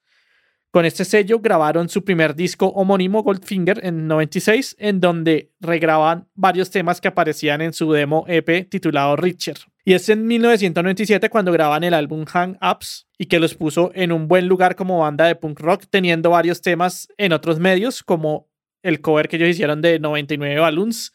Con 0.71 0.87
este 0.87 1.05
sello 1.05 1.39
grabaron 1.39 1.91
su 1.91 2.03
primer 2.03 2.35
disco 2.35 2.69
homónimo 2.69 3.23
Goldfinger 3.23 3.85
en 3.85 4.09
96, 4.09 4.75
en 4.79 5.01
donde 5.01 5.53
regraban 5.61 6.29
varios 6.35 6.71
temas 6.71 6.99
que 6.99 7.09
aparecían 7.09 7.61
en 7.61 7.75
su 7.75 7.93
demo 7.93 8.25
EP 8.27 8.69
titulado 8.71 9.17
Richer. 9.17 9.59
Y 9.85 9.93
es 9.93 10.09
en 10.09 10.27
1997 10.27 11.29
cuando 11.29 11.53
graban 11.53 11.85
el 11.85 11.93
álbum 11.93 12.25
Hang 12.25 12.57
Ups 12.63 13.07
y 13.19 13.27
que 13.27 13.39
los 13.39 13.55
puso 13.55 13.91
en 13.95 14.13
un 14.13 14.29
buen 14.29 14.49
lugar 14.49 14.77
como 14.77 15.01
banda 15.01 15.27
de 15.27 15.37
punk 15.37 15.61
rock, 15.61 15.85
teniendo 15.91 16.31
varios 16.31 16.63
temas 16.63 17.07
en 17.19 17.35
otros 17.35 17.61
medios, 17.61 18.03
como 18.03 18.49
el 18.83 19.03
cover 19.03 19.29
que 19.29 19.37
ellos 19.37 19.51
hicieron 19.51 19.83
de 19.83 19.99
99 19.99 20.59
Balloons, 20.59 21.13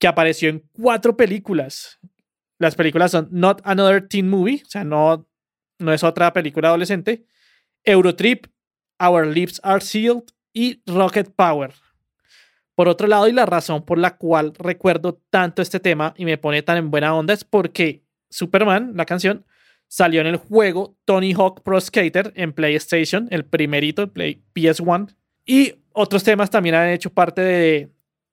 que 0.00 0.08
apareció 0.08 0.48
en 0.48 0.64
cuatro 0.72 1.16
películas, 1.16 2.00
las 2.60 2.74
películas 2.74 3.12
son 3.12 3.28
Not 3.30 3.62
Another 3.64 4.06
Teen 4.06 4.28
Movie, 4.28 4.60
o 4.66 4.68
sea, 4.68 4.84
no, 4.84 5.26
no 5.80 5.92
es 5.92 6.04
otra 6.04 6.32
película 6.32 6.68
adolescente. 6.68 7.24
Eurotrip, 7.84 8.46
Our 8.98 9.26
Lips 9.26 9.60
Are 9.64 9.80
Sealed 9.80 10.24
y 10.52 10.82
Rocket 10.86 11.30
Power. 11.34 11.72
Por 12.74 12.88
otro 12.88 13.06
lado, 13.06 13.28
y 13.28 13.32
la 13.32 13.46
razón 13.46 13.84
por 13.84 13.98
la 13.98 14.16
cual 14.16 14.54
recuerdo 14.58 15.20
tanto 15.30 15.60
este 15.62 15.80
tema 15.80 16.14
y 16.16 16.24
me 16.24 16.38
pone 16.38 16.62
tan 16.62 16.76
en 16.76 16.90
buena 16.90 17.14
onda 17.14 17.34
es 17.34 17.44
porque 17.44 18.04
Superman, 18.30 18.92
la 18.94 19.04
canción, 19.04 19.44
salió 19.88 20.20
en 20.20 20.28
el 20.28 20.36
juego 20.36 20.96
Tony 21.04 21.32
Hawk 21.32 21.62
Pro 21.62 21.80
Skater 21.80 22.32
en 22.36 22.52
PlayStation, 22.52 23.28
el 23.30 23.44
primerito, 23.44 24.12
Play 24.12 24.42
PS1. 24.54 25.14
Y 25.44 25.74
otros 25.92 26.22
temas 26.22 26.50
también 26.50 26.74
han 26.74 26.88
hecho 26.88 27.10
parte 27.10 27.90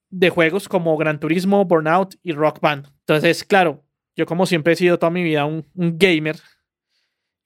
de 0.09 0.29
juegos 0.29 0.69
como 0.69 0.95
Gran 0.97 1.19
Turismo, 1.19 1.65
Burnout 1.65 2.15
y 2.23 2.31
Rock 2.31 2.61
Band. 2.61 2.87
Entonces, 2.99 3.43
claro, 3.43 3.83
yo 4.17 4.25
como 4.25 4.47
siempre 4.47 4.73
he 4.73 4.75
sido 4.75 4.97
toda 4.97 5.11
mi 5.11 5.23
vida 5.23 5.45
un, 5.45 5.63
gamer. 5.75 6.37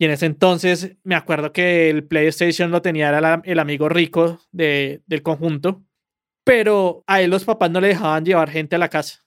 Y 0.02 0.06
en 0.06 0.10
ese 0.10 0.26
entonces 0.26 0.98
me 1.04 1.14
acuerdo 1.14 1.54
que 1.54 1.88
el 1.92 2.04
PlayStation 2.04 2.72
lo 2.72 2.82
tenía 2.82 3.10
era 3.10 3.40
el 3.46 3.60
amigo 3.60 3.88
rico 3.88 4.40
de, 4.52 5.04
del 5.06 5.22
conjunto. 5.22 5.84
Pero 6.44 7.04
a 7.06 7.22
él 7.22 7.30
los 7.30 7.46
papás 7.46 7.70
no 7.70 7.80
le 7.80 7.90
dejaban 7.90 8.26
llevar 8.26 8.50
gente 8.50 8.76
a 8.76 8.80
la 8.80 8.90
casa. 8.90 9.24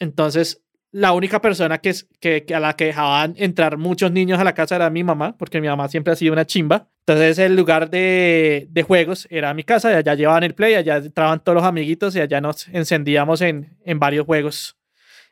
Entonces, 0.00 0.64
la 0.90 1.12
única 1.12 1.40
persona 1.40 1.78
que, 1.78 1.94
que, 2.18 2.44
a 2.52 2.58
la 2.58 2.74
que 2.74 2.86
dejaban 2.86 3.34
entrar 3.36 3.78
muchos 3.78 4.10
niños 4.10 4.40
a 4.40 4.44
la 4.44 4.52
casa 4.52 4.74
era 4.74 4.90
mi 4.90 5.04
mamá, 5.04 5.36
porque 5.38 5.60
mi 5.60 5.68
mamá 5.68 5.86
siempre 5.86 6.12
ha 6.12 6.16
sido 6.16 6.32
una 6.32 6.44
chimba. 6.44 6.88
Entonces, 7.06 7.38
el 7.38 7.54
lugar 7.54 7.88
de, 7.88 8.66
de 8.70 8.82
juegos 8.82 9.28
era 9.30 9.54
mi 9.54 9.62
casa, 9.62 9.92
y 9.92 9.94
allá 9.94 10.16
llevaban 10.16 10.42
el 10.42 10.56
play, 10.56 10.74
allá 10.74 10.96
entraban 10.96 11.38
todos 11.44 11.54
los 11.54 11.64
amiguitos 11.64 12.16
y 12.16 12.20
allá 12.20 12.40
nos 12.40 12.66
encendíamos 12.66 13.42
en, 13.42 13.78
en 13.84 14.00
varios 14.00 14.26
juegos. 14.26 14.76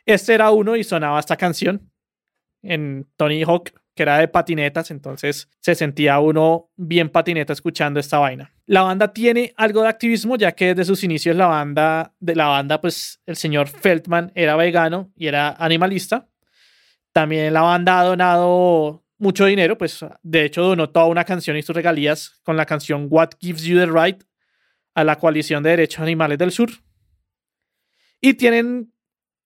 Este 0.04 0.34
era 0.34 0.52
uno 0.52 0.76
y 0.76 0.84
sonaba 0.84 1.18
esta 1.18 1.36
canción 1.36 1.90
en 2.62 3.08
Tony 3.16 3.42
Hawk, 3.42 3.72
que 3.96 4.02
era 4.02 4.18
de 4.18 4.28
patinetas, 4.28 4.90
entonces 4.90 5.48
se 5.58 5.74
sentía 5.74 6.20
uno 6.20 6.70
bien 6.76 7.08
patineta 7.08 7.54
escuchando 7.54 7.98
esta 7.98 8.18
vaina. 8.18 8.52
La 8.66 8.82
banda 8.82 9.12
tiene 9.12 9.54
algo 9.56 9.82
de 9.82 9.88
activismo, 9.88 10.36
ya 10.36 10.52
que 10.52 10.74
desde 10.74 10.84
sus 10.84 11.02
inicios 11.02 11.34
la 11.34 11.46
banda, 11.46 12.14
de 12.20 12.36
la 12.36 12.46
banda, 12.46 12.78
pues 12.78 13.22
el 13.24 13.36
señor 13.36 13.68
Feldman 13.68 14.32
era 14.34 14.54
vegano 14.54 15.10
y 15.16 15.28
era 15.28 15.56
animalista. 15.58 16.28
También 17.12 17.54
la 17.54 17.62
banda 17.62 18.00
ha 18.00 18.04
donado 18.04 19.02
mucho 19.16 19.46
dinero, 19.46 19.78
pues 19.78 20.04
de 20.22 20.44
hecho 20.44 20.62
donó 20.62 20.90
toda 20.90 21.06
una 21.06 21.24
canción 21.24 21.56
y 21.56 21.62
sus 21.62 21.74
regalías 21.74 22.38
con 22.42 22.58
la 22.58 22.66
canción 22.66 23.06
What 23.08 23.30
Gives 23.40 23.62
You 23.62 23.78
the 23.78 23.86
Right 23.86 24.22
a 24.94 25.04
la 25.04 25.16
coalición 25.16 25.62
de 25.62 25.70
derechos 25.70 26.02
animales 26.02 26.36
del 26.36 26.52
sur. 26.52 26.68
Y 28.20 28.34
tienen 28.34 28.92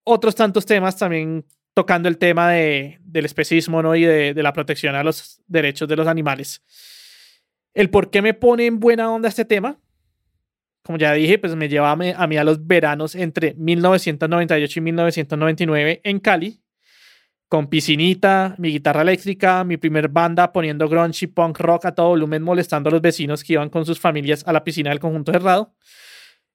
otros 0.02 0.34
tantos 0.34 0.66
temas 0.66 0.96
también 0.96 1.46
tocando 1.80 2.10
el 2.10 2.18
tema 2.18 2.50
de, 2.50 2.98
del 3.02 3.24
especismo 3.24 3.82
¿no? 3.82 3.96
y 3.96 4.04
de, 4.04 4.34
de, 4.34 4.42
la 4.42 4.52
protección 4.52 4.94
a 4.94 5.02
los 5.02 5.40
derechos 5.46 5.88
de 5.88 5.96
los 5.96 6.06
animales. 6.06 6.62
El 7.72 7.88
por 7.88 8.10
qué 8.10 8.20
me 8.20 8.34
pone 8.34 8.66
en 8.66 8.80
buena 8.80 9.10
onda 9.10 9.30
este 9.30 9.46
tema, 9.46 9.80
como 10.82 10.98
ya 10.98 11.14
dije, 11.14 11.38
pues 11.38 11.56
me 11.56 11.70
lleva 11.70 11.90
a 11.90 11.96
mí, 11.96 12.12
a, 12.14 12.26
mí 12.26 12.36
a 12.36 12.44
los 12.44 12.66
veranos 12.66 13.14
entre 13.14 13.54
1998 13.54 14.78
y 14.78 14.82
1999 14.82 16.00
en 16.04 16.20
Cali, 16.20 16.60
con 17.48 17.68
piscinita, 17.68 18.56
mi 18.58 18.72
guitarra 18.72 19.00
eléctrica, 19.00 19.64
mi 19.64 19.78
primer 19.78 20.08
banda 20.08 20.52
poniendo 20.52 20.86
grunge 20.86 21.24
y 21.24 21.28
punk 21.28 21.60
rock 21.60 21.86
a 21.86 21.94
todo 21.94 22.08
volumen 22.08 22.42
molestando 22.42 22.90
a 22.90 22.92
los 22.92 23.00
vecinos 23.00 23.42
que 23.42 23.54
iban 23.54 23.70
con 23.70 23.86
sus 23.86 23.98
familias 23.98 24.46
a 24.46 24.52
la 24.52 24.64
piscina 24.64 24.90
del 24.90 25.00
conjunto 25.00 25.32
cerrado. 25.32 25.74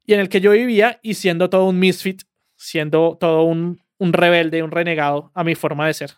y 0.05 0.13
en 0.13 0.19
el 0.19 0.29
que 0.29 0.39
yo 0.39 0.51
vivía 0.51 0.99
y 1.01 1.15
siendo 1.15 1.49
todo 1.49 1.65
un 1.65 1.79
misfit, 1.79 2.21
siendo 2.55 3.17
todo 3.19 3.41
un, 3.41 3.84
un 3.97 4.13
rebelde, 4.13 4.63
un 4.63 4.71
renegado 4.71 5.31
a 5.33 5.43
mi 5.43 5.55
forma 5.55 5.87
de 5.87 5.93
ser. 5.93 6.11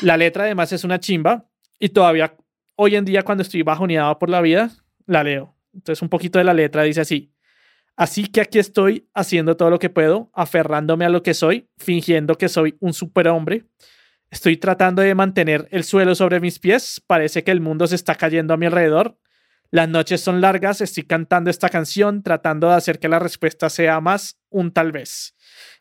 La 0.00 0.16
letra 0.16 0.44
además 0.44 0.72
es 0.72 0.84
una 0.84 1.00
chimba 1.00 1.46
y 1.78 1.90
todavía 1.90 2.36
hoy 2.76 2.96
en 2.96 3.04
día 3.04 3.22
cuando 3.22 3.42
estoy 3.42 3.62
bajoneado 3.62 4.18
por 4.18 4.30
la 4.30 4.40
vida, 4.40 4.70
la 5.06 5.22
leo. 5.22 5.54
Entonces 5.72 6.02
un 6.02 6.08
poquito 6.08 6.38
de 6.38 6.44
la 6.44 6.54
letra 6.54 6.82
dice 6.82 7.00
así. 7.00 7.32
Así 7.96 8.26
que 8.26 8.40
aquí 8.40 8.58
estoy 8.58 9.08
haciendo 9.14 9.56
todo 9.56 9.70
lo 9.70 9.78
que 9.78 9.90
puedo, 9.90 10.30
aferrándome 10.34 11.04
a 11.04 11.08
lo 11.08 11.22
que 11.22 11.34
soy, 11.34 11.68
fingiendo 11.78 12.34
que 12.36 12.48
soy 12.48 12.76
un 12.80 12.92
superhombre. 12.92 13.66
Estoy 14.30 14.56
tratando 14.56 15.00
de 15.02 15.14
mantener 15.14 15.68
el 15.70 15.84
suelo 15.84 16.16
sobre 16.16 16.40
mis 16.40 16.58
pies. 16.58 17.00
Parece 17.06 17.44
que 17.44 17.52
el 17.52 17.60
mundo 17.60 17.86
se 17.86 17.94
está 17.94 18.16
cayendo 18.16 18.52
a 18.52 18.56
mi 18.56 18.66
alrededor. 18.66 19.16
Las 19.70 19.88
noches 19.88 20.20
son 20.20 20.40
largas, 20.40 20.80
estoy 20.80 21.04
cantando 21.04 21.50
esta 21.50 21.68
canción, 21.68 22.22
tratando 22.22 22.68
de 22.68 22.74
hacer 22.74 22.98
que 22.98 23.08
la 23.08 23.18
respuesta 23.18 23.70
sea 23.70 24.00
más 24.00 24.40
un 24.50 24.72
tal 24.72 24.90
vez. 24.92 25.33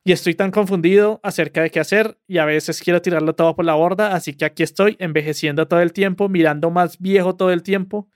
Y 0.03 0.11
estoy 0.11 0.35
tan 0.35 0.51
confundido 0.51 1.19
acerca 1.23 1.61
de 1.61 1.69
qué 1.69 1.79
hacer 1.79 2.17
y 2.27 2.37
a 2.37 2.45
veces 2.45 2.81
quiero 2.81 3.01
tirarlo 3.01 3.35
todo 3.35 3.55
por 3.55 3.63
la 3.63 3.73
borda, 3.73 4.13
así 4.13 4.33
que 4.33 4.45
aquí 4.45 4.63
estoy 4.63 4.97
envejeciendo 4.99 5.67
todo 5.67 5.81
el 5.81 5.93
tiempo, 5.93 6.27
mirando 6.27 6.69
más 6.71 6.99
viejo 6.99 7.35
todo 7.35 7.51
el 7.51 7.63
tiempo, 7.63 8.09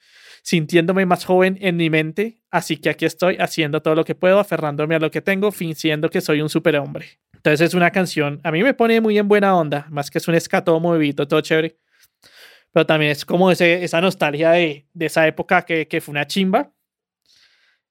sintiéndome 0.43 1.05
más 1.05 1.23
joven 1.23 1.57
en 1.61 1.77
mi 1.77 1.89
mente, 1.89 2.41
así 2.51 2.77
que 2.77 2.89
aquí 2.89 3.05
estoy 3.05 3.37
haciendo 3.37 3.81
todo 3.81 3.95
lo 3.95 4.03
que 4.03 4.15
puedo, 4.15 4.39
aferrándome 4.39 4.95
a 4.95 4.99
lo 4.99 5.11
que 5.11 5.21
tengo, 5.21 5.51
fingiendo 5.51 6.09
que 6.09 6.19
soy 6.19 6.41
un 6.41 6.49
superhombre. 6.49 7.19
Entonces 7.33 7.69
es 7.69 7.73
una 7.73 7.91
canción, 7.91 8.41
a 8.43 8.51
mí 8.51 8.63
me 8.63 8.73
pone 8.73 8.99
muy 8.99 9.17
en 9.17 9.27
buena 9.27 9.55
onda, 9.55 9.87
más 9.89 10.09
que 10.09 10.17
es 10.17 10.27
un 10.27 10.35
escato 10.35 10.77
movidito, 10.79 11.27
todo 11.27 11.39
chévere. 11.39 11.77
Pero 12.73 12.85
también 12.85 13.11
es 13.11 13.25
como 13.25 13.49
ese, 13.49 13.83
esa 13.83 14.01
nostalgia 14.01 14.51
de, 14.51 14.87
de 14.93 15.05
esa 15.05 15.25
época 15.25 15.63
que, 15.63 15.87
que, 15.87 16.01
fue 16.01 16.11
una 16.11 16.27
chimba. 16.27 16.71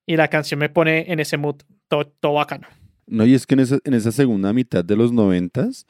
Y 0.06 0.16
la 0.16 0.28
canción 0.28 0.60
me 0.60 0.68
pone 0.68 1.10
en 1.10 1.18
ese 1.18 1.36
mood 1.36 1.56
todo, 1.88 2.06
todo 2.06 2.34
bacano. 2.34 2.68
No, 3.06 3.24
y 3.24 3.34
es 3.34 3.46
que 3.46 3.54
en 3.54 3.60
esa, 3.60 3.78
en 3.84 3.94
esa 3.94 4.12
segunda 4.12 4.52
mitad 4.52 4.84
de 4.84 4.96
los 4.96 5.12
noventas, 5.12 5.86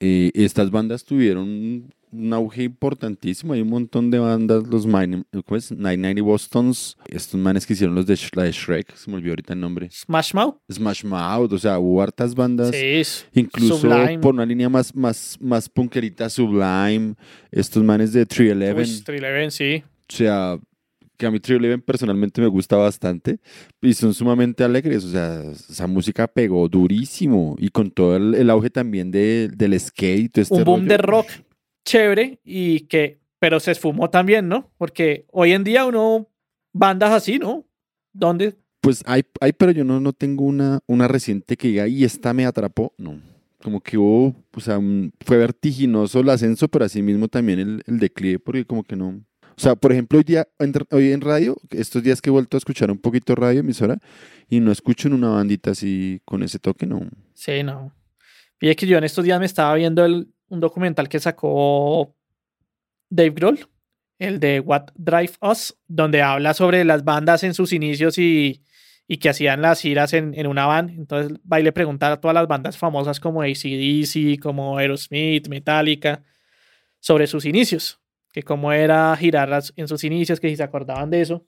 eh, 0.00 0.30
estas 0.34 0.70
bandas 0.70 1.04
tuvieron 1.04 1.92
un 2.14 2.32
auge 2.32 2.62
importantísimo. 2.62 3.52
Hay 3.52 3.60
un 3.60 3.68
montón 3.68 4.10
de 4.10 4.18
bandas, 4.18 4.66
los 4.68 4.86
Nine. 4.86 5.24
990 5.32 6.22
Bostons, 6.22 6.96
estos 7.08 7.38
manes 7.40 7.66
que 7.66 7.72
hicieron 7.72 7.94
los 7.94 8.06
de, 8.06 8.18
la 8.34 8.44
de 8.44 8.52
Shrek, 8.52 8.94
se 8.94 9.10
me 9.10 9.16
olvidó 9.16 9.32
ahorita 9.32 9.52
el 9.52 9.60
nombre. 9.60 9.88
Smash 9.90 10.32
Mouth. 10.34 10.56
Smash 10.70 11.04
Mouth, 11.04 11.52
o 11.52 11.58
sea, 11.58 11.78
hubo 11.78 12.00
hartas 12.00 12.34
bandas. 12.34 12.74
Sí, 12.74 13.02
incluso 13.32 13.78
Sublime. 13.78 14.18
por 14.20 14.34
una 14.34 14.46
línea 14.46 14.68
más, 14.68 14.94
más, 14.94 15.36
más 15.40 15.68
punkerita, 15.68 16.30
Sublime, 16.30 17.14
estos 17.50 17.82
manes 17.82 18.12
de 18.12 18.24
311. 18.24 18.92
Uy, 18.92 19.04
311, 19.04 19.50
sí. 19.50 19.84
O 19.84 20.16
sea, 20.16 20.58
que 21.16 21.26
a 21.26 21.30
mí 21.30 21.40
311 21.40 21.82
personalmente 21.84 22.40
me 22.40 22.48
gusta 22.48 22.76
bastante 22.76 23.38
y 23.80 23.94
son 23.94 24.14
sumamente 24.14 24.64
alegres, 24.64 25.04
o 25.04 25.10
sea, 25.10 25.42
esa 25.50 25.86
música 25.86 26.26
pegó 26.26 26.68
durísimo 26.68 27.56
y 27.58 27.68
con 27.68 27.90
todo 27.90 28.16
el, 28.16 28.34
el 28.34 28.50
auge 28.50 28.70
también 28.70 29.10
de, 29.10 29.48
del 29.54 29.78
skate. 29.78 30.38
Este 30.38 30.54
Un 30.54 30.64
boom 30.64 30.80
rollo. 30.80 30.88
de 30.88 30.96
rock 30.98 31.26
chévere 31.84 32.40
y 32.44 32.80
que, 32.80 33.20
pero 33.38 33.60
se 33.60 33.72
esfumó 33.72 34.10
también, 34.10 34.48
¿no? 34.48 34.72
Porque 34.78 35.26
hoy 35.30 35.52
en 35.52 35.64
día 35.64 35.84
uno, 35.84 36.28
bandas 36.72 37.12
así, 37.12 37.38
¿no? 37.38 37.64
¿Dónde? 38.12 38.56
Pues 38.80 39.02
hay, 39.06 39.22
hay 39.40 39.52
pero 39.52 39.72
yo 39.72 39.84
no, 39.84 40.00
no 40.00 40.12
tengo 40.12 40.44
una, 40.44 40.80
una 40.86 41.08
reciente 41.08 41.56
que 41.56 41.68
diga, 41.68 41.88
y 41.88 42.04
esta 42.04 42.34
me 42.34 42.46
atrapó, 42.46 42.92
no. 42.98 43.20
Como 43.62 43.80
que 43.80 43.96
hubo, 43.96 44.34
o 44.54 44.60
sea, 44.60 44.78
fue 45.24 45.38
vertiginoso 45.38 46.20
el 46.20 46.28
ascenso, 46.28 46.68
pero 46.68 46.84
así 46.84 47.00
mismo 47.00 47.28
también 47.28 47.58
el, 47.60 47.82
el 47.86 47.98
declive, 47.98 48.38
porque 48.38 48.66
como 48.66 48.84
que 48.84 48.96
no. 48.96 49.22
O 49.56 49.60
sea, 49.60 49.76
por 49.76 49.92
ejemplo, 49.92 50.18
hoy 50.18 50.24
día, 50.24 50.48
hoy 50.90 51.12
en 51.12 51.20
radio, 51.20 51.56
estos 51.70 52.02
días 52.02 52.20
que 52.20 52.30
he 52.30 52.32
vuelto 52.32 52.56
a 52.56 52.58
escuchar 52.58 52.90
un 52.90 52.98
poquito 52.98 53.34
radio 53.34 53.60
emisora, 53.60 53.98
y 54.48 54.60
no 54.60 54.72
escucho 54.72 55.08
en 55.08 55.14
una 55.14 55.30
bandita 55.30 55.70
así 55.70 56.20
con 56.24 56.42
ese 56.42 56.58
toque, 56.58 56.86
no. 56.86 57.08
Sí, 57.34 57.62
no. 57.62 57.94
Fíjate 58.58 58.76
que 58.76 58.86
yo 58.86 58.98
en 58.98 59.04
estos 59.04 59.24
días 59.24 59.38
me 59.38 59.46
estaba 59.46 59.74
viendo 59.74 60.04
un 60.04 60.60
documental 60.60 61.08
que 61.08 61.20
sacó 61.20 62.14
Dave 63.10 63.30
Grohl, 63.30 63.68
el 64.18 64.40
de 64.40 64.60
What 64.60 64.86
Drive 64.96 65.32
Us, 65.40 65.76
donde 65.86 66.22
habla 66.22 66.54
sobre 66.54 66.84
las 66.84 67.04
bandas 67.04 67.42
en 67.44 67.54
sus 67.54 67.72
inicios 67.72 68.18
y, 68.18 68.62
y 69.06 69.18
que 69.18 69.28
hacían 69.28 69.60
las 69.62 69.80
giras 69.80 70.12
en, 70.12 70.46
una 70.46 70.66
van. 70.66 70.90
Entonces 70.90 71.38
va 71.50 71.60
y 71.60 71.62
le 71.62 71.72
preguntar 71.72 72.12
a 72.12 72.20
todas 72.20 72.34
las 72.34 72.48
bandas 72.48 72.78
famosas 72.78 73.20
como 73.20 73.42
ACDC, 73.42 74.40
como 74.40 74.78
Aerosmith, 74.78 75.48
Metallica, 75.48 76.22
sobre 77.00 77.26
sus 77.26 77.44
inicios, 77.44 78.00
que 78.34 78.42
cómo 78.42 78.72
era 78.72 79.16
girar 79.16 79.48
las- 79.48 79.72
en 79.76 79.86
sus 79.86 80.02
inicios, 80.02 80.40
que 80.40 80.48
si 80.48 80.56
se 80.56 80.64
acordaban 80.64 81.08
de 81.08 81.20
eso. 81.20 81.46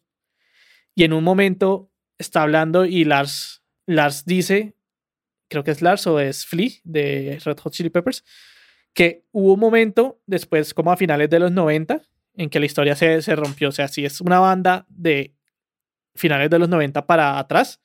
Y 0.94 1.02
en 1.02 1.12
un 1.12 1.24
momento 1.24 1.90
está 2.16 2.42
hablando 2.42 2.86
y 2.86 3.04
Lars, 3.04 3.64
Lars 3.86 4.24
dice, 4.24 4.76
creo 5.48 5.64
que 5.64 5.72
es 5.72 5.82
Lars 5.82 6.06
o 6.06 6.20
es 6.20 6.46
Flea 6.46 6.70
de 6.84 7.40
Red 7.44 7.58
Hot 7.58 7.72
Chili 7.72 7.90
Peppers, 7.90 8.24
que 8.94 9.24
hubo 9.32 9.54
un 9.54 9.60
momento 9.60 10.22
después, 10.26 10.72
como 10.74 10.92
a 10.92 10.96
finales 10.96 11.28
de 11.28 11.40
los 11.40 11.50
90, 11.50 12.02
en 12.34 12.48
que 12.50 12.60
la 12.60 12.66
historia 12.66 12.94
se, 12.94 13.20
se 13.20 13.34
rompió. 13.34 13.70
O 13.70 13.72
sea, 13.72 13.88
si 13.88 14.04
es 14.04 14.20
una 14.20 14.38
banda 14.38 14.86
de 14.88 15.34
finales 16.14 16.48
de 16.50 16.58
los 16.60 16.68
90 16.68 17.04
para 17.04 17.36
atrás, 17.40 17.82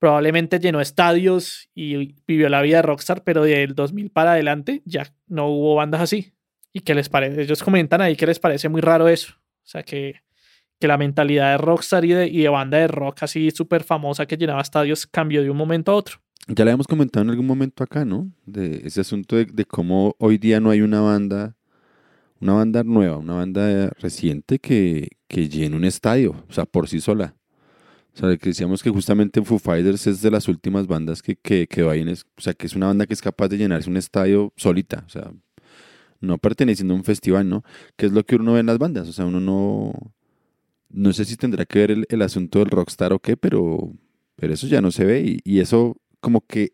probablemente 0.00 0.58
llenó 0.58 0.80
estadios 0.80 1.70
y 1.76 2.16
vivió 2.26 2.48
la 2.48 2.60
vida 2.60 2.78
de 2.78 2.82
Rockstar, 2.82 3.22
pero 3.22 3.44
del 3.44 3.76
2000 3.76 4.10
para 4.10 4.32
adelante 4.32 4.82
ya 4.84 5.14
no 5.28 5.46
hubo 5.46 5.76
bandas 5.76 6.00
así. 6.00 6.34
¿Y 6.72 6.80
qué 6.80 6.94
les 6.94 7.08
parece? 7.08 7.42
Ellos 7.42 7.62
comentan 7.62 8.00
ahí 8.00 8.16
que 8.16 8.26
les 8.26 8.38
parece 8.38 8.68
muy 8.68 8.80
raro 8.80 9.08
eso. 9.08 9.34
O 9.36 9.66
sea, 9.66 9.82
que, 9.82 10.16
que 10.80 10.88
la 10.88 10.96
mentalidad 10.98 11.52
de 11.52 11.58
Rockstar 11.58 12.04
y 12.04 12.12
de, 12.12 12.26
y 12.28 12.38
de 12.42 12.48
banda 12.48 12.78
de 12.78 12.88
rock 12.88 13.22
así 13.22 13.50
súper 13.50 13.84
famosa 13.84 14.26
que 14.26 14.36
llenaba 14.36 14.62
estadios 14.62 15.06
cambió 15.06 15.42
de 15.42 15.50
un 15.50 15.56
momento 15.56 15.92
a 15.92 15.94
otro. 15.96 16.18
Ya 16.48 16.64
le 16.64 16.72
hemos 16.72 16.86
comentado 16.88 17.22
en 17.22 17.30
algún 17.30 17.46
momento 17.46 17.84
acá, 17.84 18.04
¿no? 18.04 18.32
De 18.46 18.82
ese 18.84 19.00
asunto 19.02 19.36
de, 19.36 19.44
de 19.44 19.64
cómo 19.64 20.16
hoy 20.18 20.38
día 20.38 20.58
no 20.60 20.70
hay 20.70 20.80
una 20.80 21.00
banda, 21.00 21.54
una 22.40 22.54
banda 22.54 22.82
nueva, 22.82 23.18
una 23.18 23.34
banda 23.34 23.90
reciente 24.00 24.58
que, 24.58 25.08
que 25.28 25.48
llene 25.48 25.76
un 25.76 25.84
estadio, 25.84 26.44
o 26.48 26.52
sea, 26.52 26.64
por 26.64 26.88
sí 26.88 27.00
sola. 27.00 27.36
O 28.14 28.18
sea, 28.18 28.36
que 28.36 28.48
decíamos 28.48 28.82
que 28.82 28.90
justamente 28.90 29.40
Foo 29.42 29.58
Fighters 29.60 30.06
es 30.08 30.20
de 30.20 30.30
las 30.32 30.48
últimas 30.48 30.86
bandas 30.88 31.22
que, 31.22 31.36
que 31.36 31.68
ahí, 31.88 32.00
en 32.00 32.08
es- 32.08 32.26
o 32.36 32.40
sea, 32.40 32.54
que 32.54 32.66
es 32.66 32.74
una 32.74 32.88
banda 32.88 33.06
que 33.06 33.14
es 33.14 33.22
capaz 33.22 33.46
de 33.48 33.58
llenarse 33.58 33.88
un 33.88 33.96
estadio 33.96 34.52
solita, 34.56 35.04
o 35.06 35.08
sea, 35.08 35.30
no 36.22 36.38
perteneciendo 36.38 36.94
a 36.94 36.96
un 36.96 37.04
festival, 37.04 37.48
¿no? 37.48 37.64
Que 37.96 38.06
es 38.06 38.12
lo 38.12 38.24
que 38.24 38.36
uno 38.36 38.54
ve 38.54 38.60
en 38.60 38.66
las 38.66 38.78
bandas, 38.78 39.08
o 39.08 39.12
sea, 39.12 39.26
uno 39.26 39.40
no, 39.40 39.92
no 40.88 41.12
sé 41.12 41.24
si 41.24 41.36
tendrá 41.36 41.66
que 41.66 41.78
ver 41.80 42.06
el, 42.08 42.22
asunto 42.22 42.60
del 42.60 42.70
rockstar 42.70 43.12
o 43.12 43.18
qué, 43.18 43.36
pero, 43.36 43.92
pero 44.36 44.54
eso 44.54 44.66
ya 44.66 44.80
no 44.80 44.90
se 44.90 45.04
ve 45.04 45.40
y, 45.44 45.60
eso 45.60 45.96
como 46.20 46.46
que 46.46 46.72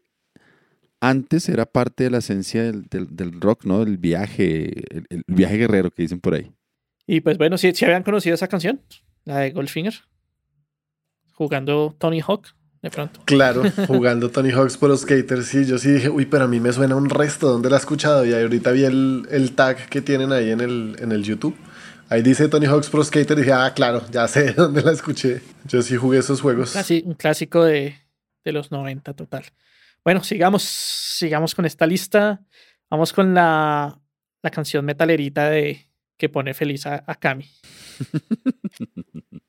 antes 1.00 1.48
era 1.48 1.66
parte 1.66 2.04
de 2.04 2.10
la 2.10 2.18
esencia 2.18 2.62
del, 2.62 2.84
del- 2.88 3.40
rock, 3.40 3.64
¿no? 3.64 3.84
Del 3.84 3.98
viaje, 3.98 4.72
el, 4.90 5.22
viaje 5.26 5.56
guerrero 5.56 5.90
que 5.90 6.02
dicen 6.02 6.20
por 6.20 6.34
ahí. 6.34 6.52
Y 7.06 7.20
pues 7.20 7.38
bueno, 7.38 7.56
si, 7.56 7.72
si 7.72 7.84
habían 7.84 8.02
conocido 8.02 8.34
esa 8.34 8.48
canción, 8.48 8.82
la 9.24 9.38
de 9.38 9.52
Goldfinger, 9.52 9.94
jugando 11.32 11.94
Tony 11.98 12.20
Hawk, 12.20 12.57
de 12.82 12.90
pronto. 12.90 13.20
Claro, 13.24 13.62
jugando 13.86 14.30
Tony 14.30 14.50
Hawk's 14.50 14.76
Pro 14.76 14.96
Skater, 14.96 15.42
sí, 15.42 15.64
yo 15.64 15.78
sí 15.78 15.92
dije, 15.92 16.08
uy, 16.08 16.26
pero 16.26 16.44
a 16.44 16.48
mí 16.48 16.60
me 16.60 16.72
suena 16.72 16.96
un 16.96 17.10
resto, 17.10 17.48
¿dónde 17.50 17.70
la 17.70 17.76
he 17.76 17.78
escuchado? 17.78 18.24
Y 18.24 18.32
ahí 18.32 18.42
ahorita 18.42 18.70
vi 18.72 18.84
el, 18.84 19.26
el 19.30 19.52
tag 19.52 19.88
que 19.88 20.00
tienen 20.00 20.32
ahí 20.32 20.50
en 20.50 20.60
el, 20.60 20.96
en 20.98 21.12
el 21.12 21.22
YouTube. 21.22 21.56
Ahí 22.10 22.22
dice 22.22 22.48
Tony 22.48 22.66
Hawk's 22.66 22.88
Pro 22.88 23.04
Skater 23.04 23.36
y 23.36 23.42
dije, 23.42 23.52
ah, 23.52 23.72
claro, 23.74 24.02
ya 24.10 24.26
sé 24.28 24.52
dónde 24.52 24.82
la 24.82 24.92
escuché. 24.92 25.42
Yo 25.66 25.82
sí 25.82 25.96
jugué 25.96 26.18
esos 26.18 26.40
juegos. 26.40 26.72
Casi 26.72 27.02
un 27.04 27.14
clásico 27.14 27.64
de, 27.64 27.96
de 28.44 28.52
los 28.52 28.70
90 28.70 29.12
total. 29.12 29.44
Bueno, 30.04 30.24
sigamos, 30.24 30.62
sigamos 30.62 31.54
con 31.54 31.66
esta 31.66 31.86
lista. 31.86 32.40
Vamos 32.88 33.12
con 33.12 33.34
la, 33.34 34.00
la 34.42 34.50
canción 34.50 34.86
metalerita 34.86 35.50
de 35.50 35.90
que 36.16 36.28
pone 36.30 36.54
feliz 36.54 36.86
a, 36.86 37.04
a 37.06 37.14
Cami. 37.14 37.44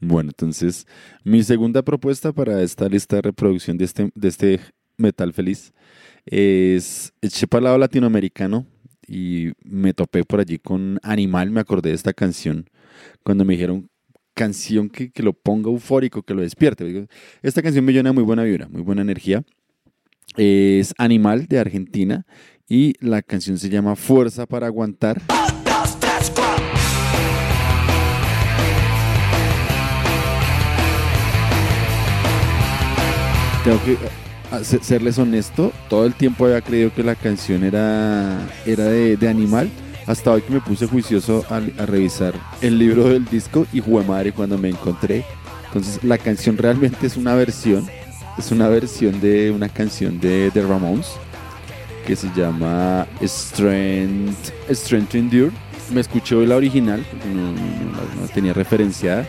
Bueno, 0.00 0.30
entonces, 0.30 0.86
mi 1.24 1.42
segunda 1.42 1.82
propuesta 1.82 2.32
para 2.32 2.62
esta 2.62 2.88
lista 2.88 3.16
de 3.16 3.22
reproducción 3.22 3.76
de 3.78 3.84
este, 3.84 4.10
de 4.14 4.28
este 4.28 4.60
metal 4.96 5.32
feliz 5.32 5.72
es 6.26 7.12
eché 7.20 7.46
para 7.46 7.58
el 7.58 7.64
lado 7.64 7.78
latinoamericano 7.78 8.66
y 9.06 9.52
me 9.64 9.92
topé 9.94 10.24
por 10.24 10.40
allí 10.40 10.58
con 10.58 10.98
Animal, 11.02 11.50
me 11.50 11.60
acordé 11.60 11.90
de 11.90 11.96
esta 11.96 12.12
canción 12.12 12.68
cuando 13.22 13.44
me 13.44 13.54
dijeron 13.54 13.88
canción 14.34 14.88
que, 14.88 15.10
que 15.10 15.22
lo 15.22 15.32
ponga 15.32 15.70
eufórico, 15.70 16.22
que 16.22 16.34
lo 16.34 16.42
despierte. 16.42 17.06
Esta 17.42 17.62
canción 17.62 17.84
me 17.84 17.92
llena 17.92 18.12
muy 18.12 18.22
buena 18.22 18.44
vibra, 18.44 18.68
muy 18.68 18.82
buena 18.82 19.02
energía. 19.02 19.42
Es 20.36 20.94
Animal 20.96 21.46
de 21.46 21.58
Argentina 21.58 22.26
y 22.68 22.94
la 23.00 23.20
canción 23.20 23.58
se 23.58 23.68
llama 23.68 23.96
Fuerza 23.96 24.46
para 24.46 24.68
Aguantar. 24.68 25.20
Tengo 33.64 33.80
que 33.84 33.96
a- 34.50 34.64
se- 34.64 34.82
serles 34.82 35.18
honesto, 35.18 35.72
todo 35.88 36.04
el 36.04 36.14
tiempo 36.14 36.44
había 36.46 36.60
creído 36.60 36.92
que 36.92 37.02
la 37.02 37.14
canción 37.14 37.64
era, 37.64 38.38
era 38.66 38.84
de, 38.84 39.16
de 39.16 39.28
Animal. 39.28 39.70
Hasta 40.06 40.32
hoy 40.32 40.42
que 40.42 40.52
me 40.52 40.60
puse 40.60 40.86
juicioso 40.88 41.44
a, 41.48 41.60
revisar 41.86 42.34
el 42.60 42.76
libro 42.78 43.08
del 43.08 43.24
disco 43.24 43.66
y 43.72 43.78
jugué 43.80 44.04
madre 44.04 44.32
cuando 44.32 44.58
me 44.58 44.68
encontré 44.68 45.24
Entonces 45.68 46.02
la 46.02 46.18
canción 46.18 46.58
realmente 46.58 47.06
es 47.06 47.16
una 47.16 47.36
versión, 47.36 47.86
es 48.36 48.50
una 48.50 48.66
versión 48.68 49.20
de 49.20 49.52
una 49.52 49.68
canción 49.68 50.18
de 50.18 50.50
The 50.52 50.62
Ramones 50.62 51.06
que 52.04 52.16
se 52.16 52.28
llama 52.36 53.06
Strength, 53.22 54.50
Strength 54.70 55.08
to 55.10 55.18
Endure. 55.18 55.52
Me 55.94 56.00
escuché 56.00 56.34
la 56.46 56.56
original, 56.56 57.04
no 58.20 58.26
tenía 58.34 58.52
referenciada. 58.54 59.24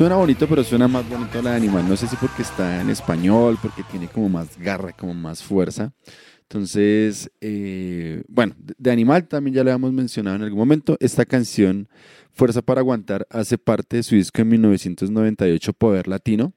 Suena 0.00 0.16
bonito, 0.16 0.48
pero 0.48 0.64
suena 0.64 0.88
más 0.88 1.06
bonito 1.06 1.42
la 1.42 1.50
de 1.50 1.56
Animal. 1.58 1.86
No 1.86 1.94
sé 1.94 2.06
si 2.06 2.16
porque 2.16 2.40
está 2.40 2.80
en 2.80 2.88
español, 2.88 3.58
porque 3.60 3.82
tiene 3.82 4.08
como 4.08 4.30
más 4.30 4.56
garra, 4.56 4.94
como 4.94 5.12
más 5.12 5.42
fuerza. 5.42 5.92
Entonces, 6.40 7.30
eh, 7.42 8.22
bueno, 8.26 8.54
de 8.56 8.90
Animal 8.90 9.28
también 9.28 9.56
ya 9.56 9.62
lo 9.62 9.68
habíamos 9.68 9.92
mencionado 9.92 10.36
en 10.36 10.42
algún 10.44 10.58
momento. 10.58 10.96
Esta 11.00 11.26
canción, 11.26 11.86
Fuerza 12.30 12.62
para 12.62 12.80
Aguantar, 12.80 13.26
hace 13.28 13.58
parte 13.58 13.98
de 13.98 14.02
su 14.02 14.14
disco 14.14 14.40
en 14.40 14.48
1998, 14.48 15.74
Poder 15.74 16.08
Latino. 16.08 16.54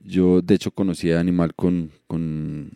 Yo, 0.00 0.40
de 0.40 0.54
hecho, 0.54 0.70
conocí 0.70 1.12
a 1.12 1.20
Animal 1.20 1.54
con, 1.54 1.90
con, 2.06 2.72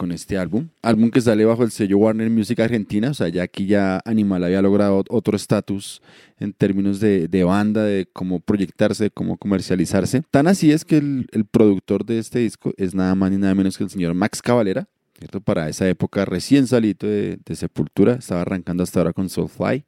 con 0.00 0.12
este 0.12 0.38
álbum. 0.38 0.68
Álbum 0.80 1.10
que 1.10 1.20
sale 1.20 1.44
bajo 1.44 1.62
el 1.62 1.70
sello 1.70 1.98
Warner 1.98 2.30
Music 2.30 2.58
Argentina. 2.60 3.10
O 3.10 3.14
sea, 3.14 3.28
ya 3.28 3.42
aquí 3.42 3.66
ya 3.66 4.00
Animal 4.06 4.44
había 4.44 4.62
logrado 4.62 5.04
otro 5.10 5.36
estatus 5.36 6.00
en 6.38 6.54
términos 6.54 7.00
de, 7.00 7.28
de, 7.28 7.44
banda, 7.44 7.84
de 7.84 8.08
cómo 8.10 8.40
proyectarse, 8.40 9.04
de 9.04 9.10
cómo 9.10 9.36
comercializarse. 9.36 10.22
Tan 10.30 10.46
así 10.46 10.72
es 10.72 10.86
que 10.86 10.96
el, 10.96 11.26
el 11.32 11.44
productor 11.44 12.06
de 12.06 12.18
este 12.18 12.38
disco 12.38 12.72
es 12.78 12.94
nada 12.94 13.14
más 13.14 13.30
ni 13.30 13.36
nada 13.36 13.54
menos 13.54 13.76
que 13.76 13.84
el 13.84 13.90
señor 13.90 14.14
Max 14.14 14.40
Cavalera 14.40 14.88
¿cierto? 15.20 15.42
Para 15.42 15.68
esa 15.68 15.86
época 15.86 16.24
recién 16.24 16.66
salido 16.66 17.06
de, 17.06 17.38
Sepultura, 17.54 18.14
estaba 18.14 18.40
arrancando 18.40 18.82
hasta 18.82 19.00
ahora 19.00 19.12
con 19.12 19.28
Soulfly. 19.28 19.84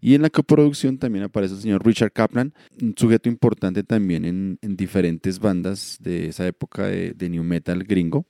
Y 0.00 0.14
en 0.14 0.22
la 0.22 0.30
coproducción 0.30 0.98
también 0.98 1.24
aparece 1.24 1.54
el 1.54 1.60
señor 1.60 1.84
Richard 1.84 2.12
Kaplan, 2.12 2.54
un 2.80 2.94
sujeto 2.96 3.28
importante 3.28 3.82
también 3.82 4.24
en, 4.24 4.58
en 4.62 4.76
diferentes 4.76 5.40
bandas 5.40 5.98
de 6.00 6.28
esa 6.28 6.46
época 6.46 6.86
de, 6.86 7.12
de, 7.12 7.28
New 7.28 7.42
Metal 7.42 7.82
gringo. 7.82 8.24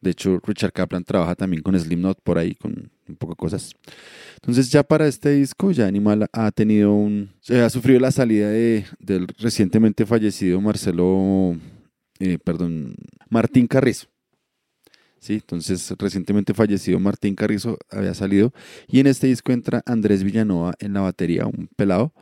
De 0.00 0.10
hecho, 0.10 0.40
Richard 0.44 0.72
Kaplan 0.72 1.04
trabaja 1.04 1.34
también 1.34 1.62
con 1.62 1.78
Slipknot 1.78 2.20
por 2.22 2.38
ahí, 2.38 2.54
con 2.54 2.90
un 3.06 3.16
poco 3.16 3.32
de 3.32 3.36
cosas. 3.36 3.74
Entonces 4.36 4.70
ya 4.70 4.82
para 4.82 5.06
este 5.06 5.30
disco, 5.30 5.70
ya 5.72 5.86
Animal 5.86 6.28
ha 6.32 6.50
tenido 6.50 6.94
un... 6.94 7.30
Se 7.40 7.60
ha 7.60 7.68
sufrido 7.68 8.00
la 8.00 8.10
salida 8.10 8.48
de, 8.48 8.86
del 8.98 9.26
recientemente 9.38 10.06
fallecido 10.06 10.60
Marcelo... 10.60 11.56
Eh, 12.18 12.38
perdón, 12.42 12.96
Martín 13.30 13.66
Carrizo. 13.66 14.06
¿sí? 15.20 15.34
Entonces, 15.34 15.94
recientemente 15.98 16.54
fallecido 16.54 16.98
Martín 16.98 17.34
Carrizo 17.34 17.78
había 17.90 18.14
salido 18.14 18.52
y 18.88 19.00
en 19.00 19.06
este 19.06 19.28
disco 19.28 19.52
entra 19.52 19.82
Andrés 19.86 20.24
Villanova 20.24 20.74
en 20.80 20.94
la 20.94 21.02
batería, 21.02 21.46
un 21.46 21.68
pelado. 21.76 22.12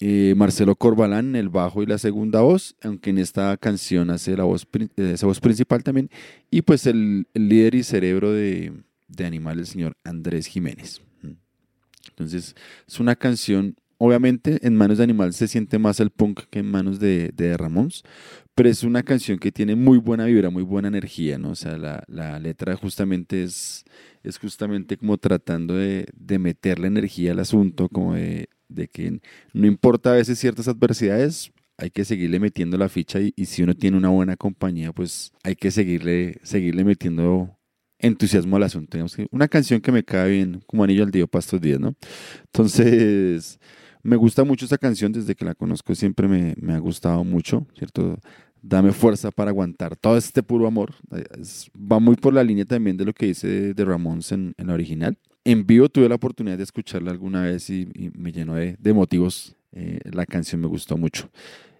Eh, 0.00 0.34
Marcelo 0.36 0.74
Corbalán 0.74 1.36
el 1.36 1.48
bajo 1.48 1.82
y 1.82 1.86
la 1.86 1.98
segunda 1.98 2.40
voz, 2.40 2.76
aunque 2.82 3.10
en 3.10 3.18
esta 3.18 3.56
canción 3.56 4.10
hace 4.10 4.36
la 4.36 4.44
voz, 4.44 4.66
esa 4.96 5.26
voz 5.26 5.40
principal 5.40 5.82
también. 5.82 6.10
Y 6.50 6.62
pues 6.62 6.86
el, 6.86 7.26
el 7.34 7.48
líder 7.48 7.74
y 7.74 7.82
cerebro 7.82 8.32
de, 8.32 8.72
Animal, 9.24 9.60
el 9.60 9.66
señor 9.66 9.96
Andrés 10.02 10.46
Jiménez. 10.46 11.00
Entonces, 12.08 12.56
es 12.86 13.00
una 13.00 13.14
canción 13.14 13.76
Obviamente 13.98 14.58
en 14.66 14.76
manos 14.76 14.98
de 14.98 15.04
Animal 15.04 15.32
se 15.32 15.46
siente 15.46 15.78
más 15.78 16.00
el 16.00 16.10
punk 16.10 16.42
que 16.50 16.58
en 16.58 16.70
manos 16.70 16.98
de, 16.98 17.30
de 17.34 17.56
Ramones, 17.56 18.02
pero 18.54 18.68
es 18.68 18.82
una 18.82 19.02
canción 19.02 19.38
que 19.38 19.52
tiene 19.52 19.76
muy 19.76 19.98
buena 19.98 20.26
vibra, 20.26 20.50
muy 20.50 20.62
buena 20.62 20.88
energía, 20.88 21.38
¿no? 21.38 21.50
O 21.50 21.54
sea, 21.54 21.78
la, 21.78 22.04
la 22.08 22.38
letra 22.38 22.76
justamente 22.76 23.44
es, 23.44 23.84
justamente 24.40 24.96
como 24.96 25.16
tratando 25.18 25.74
de, 25.74 26.06
de 26.14 26.38
meterle 26.38 26.88
energía 26.88 27.32
al 27.32 27.38
asunto, 27.38 27.88
como 27.88 28.14
de, 28.14 28.48
de, 28.68 28.88
que 28.88 29.20
no 29.52 29.66
importa 29.66 30.10
a 30.10 30.14
veces 30.14 30.38
ciertas 30.38 30.68
adversidades, 30.68 31.52
hay 31.76 31.90
que 31.90 32.04
seguirle 32.04 32.38
metiendo 32.38 32.76
la 32.76 32.88
ficha 32.88 33.18
y, 33.20 33.32
si 33.46 33.62
uno 33.62 33.74
tiene 33.74 33.96
una 33.96 34.10
buena 34.10 34.36
compañía, 34.36 34.92
pues 34.92 35.32
hay 35.42 35.56
que 35.56 35.70
seguirle, 35.70 36.38
seguirle 36.42 36.84
metiendo 36.84 37.56
entusiasmo 37.98 38.56
al 38.56 38.64
asunto. 38.64 38.98
Una 39.30 39.48
canción 39.48 39.80
que 39.80 39.92
me 39.92 40.04
cae 40.04 40.30
bien 40.30 40.62
como 40.66 40.84
anillo 40.84 41.04
al 41.04 41.10
dedo 41.10 41.26
para 41.26 41.40
estos 41.40 41.60
días, 41.60 41.80
¿no? 41.80 41.94
Entonces... 42.46 43.58
Me 44.04 44.16
gusta 44.16 44.44
mucho 44.44 44.66
esa 44.66 44.76
canción, 44.76 45.12
desde 45.12 45.34
que 45.34 45.46
la 45.46 45.54
conozco 45.54 45.94
siempre 45.94 46.28
me, 46.28 46.74
ha 46.74 46.78
gustado 46.78 47.24
mucho, 47.24 47.66
¿cierto? 47.74 48.18
Dame 48.60 48.92
fuerza 48.92 49.30
para 49.30 49.50
aguantar 49.50 49.96
todo 49.96 50.18
este 50.18 50.42
puro 50.42 50.66
amor. 50.66 50.94
Es, 51.40 51.70
va 51.74 51.98
muy 52.00 52.14
por 52.16 52.34
la 52.34 52.44
línea 52.44 52.66
también 52.66 52.98
de 52.98 53.06
lo 53.06 53.14
que 53.14 53.26
dice 53.26 53.72
de 53.72 53.84
Ramones 53.84 54.30
en, 54.32 54.54
en, 54.58 54.66
la 54.66 54.74
original. 54.74 55.16
En 55.44 55.66
vivo 55.66 55.90
tuve 55.90 56.08
la 56.08 56.14
oportunidad 56.14 56.56
de 56.56 56.64
escucharla 56.64 57.10
alguna 57.10 57.42
vez 57.42 57.68
y, 57.68 57.86
me 58.16 58.32
llenó 58.32 58.54
de, 58.54 58.92
motivos. 58.94 59.54
Eh, 59.72 59.98
la 60.04 60.24
canción 60.24 60.60
me 60.60 60.66
gustó 60.66 60.96
mucho. 60.96 61.30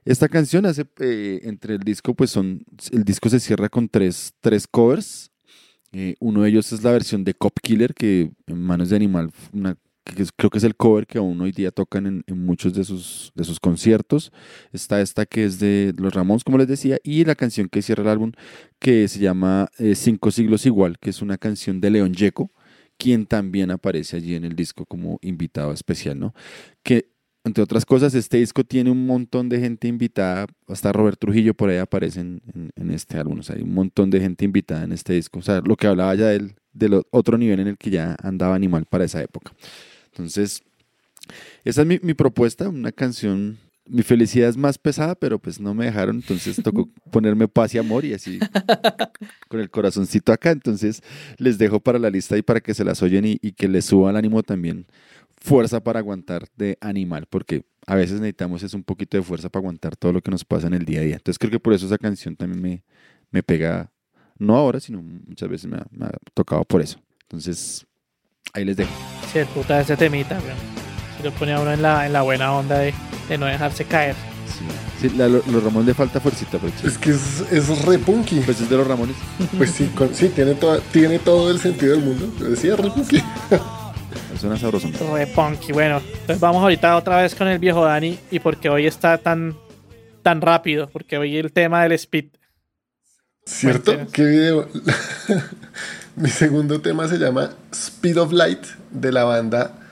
Esta 0.04 0.28
canción 0.28 0.66
hace, 0.66 0.84
eh, 1.00 1.40
entre 1.44 1.76
el 1.76 1.80
disco, 1.80 2.12
pues 2.12 2.30
son, 2.30 2.62
el 2.92 3.04
disco 3.04 3.30
se 3.30 3.40
cierra 3.40 3.70
con 3.70 3.88
tres, 3.88 4.34
tres 4.42 4.66
covers. 4.66 5.30
Eh, 5.92 6.14
uno 6.20 6.42
de 6.42 6.50
ellos 6.50 6.72
es 6.72 6.82
la 6.82 6.92
versión 6.92 7.24
de 7.24 7.32
Cop 7.32 7.58
Killer, 7.62 7.94
que 7.94 8.32
en 8.46 8.60
manos 8.60 8.90
de 8.90 8.96
Animal, 8.96 9.30
creo 10.36 10.50
que 10.50 10.58
es 10.58 10.64
el 10.64 10.76
cover 10.76 11.06
que 11.06 11.16
aún 11.16 11.40
hoy 11.40 11.52
día 11.52 11.70
tocan 11.70 12.22
en, 12.26 12.44
muchos 12.44 12.74
de 12.74 12.84
sus, 12.84 13.32
de 13.34 13.44
sus 13.44 13.60
conciertos. 13.60 14.30
Está 14.72 15.00
esta 15.00 15.24
que 15.24 15.44
es 15.44 15.58
de 15.58 15.94
Los 15.96 16.12
Ramones, 16.12 16.44
como 16.44 16.58
les 16.58 16.68
decía, 16.68 16.98
y 17.02 17.24
la 17.24 17.34
canción 17.34 17.70
que 17.70 17.80
cierra 17.80 18.02
el 18.02 18.08
álbum, 18.10 18.32
que 18.78 19.08
se 19.08 19.20
llama 19.20 19.70
Cinco 19.94 20.30
Siglos 20.30 20.66
Igual, 20.66 20.98
que 20.98 21.08
es 21.08 21.22
una 21.22 21.38
canción 21.38 21.80
de 21.80 21.90
León 21.90 22.12
Yeco, 22.12 22.50
quien 22.98 23.26
también 23.26 23.70
aparece 23.70 24.16
allí 24.16 24.34
en 24.34 24.44
el 24.44 24.56
disco 24.56 24.86
como 24.86 25.18
invitado 25.22 25.72
especial, 25.72 26.18
¿no? 26.18 26.34
Que, 26.82 27.10
entre 27.44 27.62
otras 27.62 27.84
cosas, 27.84 28.14
este 28.14 28.38
disco 28.38 28.64
tiene 28.64 28.90
un 28.90 29.06
montón 29.06 29.48
de 29.48 29.60
gente 29.60 29.86
invitada, 29.86 30.46
hasta 30.66 30.92
Robert 30.92 31.18
Trujillo 31.18 31.52
por 31.54 31.68
ahí 31.68 31.76
aparece 31.76 32.20
en, 32.20 32.40
este 32.90 33.18
álbum, 33.18 33.40
o 33.40 33.42
sea, 33.42 33.56
hay 33.56 33.62
un 33.62 33.74
montón 33.74 34.10
de 34.10 34.20
gente 34.20 34.44
invitada 34.44 34.84
en 34.84 34.92
este 34.92 35.12
disco, 35.12 35.40
o 35.40 35.42
sea, 35.42 35.60
lo 35.60 35.76
que 35.76 35.86
hablaba 35.86 36.14
ya 36.14 36.28
del, 36.28 36.54
del 36.72 37.02
otro 37.10 37.36
nivel 37.36 37.60
en 37.60 37.68
el 37.68 37.76
que 37.76 37.90
ya 37.90 38.16
andaba 38.22 38.54
Animal 38.54 38.86
para 38.86 39.04
esa 39.04 39.22
época. 39.22 39.52
Entonces, 40.06 40.62
esa 41.64 41.82
es 41.82 42.02
mi, 42.02 42.14
propuesta, 42.14 42.68
una 42.68 42.92
canción. 42.92 43.58
Mi 43.86 44.02
felicidad 44.02 44.48
es 44.48 44.56
más 44.56 44.78
pesada, 44.78 45.14
pero 45.14 45.38
pues 45.38 45.60
no 45.60 45.74
me 45.74 45.84
dejaron, 45.84 46.16
entonces 46.16 46.56
tocó 46.62 46.88
ponerme 47.10 47.48
paz 47.48 47.74
y 47.74 47.78
amor 47.78 48.04
y 48.04 48.14
así 48.14 48.38
con 49.48 49.60
el 49.60 49.70
corazoncito 49.70 50.32
acá. 50.32 50.50
Entonces 50.50 51.02
les 51.36 51.58
dejo 51.58 51.80
para 51.80 51.98
la 51.98 52.10
lista 52.10 52.36
y 52.38 52.42
para 52.42 52.60
que 52.60 52.74
se 52.74 52.84
las 52.84 53.02
oyen 53.02 53.24
y, 53.26 53.38
y 53.42 53.52
que 53.52 53.68
les 53.68 53.84
suba 53.84 54.10
el 54.10 54.16
ánimo 54.16 54.42
también. 54.42 54.86
Fuerza 55.36 55.84
para 55.84 55.98
aguantar 55.98 56.46
de 56.56 56.78
animal, 56.80 57.26
porque 57.28 57.64
a 57.86 57.94
veces 57.94 58.20
necesitamos 58.20 58.62
es 58.62 58.72
un 58.72 58.82
poquito 58.82 59.18
de 59.18 59.22
fuerza 59.22 59.50
para 59.50 59.60
aguantar 59.60 59.96
todo 59.96 60.12
lo 60.12 60.22
que 60.22 60.30
nos 60.30 60.44
pasa 60.44 60.66
en 60.66 60.74
el 60.74 60.86
día 60.86 61.00
a 61.00 61.02
día. 61.02 61.16
Entonces 61.16 61.38
creo 61.38 61.50
que 61.50 61.60
por 61.60 61.74
eso 61.74 61.84
esa 61.84 61.98
canción 61.98 62.36
también 62.36 62.62
me, 62.62 62.82
me 63.30 63.42
pega, 63.42 63.92
no 64.38 64.56
ahora, 64.56 64.80
sino 64.80 65.02
muchas 65.02 65.48
veces 65.48 65.70
me 65.70 65.76
ha, 65.76 65.86
me 65.90 66.06
ha 66.06 66.12
tocado 66.32 66.64
por 66.64 66.80
eso. 66.80 66.98
Entonces, 67.22 67.86
ahí 68.54 68.64
les 68.64 68.76
dejo. 68.76 68.90
Sí, 69.32 69.40
puta 69.54 69.80
ese 69.80 69.96
temita, 69.96 70.38
weón. 70.40 70.56
Se 71.18 71.24
lo 71.24 71.32
pone 71.32 71.52
a 71.52 71.60
uno 71.60 71.72
en 71.72 71.82
la, 71.82 72.06
en 72.06 72.12
la 72.12 72.22
buena 72.22 72.52
onda 72.52 72.78
de, 72.78 72.94
de 73.28 73.38
no 73.38 73.46
dejarse 73.46 73.84
caer. 73.84 74.14
Sí, 74.46 75.08
sí 75.08 75.16
la, 75.16 75.28
lo, 75.28 75.42
los 75.50 75.62
Ramones 75.62 75.86
le 75.86 75.94
falta 75.94 76.20
fuercita, 76.20 76.58
pero 76.58 76.72
Es 76.84 76.98
que 76.98 77.10
es, 77.10 77.40
es 77.50 77.84
re 77.84 77.98
punky. 77.98 78.40
Pues 78.40 78.60
es 78.60 78.68
de 78.68 78.76
los 78.76 78.86
Ramones. 78.86 79.16
Pues 79.56 79.70
sí, 79.70 79.86
con, 79.94 80.14
sí 80.14 80.28
tiene, 80.28 80.54
to, 80.54 80.78
tiene 80.92 81.18
todo 81.18 81.50
el 81.50 81.58
sentido 81.58 81.92
del 81.92 82.04
mundo. 82.04 82.32
Yo 82.38 82.46
decía 82.46 82.76
re 82.76 82.90
punky. 82.90 83.22
Suena 84.38 84.58
sabroso. 84.58 84.88
Re 85.12 85.26
punky. 85.28 85.72
Bueno, 85.72 86.02
entonces 86.06 86.40
vamos 86.40 86.62
ahorita 86.62 86.96
otra 86.96 87.22
vez 87.22 87.34
con 87.34 87.48
el 87.48 87.58
viejo 87.58 87.84
Dani 87.84 88.18
y 88.30 88.40
porque 88.40 88.68
hoy 88.68 88.86
está 88.86 89.18
tan, 89.18 89.56
tan 90.22 90.40
rápido, 90.40 90.88
porque 90.90 91.18
hoy 91.18 91.36
el 91.36 91.52
tema 91.52 91.82
del 91.82 91.92
speed. 91.92 92.26
¿Cierto? 93.46 93.92
Cuéntenos. 93.92 94.12
¿Qué 94.12 94.24
video? 94.24 94.68
Mi 96.16 96.30
segundo 96.30 96.80
tema 96.80 97.08
se 97.08 97.18
llama 97.18 97.50
Speed 97.72 98.18
of 98.18 98.32
Light 98.32 98.64
de 98.90 99.12
la 99.12 99.24
banda 99.24 99.83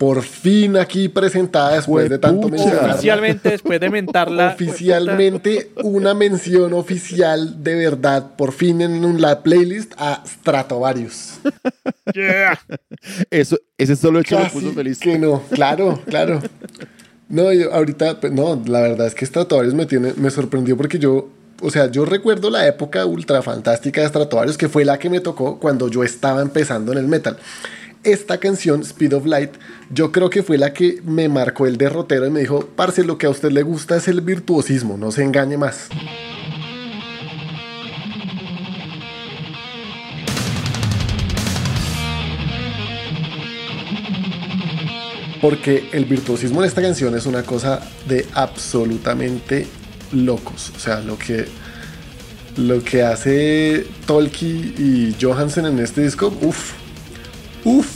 por 0.00 0.22
fin 0.22 0.78
aquí 0.78 1.10
presentada 1.10 1.74
después 1.74 2.08
de 2.08 2.18
tanto 2.18 2.48
mencionarla. 2.48 2.94
Oficialmente, 2.94 3.50
después 3.50 3.78
de 3.78 3.90
mentarla. 3.90 4.54
Oficialmente, 4.54 5.72
una 5.84 6.14
mención 6.14 6.72
oficial 6.72 7.62
de 7.62 7.74
verdad, 7.74 8.30
por 8.34 8.52
fin 8.52 8.80
en 8.80 9.20
la 9.20 9.42
playlist 9.42 9.92
a 9.98 10.24
Stratovarius. 10.26 11.40
Yeah. 12.14 12.58
Eso, 13.30 13.58
ese 13.76 13.94
solo 13.94 14.20
hecho 14.20 14.36
Casi 14.36 14.56
me 14.56 14.62
puso 14.62 14.74
feliz. 14.74 14.98
Que 15.00 15.18
no, 15.18 15.42
claro, 15.50 16.00
claro. 16.06 16.40
No, 17.28 17.52
yo 17.52 17.70
ahorita, 17.70 18.20
pues, 18.20 18.32
no, 18.32 18.60
la 18.66 18.80
verdad 18.80 19.06
es 19.06 19.14
que 19.14 19.26
Stratovarius 19.26 19.74
me, 19.74 19.84
tiene, 19.84 20.14
me 20.16 20.30
sorprendió 20.30 20.78
porque 20.78 20.98
yo 20.98 21.28
o 21.62 21.70
sea, 21.70 21.90
yo 21.90 22.06
recuerdo 22.06 22.48
la 22.48 22.66
época 22.66 23.04
ultra 23.04 23.42
fantástica 23.42 24.00
de 24.00 24.08
Stratovarius, 24.08 24.56
que 24.56 24.70
fue 24.70 24.84
la 24.84 24.98
que 24.98 25.10
me 25.10 25.20
tocó 25.20 25.58
cuando 25.58 25.88
yo 25.88 26.02
estaba 26.02 26.40
empezando 26.40 26.92
en 26.92 26.98
el 26.98 27.06
metal. 27.06 27.36
Esta 28.02 28.38
canción, 28.38 28.80
Speed 28.80 29.12
of 29.12 29.26
Light, 29.26 29.50
yo 29.90 30.10
creo 30.10 30.30
que 30.30 30.42
fue 30.42 30.56
la 30.56 30.72
que 30.72 31.02
me 31.04 31.28
marcó 31.28 31.66
el 31.66 31.76
derrotero 31.76 32.26
y 32.26 32.30
me 32.30 32.40
dijo, 32.40 32.66
parce, 32.74 33.04
lo 33.04 33.18
que 33.18 33.26
a 33.26 33.30
usted 33.30 33.52
le 33.52 33.62
gusta 33.62 33.96
es 33.96 34.08
el 34.08 34.22
virtuosismo, 34.22 34.96
no 34.96 35.10
se 35.12 35.22
engañe 35.22 35.58
más. 35.58 35.88
Porque 45.42 45.90
el 45.92 46.06
virtuosismo 46.06 46.62
en 46.62 46.68
esta 46.68 46.80
canción 46.80 47.14
es 47.14 47.26
una 47.26 47.42
cosa 47.42 47.86
de 48.08 48.24
absolutamente 48.32 49.66
locos. 50.12 50.72
O 50.74 50.78
sea, 50.78 51.00
lo 51.00 51.18
que, 51.18 51.48
lo 52.56 52.82
que 52.82 53.02
hace 53.02 53.86
Tolki 54.06 54.74
y 54.78 55.16
Johansen 55.20 55.66
en 55.66 55.78
este 55.80 56.00
disco, 56.00 56.32
uff, 56.40 56.79
uff. 57.64 57.88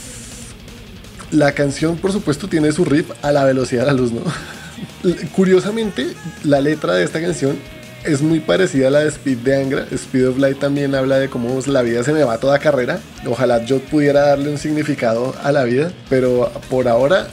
La 1.31 1.53
canción, 1.53 1.97
por 1.97 2.11
supuesto, 2.11 2.47
tiene 2.47 2.71
su 2.71 2.85
riff 2.85 3.11
a 3.21 3.31
la 3.31 3.43
velocidad 3.43 3.81
de 3.81 3.87
la 3.87 3.93
luz, 3.93 4.11
¿no? 4.11 4.21
Curiosamente, 5.35 6.13
la 6.43 6.61
letra 6.61 6.93
de 6.93 7.03
esta 7.03 7.19
canción 7.21 7.57
es 8.05 8.21
muy 8.21 8.39
parecida 8.39 8.87
a 8.87 8.91
la 8.91 8.99
de 8.99 9.09
Speed 9.09 9.37
de 9.39 9.61
Angra. 9.61 9.87
Speed 9.91 10.29
of 10.29 10.37
Light 10.37 10.59
también 10.59 10.93
habla 10.95 11.17
de 11.17 11.29
cómo 11.29 11.59
la 11.65 11.81
vida 11.81 12.03
se 12.03 12.13
me 12.13 12.23
va 12.23 12.37
toda 12.37 12.59
carrera. 12.59 12.99
Ojalá 13.25 13.65
yo 13.65 13.79
pudiera 13.79 14.27
darle 14.27 14.49
un 14.49 14.57
significado 14.57 15.33
a 15.43 15.51
la 15.51 15.63
vida, 15.63 15.91
pero 16.09 16.51
por 16.69 16.87
ahora 16.87 17.27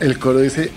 el 0.00 0.18
coro 0.18 0.40
dice, 0.40 0.70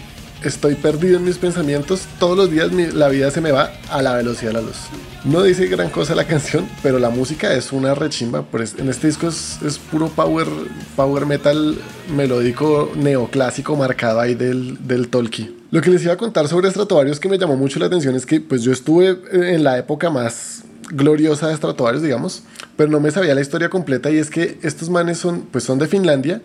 estoy 0.44 0.76
perdido 0.76 1.18
en 1.18 1.24
mis 1.24 1.38
pensamientos, 1.38 2.08
todos 2.20 2.38
los 2.38 2.52
días 2.52 2.72
la 2.94 3.10
vida 3.10 3.32
se 3.32 3.42
me 3.42 3.52
va 3.52 3.72
a 3.90 4.02
la 4.02 4.16
velocidad 4.16 4.52
de 4.52 4.54
la 4.54 4.62
luz. 4.62 4.78
No 5.24 5.44
dice 5.44 5.68
gran 5.68 5.90
cosa 5.90 6.16
la 6.16 6.26
canción, 6.28 6.68
pero 6.82 7.00
la 7.00 7.10
música 7.10 7.54
es 7.54 7.72
una 7.72 7.94
rechimba. 7.94 8.46
En 8.78 8.90
este 8.90 9.08
disco 9.08 9.28
es, 9.28 9.80
puro 9.92 10.08
power, 10.08 10.48
power 10.96 11.26
metal 11.26 11.78
melódico 12.16 12.92
neoclásico 12.96 13.76
marcado 13.76 14.20
ahí 14.20 14.36
del, 14.36 14.88
del 14.88 15.10
Tolkien. 15.10 15.56
Lo 15.70 15.82
que 15.82 15.90
les 15.90 16.04
iba 16.04 16.14
a 16.14 16.18
contar 16.18 16.48
sobre 16.48 16.70
Stratovarius 16.70 17.20
que 17.20 17.30
me 17.30 17.38
llamó 17.38 17.56
mucho 17.56 17.80
la 17.80 17.86
atención 17.86 18.16
es 18.16 18.26
que 18.26 18.42
pues 18.42 18.64
yo 18.64 18.72
estuve 18.72 19.18
en 19.32 19.64
la 19.64 19.78
época 19.78 20.10
más 20.10 20.64
gloriosa 20.90 21.48
de 21.48 21.56
Stratovarius, 21.56 22.04
digamos, 22.04 22.44
pero 22.76 22.90
no 22.90 23.00
me 23.00 23.12
sabía 23.12 23.36
la 23.36 23.42
historia 23.42 23.70
completa 23.70 24.10
y 24.12 24.18
es 24.18 24.30
que 24.30 24.60
estos 24.64 24.90
manes 24.90 25.18
son, 25.18 25.44
pues 25.44 25.64
son 25.64 25.80
de 25.80 25.88
Finlandia, 25.88 26.42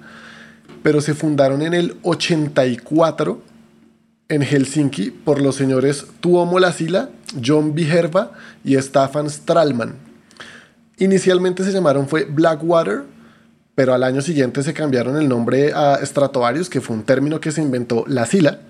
pero 0.83 1.01
se 1.01 1.15
fundaron 1.15 1.63
en 1.63 1.75
el 1.75 1.97
84 2.03 3.41
en 4.29 4.43
Helsinki 4.43 5.11
por 5.11 5.41
los 5.41 5.57
señores 5.57 6.07
Tuomo 6.21 6.59
Lasila, 6.59 7.11
John 7.45 7.75
Viherva 7.75 8.33
y 8.65 8.77
Staffan 8.77 9.31
Stralman. 9.31 9.95
Inicialmente 10.99 11.63
se 11.65 11.73
llamaron 11.73 12.09
fue 12.09 12.25
Blackwater, 12.25 13.03
pero 13.75 13.95
al 13.95 14.03
año 14.03 14.23
siguiente 14.23 14.63
se 14.63 14.73
cambiaron 14.73 15.17
el 15.17 15.29
nombre 15.29 15.73
a 15.75 16.05
Stratovarius, 16.05 16.71
que 16.71 16.81
fue 16.81 16.97
un 16.97 17.03
término 17.03 17.41
que 17.41 17.53
se 17.53 17.61
inventó 17.61 18.05
Lasila, 18.09 18.61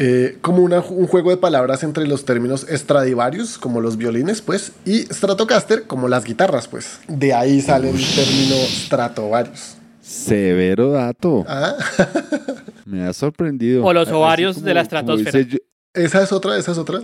eh, 0.00 0.38
como 0.40 0.62
un 0.62 1.06
juego 1.08 1.30
de 1.30 1.38
palabras 1.38 1.82
entre 1.82 2.06
los 2.06 2.24
términos 2.24 2.64
Stradivarius, 2.70 3.58
como 3.58 3.80
los 3.80 3.96
violines, 3.96 4.40
pues, 4.42 4.70
y 4.84 5.00
Stratocaster, 5.12 5.88
como 5.88 6.06
las 6.06 6.22
guitarras, 6.22 6.68
pues. 6.68 7.00
De 7.08 7.34
ahí 7.34 7.60
sale 7.60 7.90
el 7.90 7.96
término 7.96 8.54
Stratovarius. 8.84 9.74
Severo 10.00 10.92
dato. 10.92 11.44
Ah. 11.48 11.74
Me 12.88 13.04
ha 13.04 13.12
sorprendido. 13.12 13.84
O 13.84 13.92
los 13.92 14.08
ovarios 14.08 14.62
de 14.62 14.72
la 14.72 14.80
estratosfera. 14.80 15.46
esa 15.92 16.22
es 16.22 16.32
otra, 16.32 16.56
esa 16.56 16.72
es 16.72 16.78
otra. 16.78 17.02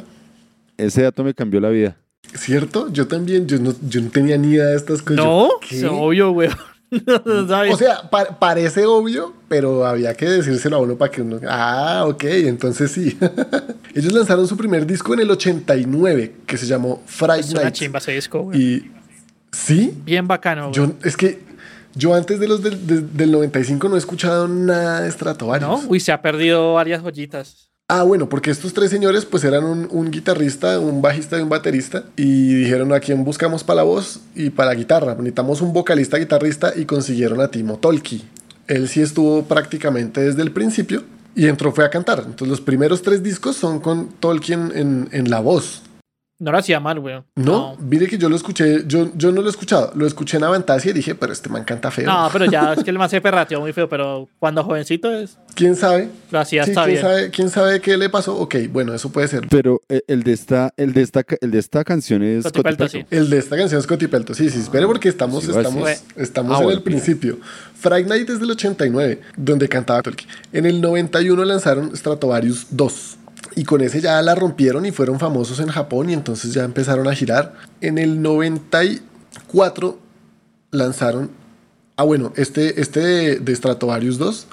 Ese 0.79 1.03
dato 1.03 1.23
me 1.23 1.35
cambió 1.35 1.61
la 1.61 1.69
vida. 1.69 1.99
¿Cierto? 2.35 2.91
Yo 2.91 3.07
también, 3.07 3.47
yo 3.47 3.59
no, 3.59 3.75
yo 3.87 4.01
no 4.01 4.09
tenía 4.09 4.39
ni 4.39 4.53
idea 4.53 4.65
de 4.65 4.77
estas 4.77 5.03
cosas. 5.03 5.17
No, 5.23 5.51
es 5.71 5.85
obvio, 5.85 6.33
güey. 6.33 6.49
o 7.71 7.77
sea, 7.77 8.09
parece 8.39 8.87
obvio, 8.87 9.35
pero 9.47 9.85
había 9.85 10.15
que 10.15 10.25
decírselo 10.27 10.77
a 10.77 10.79
uno 10.81 10.97
para 10.97 11.11
que 11.11 11.21
uno... 11.21 11.39
Ah, 11.47 12.05
ok, 12.07 12.25
entonces 12.25 12.91
sí. 12.91 13.19
Ellos 13.95 14.13
lanzaron 14.15 14.49
su 14.49 14.57
primer 14.57 14.87
disco 14.87 15.13
en 15.13 15.21
el 15.21 15.31
89, 15.31 16.35
que 16.47 16.57
se 16.57 16.65
llamó 16.65 17.03
Friday 17.05 17.41
es 17.41 17.53
una 17.53 17.73
chimba 17.73 17.99
ese 17.99 18.13
disco, 18.13 18.41
güey. 18.41 18.59
Y... 18.59 18.91
¿Sí? 19.53 19.95
Bien 20.03 20.27
bacano, 20.27 20.71
güey. 20.71 20.75
Yo, 20.75 20.93
es 21.05 21.15
que 21.15 21.41
yo 21.95 22.15
antes 22.15 22.41
de 22.41 22.49
los 22.49 22.63
del, 22.63 23.17
del 23.17 23.33
95 23.33 23.89
no 23.89 23.97
he 23.97 23.99
escuchado 23.99 24.49
nada 24.49 25.03
de 25.03 25.11
Stratovarius. 25.11 25.69
No, 25.69 25.83
uy, 25.89 26.01
se 26.01 26.13
ha 26.13 26.21
perdido 26.21 26.75
varias 26.75 27.03
joyitas. 27.03 27.71
Ah, 27.87 28.03
bueno, 28.03 28.31
porque 28.31 28.51
estos 28.51 28.73
tres 28.73 28.91
señores 28.91 29.27
pues 29.27 29.45
eran 29.45 29.65
un, 29.65 30.11
guitarrista, 30.11 30.81
un 30.81 31.03
bajista 31.03 31.39
y 31.39 31.43
un 31.43 31.51
baterista 31.51 32.05
y 32.17 32.55
dijeron 32.55 32.95
a 32.95 33.01
quién 33.01 33.25
buscamos 33.25 33.63
para 33.63 33.77
la 33.77 33.83
voz 33.83 34.21
y 34.35 34.49
para 34.49 34.71
la 34.71 34.75
guitarra. 34.75 35.15
Necesitamos 35.15 35.61
un 35.61 35.75
vocalista 35.75 36.17
guitarrista 36.17 36.73
y 36.75 36.87
consiguieron 36.87 37.43
a 37.43 37.49
Timo 37.49 37.77
Tolki. 37.77 38.25
Él 38.69 38.89
sí 38.89 39.03
estuvo 39.03 39.45
prácticamente 39.45 40.23
desde 40.23 40.41
el 40.41 40.51
principio 40.51 41.05
y 41.35 41.47
entró 41.47 41.73
fue 41.73 41.85
a 41.85 41.91
cantar. 41.91 42.21
Entonces 42.21 42.49
los 42.49 42.63
primeros 42.63 43.03
tres 43.03 43.23
discos 43.23 43.57
son 43.57 43.81
con 43.81 44.09
Tolkien 44.19 44.73
en, 44.75 45.09
en 45.13 45.29
la 45.29 45.41
voz. 45.41 45.83
No 46.41 46.51
lo 46.51 46.59
hacía 46.59 46.81
mal, 46.81 46.99
güey. 46.99 47.23
No, 47.37 47.77
mire 47.79 48.09
que 48.09 48.19
yo 48.19 48.29
lo 48.29 48.35
escuché, 48.35 48.83
yo, 48.87 49.13
yo 49.15 49.31
no 49.31 49.41
lo 49.41 49.47
he 49.47 49.51
escuchado, 49.51 49.93
lo 49.95 50.05
escuché 50.05 50.37
en 50.37 50.45
Avantasia 50.45 50.91
y 50.91 50.93
dije, 50.93 51.15
pero 51.15 51.33
este 51.33 51.49
man 51.49 51.63
canta 51.63 51.93
feo. 51.93 52.07
No, 52.07 52.29
pero 52.33 52.47
ya 52.47 52.73
es 52.73 52.83
que 52.83 52.91
el 52.91 52.99
man 52.99 53.09
se 53.09 53.21
perrateó 53.21 53.61
muy 53.61 53.73
feo, 53.73 53.89
pero 53.89 54.29
cuando 54.41 54.65
jovencito 54.65 55.13
es. 55.13 55.39
¿Quién 55.55 55.77
sabe? 55.77 56.09
Lo 56.33 56.41
hacía 56.41 56.65
está 56.65 56.85
¿quién 56.85 56.95
bien. 56.95 57.03
Sabe, 57.03 57.31
¿Quién 57.31 57.51
sabe 57.51 57.81
qué 57.81 57.97
le 57.97 58.11
pasó? 58.11 58.37
Ok, 58.37 58.57
bueno, 58.71 58.93
eso 58.95 59.13
puede 59.13 59.29
ser. 59.29 59.47
Pero 59.49 59.81
eh, 59.89 60.03
el 60.09 60.25
de 60.25 60.33
esta, 60.33 60.75
el 60.77 60.93
de 60.93 61.03
esta, 61.03 61.23
el 61.41 61.53
de 61.53 61.59
esta 61.61 61.85
canción 61.85 62.25
es 62.25 62.43
Cotipelto, 62.43 62.89
sí. 62.89 63.07
El 63.11 63.31
de 63.31 63.39
esta 63.39 63.57
canción 63.57 63.79
es 63.79 63.87
Cotipelto, 63.87 64.35
sí, 64.35 64.51
sí, 64.51 64.59
espere 64.59 64.87
porque 64.87 65.09
estamos, 65.09 65.47
estamos, 65.47 65.89
estamos 66.17 66.61
ah, 66.61 66.65
en 66.65 66.71
el 66.71 66.83
principio. 66.83 67.39
Friday 67.77 68.05
Night 68.05 68.29
es 68.31 68.41
del 68.41 68.51
89, 68.51 69.21
donde 69.37 69.69
cantaba 69.69 70.03
Tolkien. 70.03 70.29
En 70.53 70.67
el 70.67 70.81
91 70.81 71.45
lanzaron 71.45 71.97
Stratovarius 71.97 72.67
2 72.71 73.19
y 73.55 73.65
con 73.65 73.81
ese 73.81 74.01
ya 74.01 74.21
la 74.23 74.35
rompieron 74.35 74.87
y 74.87 74.91
fueron 74.91 75.19
famosos 75.19 75.61
en 75.61 75.69
Japón 75.69 76.11
y 76.11 76.15
entonces 76.15 76.53
ya 76.53 76.65
empezaron 76.65 77.09
a 77.09 77.15
girar. 77.15 77.55
En 77.81 77.99
el 77.99 78.23
94 78.23 79.99
lanzaron, 80.71 81.31
ah 81.97 82.05
bueno, 82.05 82.33
este, 82.37 82.81
este 82.81 83.01
de, 83.01 83.39
de 83.39 83.57
Stratovarius 83.57 84.19
2, 84.19 84.47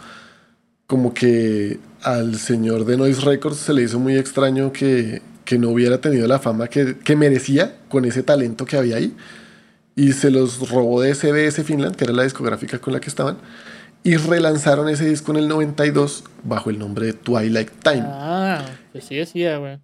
como 0.87 1.13
que 1.13 1.79
al 2.01 2.37
señor 2.37 2.85
de 2.85 2.97
Noise 2.97 3.21
Records 3.21 3.57
se 3.57 3.73
le 3.73 3.83
hizo 3.83 3.99
muy 3.99 4.17
extraño 4.17 4.71
que, 4.71 5.21
que 5.45 5.57
no 5.57 5.69
hubiera 5.69 5.99
tenido 6.01 6.27
la 6.27 6.39
fama 6.39 6.67
que, 6.67 6.97
que, 6.97 7.15
merecía 7.15 7.77
con 7.89 8.05
ese 8.05 8.23
talento 8.23 8.65
que 8.65 8.77
había 8.77 8.97
ahí. 8.97 9.15
Y 9.95 10.13
se 10.13 10.31
los 10.31 10.69
robó 10.69 11.01
de 11.01 11.13
SBS 11.13 11.63
Finland, 11.63 11.95
que 11.95 12.05
era 12.05 12.13
la 12.13 12.23
discográfica 12.23 12.79
con 12.79 12.93
la 12.93 12.99
que 12.99 13.09
estaban 13.09 13.37
y 14.04 14.18
relanzaron 14.18 14.89
ese 14.89 15.08
disco 15.08 15.32
en 15.32 15.38
el 15.38 15.47
92 15.47 16.24
bajo 16.43 16.70
el 16.70 16.80
nombre 16.80 17.08
de 17.08 17.14
Twilight 17.14 17.72
Time. 17.84 18.04
Ah, 18.06 18.66
pues 18.91 19.06
sí 19.06 19.16
decía, 19.16 19.58
güey. 19.58 19.80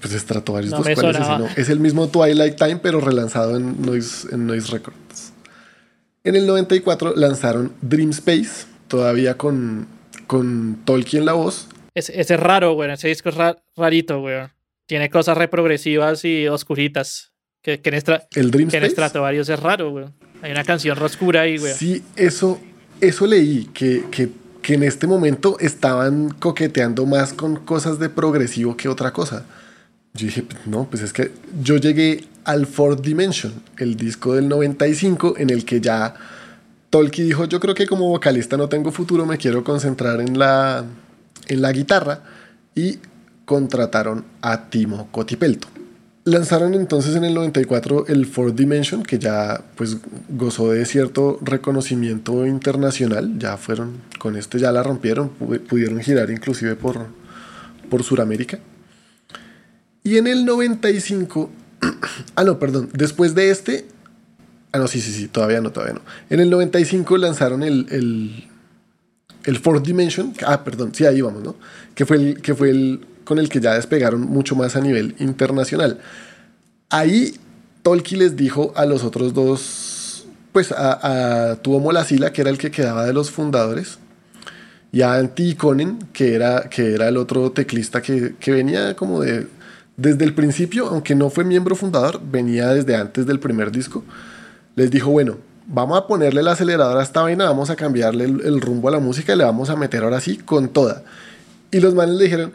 Pues 0.00 0.12
Stratovarius 0.14 0.72
no 0.72 0.78
dos 0.78 0.88
cuales 0.94 1.16
es, 1.50 1.58
es 1.58 1.68
el 1.68 1.78
mismo 1.78 2.08
Twilight 2.08 2.56
Time, 2.56 2.76
pero 2.76 3.00
relanzado 3.00 3.56
en 3.56 3.82
Noise, 3.82 4.28
en 4.32 4.46
Noise 4.46 4.72
Records. 4.72 5.32
En 6.24 6.36
el 6.36 6.46
94 6.46 7.14
lanzaron 7.16 7.74
Dream 7.82 8.10
Space, 8.10 8.66
todavía 8.88 9.36
con, 9.36 9.86
con 10.26 10.80
Tolkien 10.84 11.22
en 11.22 11.26
la 11.26 11.34
voz. 11.34 11.68
ese 11.94 12.18
es 12.18 12.40
raro, 12.40 12.72
güey. 12.72 12.90
Ese 12.90 13.08
disco 13.08 13.28
es 13.28 13.36
rarito, 13.76 14.20
güey. 14.20 14.38
Tiene 14.86 15.10
cosas 15.10 15.36
reprogresivas 15.36 16.24
y 16.24 16.48
oscuritas. 16.48 17.32
Que, 17.62 17.80
que 17.80 17.90
en, 17.90 18.02
¿El 18.34 18.50
Dream 18.50 18.68
que 18.70 18.76
en 18.76 18.90
Stratovarius 18.90 19.48
es 19.48 19.60
raro, 19.60 19.90
güey. 19.90 20.06
Hay 20.42 20.50
una 20.50 20.64
canción 20.64 20.98
oscura 21.02 21.42
ahí, 21.42 21.56
güey. 21.56 21.72
Sí, 21.72 22.02
eso, 22.16 22.60
eso 23.04 23.26
leí, 23.26 23.66
que, 23.72 24.04
que, 24.10 24.30
que, 24.62 24.74
en 24.74 24.82
este 24.82 25.06
momento 25.06 25.56
estaban 25.60 26.30
coqueteando 26.30 27.06
más 27.06 27.32
con 27.32 27.56
cosas 27.56 27.98
de 27.98 28.08
progresivo 28.08 28.76
que 28.76 28.88
otra 28.88 29.12
cosa. 29.12 29.44
Yo 30.14 30.26
dije, 30.26 30.44
no, 30.66 30.84
pues 30.84 31.02
es 31.02 31.12
que 31.12 31.32
yo 31.62 31.76
llegué 31.76 32.24
al 32.44 32.66
Fourth 32.66 33.00
Dimension, 33.00 33.52
el 33.78 33.96
disco 33.96 34.34
del 34.34 34.48
95, 34.48 35.34
en 35.38 35.50
el 35.50 35.64
que 35.64 35.80
ya 35.80 36.14
Tolkien 36.90 37.26
dijo, 37.26 37.46
yo 37.46 37.58
creo 37.58 37.74
que 37.74 37.86
como 37.86 38.08
vocalista 38.08 38.56
no 38.56 38.68
tengo 38.68 38.92
futuro, 38.92 39.26
me 39.26 39.38
quiero 39.38 39.64
concentrar 39.64 40.20
en 40.20 40.38
la, 40.38 40.84
en 41.48 41.62
la 41.62 41.72
guitarra, 41.72 42.22
y 42.74 42.98
contrataron 43.44 44.24
a 44.40 44.68
Timo 44.68 45.08
Cotipelto. 45.10 45.68
Lanzaron 46.26 46.72
entonces 46.72 47.14
en 47.16 47.24
el 47.24 47.34
94 47.34 48.06
el 48.06 48.24
Fourth 48.24 48.54
Dimension, 48.54 49.02
que 49.02 49.18
ya 49.18 49.62
pues 49.74 49.98
gozó 50.30 50.70
de 50.70 50.86
cierto 50.86 51.38
reconocimiento 51.42 52.46
internacional, 52.46 53.38
ya 53.38 53.58
fueron, 53.58 54.00
con 54.18 54.34
este 54.36 54.58
ya 54.58 54.72
la 54.72 54.82
rompieron, 54.82 55.28
pudieron 55.28 56.00
girar 56.00 56.30
inclusive 56.30 56.76
por, 56.76 57.08
por 57.90 58.04
Sudamérica. 58.04 58.58
Y 60.02 60.16
en 60.16 60.26
el 60.26 60.46
95, 60.46 61.50
ah 62.36 62.44
no, 62.44 62.58
perdón, 62.58 62.88
después 62.94 63.34
de 63.34 63.50
este, 63.50 63.86
ah 64.72 64.78
no, 64.78 64.88
sí, 64.88 65.02
sí, 65.02 65.12
sí, 65.12 65.28
todavía 65.28 65.60
no, 65.60 65.72
todavía 65.72 65.96
no. 65.96 66.02
En 66.30 66.40
el 66.40 66.48
95 66.48 67.18
lanzaron 67.18 67.62
el, 67.62 67.86
el, 67.90 68.48
el 69.44 69.58
Fourth 69.58 69.84
Dimension, 69.84 70.32
ah, 70.46 70.64
perdón, 70.64 70.94
sí, 70.94 71.04
ahí 71.04 71.20
vamos, 71.20 71.42
¿no? 71.42 71.56
Que 71.94 72.06
fue 72.06 72.16
el, 72.16 72.40
que 72.40 72.54
fue 72.54 72.70
el 72.70 73.06
con 73.24 73.38
el 73.38 73.48
que 73.48 73.60
ya 73.60 73.74
despegaron 73.74 74.22
mucho 74.22 74.54
más 74.54 74.76
a 74.76 74.80
nivel 74.80 75.14
internacional. 75.18 75.98
Ahí 76.90 77.34
Tolkien 77.82 78.20
les 78.20 78.36
dijo 78.36 78.72
a 78.76 78.86
los 78.86 79.04
otros 79.04 79.34
dos, 79.34 80.26
pues 80.52 80.72
a, 80.72 81.50
a 81.50 81.56
Tuomo 81.56 81.92
Lasila, 81.92 82.32
que 82.32 82.42
era 82.42 82.50
el 82.50 82.58
que 82.58 82.70
quedaba 82.70 83.04
de 83.04 83.12
los 83.12 83.30
fundadores, 83.30 83.98
y 84.94 85.02
a 85.02 85.14
Antti 85.14 85.56
que 86.12 86.36
era, 86.36 86.68
que 86.70 86.94
era 86.94 87.08
el 87.08 87.16
otro 87.16 87.50
teclista 87.50 88.00
que, 88.00 88.32
venía 88.46 88.94
como 88.94 89.22
de... 89.22 89.48
Desde 89.96 90.24
el 90.24 90.34
principio, 90.34 90.86
aunque 90.86 91.16
no 91.16 91.30
fue 91.30 91.42
miembro 91.44 91.74
fundador, 91.74 92.20
venía 92.24 92.68
desde 92.68 92.94
antes 92.94 93.26
del 93.26 93.40
primer 93.40 93.72
disco. 93.72 94.04
Les 94.76 94.92
dijo, 94.92 95.10
bueno, 95.10 95.38
vamos 95.66 95.98
a 95.98 96.06
ponerle 96.06 96.42
el 96.42 96.48
acelerador 96.48 96.98
a 96.98 97.02
esta 97.02 97.22
vaina, 97.22 97.44
vamos 97.44 97.70
a 97.70 97.76
cambiarle 97.76 98.24
el, 98.24 98.40
el 98.42 98.60
rumbo 98.60 98.86
a 98.86 98.92
la 98.92 99.00
música 99.00 99.34
y 99.34 99.36
le 99.36 99.44
vamos 99.44 99.68
a 99.68 99.74
meter 99.74 100.04
ahora 100.04 100.20
sí 100.20 100.36
con 100.36 100.68
toda. 100.68 101.02
Y 101.72 101.80
los 101.80 101.92
manes 101.94 102.14
le 102.14 102.24
dijeron, 102.24 102.52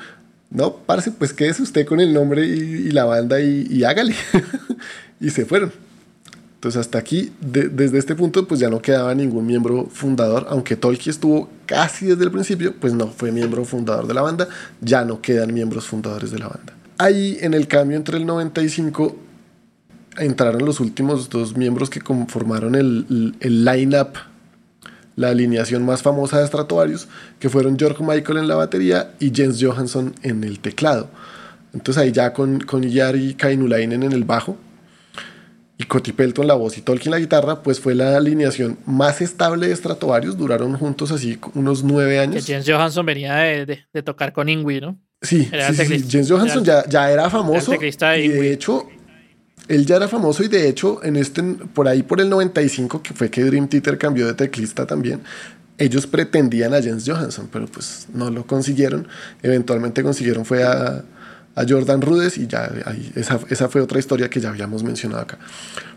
no, 0.51 0.77
parce, 0.77 1.11
pues 1.11 1.31
quédese 1.33 1.61
usted 1.61 1.85
con 1.85 1.99
el 1.99 2.13
nombre 2.13 2.45
y, 2.45 2.91
la 2.91 3.05
banda 3.05 3.39
y, 3.39 3.83
hágale. 3.83 4.15
y 5.19 5.29
se 5.29 5.45
fueron. 5.45 5.71
Entonces 6.55 6.81
hasta 6.81 6.97
aquí, 6.97 7.31
desde 7.39 7.97
este 7.97 8.15
punto, 8.15 8.45
pues 8.45 8.59
ya 8.59 8.69
no 8.69 8.81
quedaba 8.81 9.15
ningún 9.15 9.45
miembro 9.45 9.85
fundador, 9.85 10.47
aunque 10.49 10.75
Tolkien 10.75 11.11
estuvo 11.11 11.49
casi 11.65 12.07
desde 12.07 12.25
el 12.25 12.31
principio, 12.31 12.75
pues 12.77 12.93
no 12.93 13.07
fue 13.07 13.31
miembro 13.31 13.63
fundador 13.63 14.07
de 14.07 14.13
la 14.13 14.21
banda, 14.21 14.49
ya 14.81 15.05
no 15.05 15.21
quedan 15.21 15.53
miembros 15.53 15.85
fundadores 15.85 16.31
de 16.31 16.39
la 16.39 16.49
banda. 16.49 16.73
Ahí 16.97 17.37
en 17.39 17.53
el 17.53 17.67
cambio 17.67 17.95
entre 17.95 18.17
el 18.17 18.25
95 18.25 19.15
entraron 20.17 20.65
los 20.65 20.81
últimos 20.81 21.29
dos 21.29 21.55
miembros 21.55 21.89
que 21.89 22.01
conformaron 22.01 22.75
el, 22.75 23.35
el 23.39 23.63
line-up, 23.63 24.17
la 25.19 25.29
alineación 25.29 25.85
más 25.85 26.01
famosa 26.01 26.39
de 26.39 26.47
Stratovarius, 26.47 27.09
que 27.39 27.49
fueron 27.49 27.77
George 27.77 28.01
Michael 28.01 28.37
en 28.37 28.47
la 28.47 28.55
batería 28.55 29.11
y 29.19 29.33
Jens 29.35 29.61
Johansson 29.61 30.15
en 30.23 30.45
el 30.45 30.59
teclado. 30.59 31.09
Entonces 31.73 32.01
ahí 32.01 32.13
ya 32.13 32.31
con, 32.31 32.61
con 32.61 32.83
Yari 32.83 33.33
Kainulainen 33.33 34.03
en 34.03 34.13
el 34.13 34.23
bajo, 34.23 34.57
y 35.77 35.83
Coti 35.83 36.13
Pelton 36.13 36.47
la 36.47 36.53
voz 36.53 36.77
y 36.77 36.81
Tolkien 36.81 37.11
la 37.11 37.19
guitarra, 37.19 37.63
pues 37.63 37.81
fue 37.81 37.95
la 37.95 38.15
alineación 38.15 38.77
más 38.85 39.21
estable 39.21 39.67
de 39.67 39.75
Stratovarius. 39.75 40.37
Duraron 40.37 40.77
juntos 40.77 41.11
así 41.11 41.37
unos 41.53 41.83
nueve 41.83 42.19
años. 42.19 42.45
Que 42.45 42.53
James 42.53 42.69
Johansson 42.69 43.05
venía 43.05 43.35
de, 43.35 43.79
de, 43.93 44.03
tocar 44.03 44.31
con 44.31 44.47
Ingui, 44.47 44.79
¿no? 44.81 44.99
Sí, 45.21 45.49
sí, 45.73 46.05
James 46.09 46.29
Johansson 46.29 46.63
ya, 46.63 46.85
ya, 46.87 47.11
era 47.11 47.29
famoso. 47.29 47.73
y 47.73 48.27
de 48.27 48.53
hecho, 48.53 48.87
él 49.69 49.85
ya 49.85 49.95
era 49.95 50.09
famoso 50.09 50.43
y 50.43 50.49
de 50.49 50.67
hecho, 50.67 51.01
en 51.03 51.15
este, 51.15 51.41
por 51.73 51.87
ahí 51.87 52.03
por 52.03 52.19
el 52.19 52.29
95, 52.29 53.01
que 53.01 53.13
fue 53.13 53.29
que 53.29 53.43
Dream 53.43 53.69
Theater 53.69 53.97
cambió 53.97 54.27
de 54.27 54.33
teclista 54.33 54.85
también, 54.85 55.21
ellos 55.77 56.05
pretendían 56.07 56.73
a 56.73 56.81
James 56.83 57.05
Johansson, 57.07 57.47
pero 57.49 57.65
pues 57.67 58.07
no 58.13 58.29
lo 58.29 58.45
consiguieron. 58.45 59.07
Eventualmente 59.41 60.03
consiguieron 60.03 60.43
fue 60.43 60.63
a 60.63 61.05
a 61.59 61.65
Jordan 61.67 62.01
Rudes 62.01 62.37
y 62.37 62.47
ya 62.47 62.71
esa, 63.15 63.39
esa, 63.49 63.67
fue 63.67 63.81
otra 63.81 63.99
historia 63.99 64.29
que 64.29 64.39
ya 64.39 64.49
habíamos 64.49 64.83
mencionado 64.83 65.21
acá. 65.21 65.39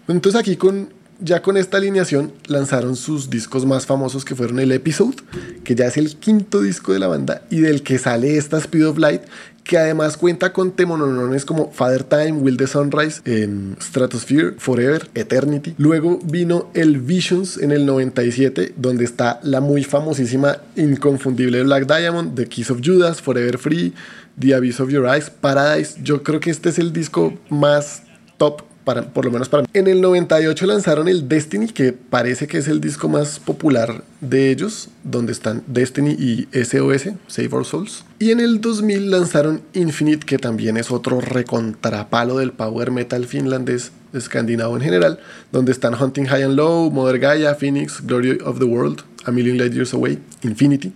Entonces 0.08 0.40
aquí 0.40 0.56
con, 0.56 0.92
ya 1.20 1.40
con 1.40 1.56
esta 1.56 1.76
alineación 1.76 2.32
lanzaron 2.46 2.96
sus 2.96 3.30
discos 3.30 3.64
más 3.64 3.86
famosos 3.86 4.24
que 4.24 4.34
fueron 4.34 4.58
el 4.58 4.72
Episode, 4.72 5.16
que 5.62 5.76
ya 5.76 5.86
es 5.86 5.96
el 5.96 6.16
quinto 6.16 6.60
disco 6.60 6.92
de 6.92 6.98
la 6.98 7.06
banda 7.06 7.42
y 7.48 7.60
del 7.60 7.82
que 7.82 7.98
sale 7.98 8.36
esta 8.36 8.58
Speed 8.58 8.88
of 8.88 8.98
Light, 8.98 9.22
que 9.64 9.78
además 9.78 10.16
cuenta 10.16 10.52
con 10.52 10.72
temononones 10.72 11.44
como 11.44 11.70
Father 11.70 12.04
Time, 12.04 12.32
Will 12.32 12.56
the 12.56 12.66
Sunrise, 12.66 13.20
en 13.24 13.76
Stratosphere, 13.80 14.54
Forever, 14.58 15.08
Eternity. 15.14 15.74
Luego 15.78 16.18
vino 16.24 16.70
el 16.74 17.00
Visions 17.00 17.58
en 17.58 17.70
el 17.70 17.86
97, 17.86 18.74
donde 18.76 19.04
está 19.04 19.40
la 19.42 19.60
muy 19.60 19.84
famosísima, 19.84 20.58
inconfundible 20.76 21.62
Black 21.62 21.86
Diamond, 21.86 22.34
The 22.34 22.46
Kiss 22.46 22.70
of 22.70 22.80
Judas, 22.82 23.20
Forever 23.20 23.58
Free, 23.58 23.94
The 24.38 24.54
Abyss 24.54 24.80
of 24.80 24.90
Your 24.90 25.06
Eyes, 25.06 25.30
Paradise. 25.30 25.98
Yo 26.02 26.22
creo 26.22 26.40
que 26.40 26.50
este 26.50 26.70
es 26.70 26.78
el 26.78 26.92
disco 26.92 27.34
más 27.48 28.02
top, 28.38 28.62
por 28.84 29.24
lo 29.24 29.30
menos 29.30 29.48
para 29.48 29.62
mí. 29.62 29.68
En 29.74 29.86
el 29.86 30.00
98 30.00 30.66
lanzaron 30.66 31.08
el 31.08 31.28
Destiny, 31.28 31.68
que 31.68 31.92
parece 31.92 32.46
que 32.46 32.58
es 32.58 32.68
el 32.68 32.80
disco 32.80 33.08
más 33.08 33.38
popular 33.38 34.04
de 34.20 34.50
ellos, 34.50 34.88
donde 35.04 35.32
están 35.32 35.62
Destiny 35.66 36.12
y 36.12 36.48
SOS, 36.52 37.14
Save 37.26 37.48
Our 37.52 37.64
Souls. 37.64 38.04
Y 38.18 38.30
en 38.30 38.40
el 38.40 38.60
2000 38.60 39.10
lanzaron 39.10 39.62
Infinite, 39.72 40.26
que 40.26 40.38
también 40.38 40.76
es 40.76 40.90
otro 40.90 41.20
recontrapalo 41.20 42.38
del 42.38 42.52
power 42.52 42.90
metal 42.90 43.26
finlandés, 43.26 43.92
escandinavo 44.12 44.76
en 44.76 44.82
general, 44.82 45.18
donde 45.52 45.72
están 45.72 45.94
Hunting 45.94 46.26
High 46.26 46.42
and 46.44 46.56
Low, 46.56 46.90
Mother 46.90 47.18
Gaia, 47.18 47.54
Phoenix, 47.54 48.00
Glory 48.04 48.38
of 48.44 48.58
the 48.58 48.64
World, 48.64 49.02
A 49.24 49.30
Million 49.30 49.58
Light 49.58 49.72
Years 49.72 49.94
Away, 49.94 50.18
Infinity, 50.42 50.92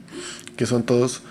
que 0.56 0.66
son 0.66 0.82
todos 0.82 1.22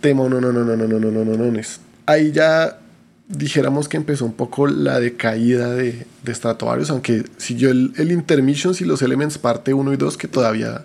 tema 0.00 0.28
no, 0.28 0.40
no, 0.40 0.52
no, 0.52 0.64
no, 0.64 0.76
no, 0.76 0.86
no, 0.86 0.98
no, 0.98 1.10
no, 1.10 1.24
no, 1.24 1.50
no. 1.50 1.60
Ahí 2.06 2.32
ya 2.32 2.81
dijéramos 3.28 3.88
que 3.88 3.96
empezó 3.96 4.24
un 4.24 4.34
poco 4.34 4.66
la 4.66 5.00
decaída 5.00 5.70
de, 5.74 6.06
de 6.22 6.34
Stratovarius, 6.34 6.90
aunque 6.90 7.24
siguió 7.36 7.70
el, 7.70 7.92
el 7.96 8.12
Intermissions 8.12 8.80
y 8.80 8.84
los 8.84 9.02
Elements 9.02 9.38
parte 9.38 9.74
1 9.74 9.92
y 9.92 9.96
2, 9.96 10.16
que 10.16 10.28
todavía 10.28 10.84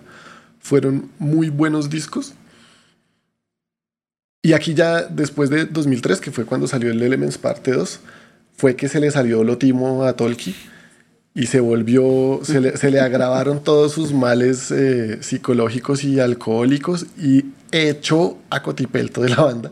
fueron 0.60 1.10
muy 1.18 1.50
buenos 1.50 1.90
discos. 1.90 2.34
Y 4.42 4.52
aquí 4.52 4.74
ya 4.74 5.02
después 5.02 5.50
de 5.50 5.66
2003, 5.66 6.20
que 6.20 6.30
fue 6.30 6.44
cuando 6.44 6.66
salió 6.66 6.90
el 6.90 7.02
Elements 7.02 7.38
parte 7.38 7.72
2, 7.72 8.00
fue 8.56 8.76
que 8.76 8.88
se 8.88 9.00
le 9.00 9.10
salió 9.10 9.44
lo 9.44 9.58
timo 9.58 10.04
a 10.04 10.14
Tolkien 10.14 10.56
y 11.34 11.46
se 11.46 11.60
volvió, 11.60 12.40
se 12.42 12.60
le, 12.60 12.76
se 12.76 12.90
le 12.90 13.00
agravaron 13.00 13.62
todos 13.62 13.92
sus 13.92 14.12
males 14.12 14.72
eh, 14.72 15.22
psicológicos 15.22 16.02
y 16.02 16.18
alcohólicos 16.18 17.06
y 17.16 17.44
echó 17.70 18.38
a 18.50 18.62
Cotipelto 18.62 19.20
de 19.20 19.28
la 19.28 19.42
banda. 19.42 19.70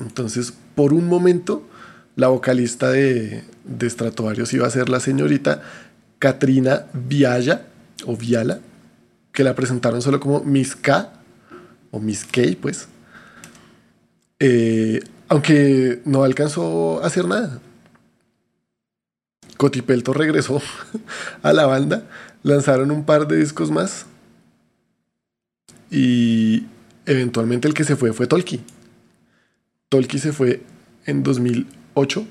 Entonces, 0.00 0.54
por 0.74 0.94
un 0.94 1.06
momento, 1.06 1.68
la 2.16 2.28
vocalista 2.28 2.90
de, 2.90 3.44
de 3.64 3.92
iba 4.52 4.66
a 4.66 4.70
ser 4.70 4.88
la 4.88 5.00
señorita 5.00 5.62
Katrina 6.18 6.86
Vialla, 6.92 7.66
o 8.06 8.16
Viala, 8.16 8.60
que 9.32 9.44
la 9.44 9.54
presentaron 9.54 10.02
solo 10.02 10.20
como 10.20 10.42
Miss 10.44 10.76
K, 10.76 11.12
o 11.90 12.00
Miss 12.00 12.24
K, 12.24 12.42
pues. 12.60 12.88
Eh, 14.38 15.00
aunque 15.28 16.02
no 16.04 16.24
alcanzó 16.24 17.02
a 17.02 17.06
hacer 17.06 17.26
nada. 17.26 17.60
Cotipelto 19.56 20.12
regresó 20.12 20.60
a 21.42 21.52
la 21.52 21.66
banda, 21.66 22.04
lanzaron 22.42 22.90
un 22.90 23.04
par 23.04 23.26
de 23.28 23.36
discos 23.36 23.70
más 23.70 24.06
y 25.90 26.66
eventualmente 27.06 27.68
el 27.68 27.74
que 27.74 27.84
se 27.84 27.96
fue 27.96 28.12
fue 28.12 28.26
Tolki. 28.26 28.64
Tolki 29.88 30.18
se 30.18 30.32
fue 30.32 30.62
en 31.04 31.22
2008, 31.94 32.26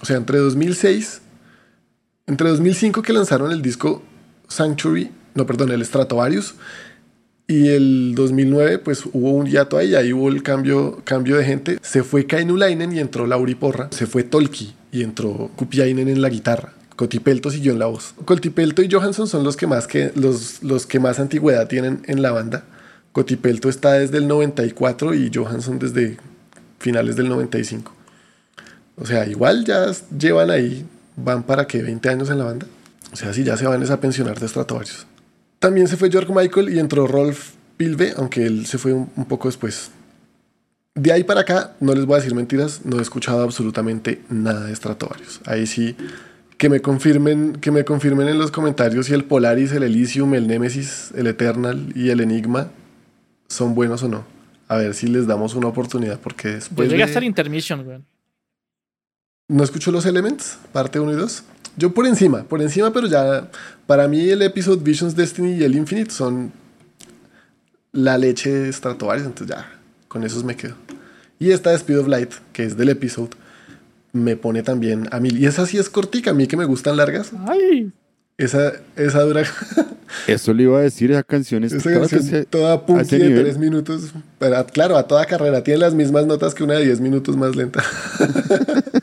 o 0.00 0.06
sea, 0.06 0.16
entre 0.16 0.38
2006, 0.38 1.22
entre 2.26 2.48
2005 2.48 3.02
que 3.02 3.12
lanzaron 3.12 3.52
el 3.52 3.62
disco 3.62 4.02
Sanctuary, 4.48 5.10
no, 5.34 5.46
perdón, 5.46 5.70
el 5.70 5.84
Stratovarius, 5.84 6.54
y 7.46 7.68
el 7.68 8.14
2009 8.14 8.78
pues 8.78 9.04
hubo 9.12 9.32
un 9.32 9.46
hiato 9.46 9.76
ahí, 9.76 9.94
ahí 9.94 10.12
hubo 10.12 10.28
el 10.28 10.42
cambio, 10.42 11.02
cambio 11.04 11.36
de 11.36 11.44
gente. 11.44 11.78
Se 11.82 12.02
fue 12.02 12.26
Kainulainen 12.26 12.92
y 12.92 13.00
entró 13.00 13.26
Lauri 13.26 13.54
Porra, 13.54 13.88
se 13.90 14.06
fue 14.06 14.22
Tolki 14.22 14.74
y 14.90 15.02
entró 15.02 15.50
Kupiainen 15.56 16.08
en 16.08 16.22
la 16.22 16.28
guitarra. 16.28 16.72
Cotipelto 16.96 17.50
siguió 17.50 17.72
en 17.72 17.78
la 17.78 17.86
voz. 17.86 18.14
Cotipelto 18.24 18.82
y 18.82 18.90
Johansson 18.90 19.26
son 19.26 19.44
los 19.44 19.56
que 19.56 19.66
más, 19.66 19.86
que, 19.86 20.12
los, 20.14 20.62
los 20.62 20.86
que 20.86 21.00
más 21.00 21.18
antigüedad 21.18 21.66
tienen 21.66 22.02
en 22.06 22.22
la 22.22 22.30
banda. 22.30 22.64
Cotipelto 23.12 23.68
está 23.68 23.94
desde 23.94 24.18
el 24.18 24.28
94 24.28 25.14
y 25.14 25.30
Johansson 25.34 25.78
desde 25.78 26.18
finales 26.78 27.16
del 27.16 27.28
95. 27.28 27.92
O 28.96 29.06
sea, 29.06 29.26
igual 29.26 29.64
ya 29.64 29.86
llevan 30.16 30.50
ahí, 30.50 30.84
van 31.16 31.42
para 31.42 31.66
que 31.66 31.82
20 31.82 32.08
años 32.08 32.30
en 32.30 32.38
la 32.38 32.44
banda. 32.44 32.66
O 33.12 33.16
sea, 33.16 33.32
si 33.32 33.44
ya 33.44 33.56
se 33.56 33.66
van 33.66 33.90
a 33.90 34.00
pensionar 34.00 34.38
de 34.38 34.48
Stratovarius. 34.48 35.06
También 35.58 35.88
se 35.88 35.96
fue 35.96 36.10
George 36.10 36.32
Michael 36.32 36.70
y 36.74 36.78
entró 36.78 37.06
Rolf 37.06 37.52
Pilve, 37.76 38.14
aunque 38.16 38.46
él 38.46 38.66
se 38.66 38.78
fue 38.78 38.92
un 38.92 39.26
poco 39.28 39.48
después. 39.48 39.90
De 40.94 41.10
ahí 41.10 41.24
para 41.24 41.40
acá, 41.40 41.72
no 41.80 41.94
les 41.94 42.04
voy 42.04 42.14
a 42.14 42.18
decir 42.18 42.34
mentiras, 42.34 42.82
no 42.84 42.98
he 42.98 43.02
escuchado 43.02 43.42
absolutamente 43.42 44.20
nada 44.28 44.66
de 44.66 44.76
Stratovarius. 44.76 45.40
Ahí 45.46 45.66
sí, 45.66 45.96
que 46.58 46.68
me 46.68 46.80
confirmen, 46.80 47.54
que 47.54 47.70
me 47.70 47.84
confirmen 47.84 48.28
en 48.28 48.38
los 48.38 48.50
comentarios 48.50 49.06
si 49.06 49.14
el 49.14 49.24
Polaris, 49.24 49.72
el 49.72 49.84
Elysium, 49.84 50.34
el 50.34 50.46
Nemesis, 50.46 51.10
el 51.16 51.26
Eternal 51.28 51.92
y 51.94 52.10
el 52.10 52.20
Enigma 52.20 52.70
son 53.48 53.74
buenos 53.74 54.02
o 54.02 54.08
no. 54.08 54.24
A 54.68 54.76
ver 54.76 54.94
si 54.94 55.06
les 55.06 55.26
damos 55.26 55.54
una 55.54 55.68
oportunidad, 55.68 56.20
porque 56.20 56.48
después. 56.48 56.88
Yo 56.88 56.92
llegué 56.92 57.04
hasta 57.04 57.18
el 57.18 57.24
Intermission, 57.24 57.84
güey. 57.84 57.98
¿No 59.52 59.62
escucho 59.62 59.92
los 59.92 60.06
Elements? 60.06 60.56
Parte 60.72 60.98
1 60.98 61.12
y 61.12 61.16
2. 61.16 61.42
Yo 61.76 61.92
por 61.92 62.06
encima, 62.06 62.44
por 62.44 62.62
encima, 62.62 62.90
pero 62.90 63.06
ya. 63.06 63.50
Para 63.86 64.08
mí, 64.08 64.30
el 64.30 64.40
episodio 64.40 64.80
Visions 64.80 65.14
Destiny 65.14 65.56
y 65.56 65.64
el 65.64 65.74
Infinite 65.74 66.10
son 66.10 66.52
la 67.92 68.16
leche 68.16 68.50
de 68.50 68.72
Stratovarius, 68.72 69.26
entonces 69.26 69.54
ya 69.54 69.70
con 70.08 70.24
esos 70.24 70.42
me 70.42 70.56
quedo. 70.56 70.74
Y 71.38 71.50
esta 71.50 71.68
de 71.68 71.76
Speed 71.76 71.98
of 71.98 72.08
Light, 72.08 72.32
que 72.54 72.64
es 72.64 72.78
del 72.78 72.88
episodio, 72.88 73.28
me 74.12 74.36
pone 74.36 74.62
también 74.62 75.06
a 75.10 75.20
mil. 75.20 75.38
Y 75.38 75.44
esa 75.44 75.66
sí 75.66 75.76
es 75.76 75.90
cortica, 75.90 76.30
a 76.30 76.34
mí 76.34 76.46
que 76.46 76.56
me 76.56 76.64
gustan 76.64 76.96
largas. 76.96 77.32
Ay. 77.46 77.92
Esa, 78.38 78.72
esa 78.96 79.20
dura. 79.20 79.44
Eso 80.26 80.54
le 80.54 80.62
iba 80.62 80.78
a 80.78 80.82
decir, 80.82 81.10
esa 81.10 81.22
canción 81.22 81.64
es 81.64 81.72
esa 81.72 81.90
canción 81.92 82.46
toda 82.48 82.86
punky 82.86 83.18
de 83.18 83.40
tres 83.40 83.58
minutos. 83.58 84.12
Pero, 84.38 84.66
claro, 84.66 84.96
a 84.96 85.06
toda 85.06 85.26
carrera. 85.26 85.62
Tiene 85.62 85.80
las 85.80 85.94
mismas 85.94 86.26
notas 86.26 86.54
que 86.54 86.64
una 86.64 86.74
de 86.74 86.84
10 86.84 87.00
minutos 87.00 87.36
más 87.36 87.54
lenta. 87.54 87.82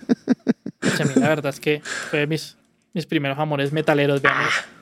a 1.04 1.06
mí 1.06 1.14
la 1.16 1.30
verdad 1.30 1.54
es 1.54 1.60
que 1.60 1.82
fue 1.84 2.28
mis, 2.28 2.58
mis 2.94 3.06
primeros 3.06 3.38
amores 3.38 3.72
metaleros. 3.72 4.22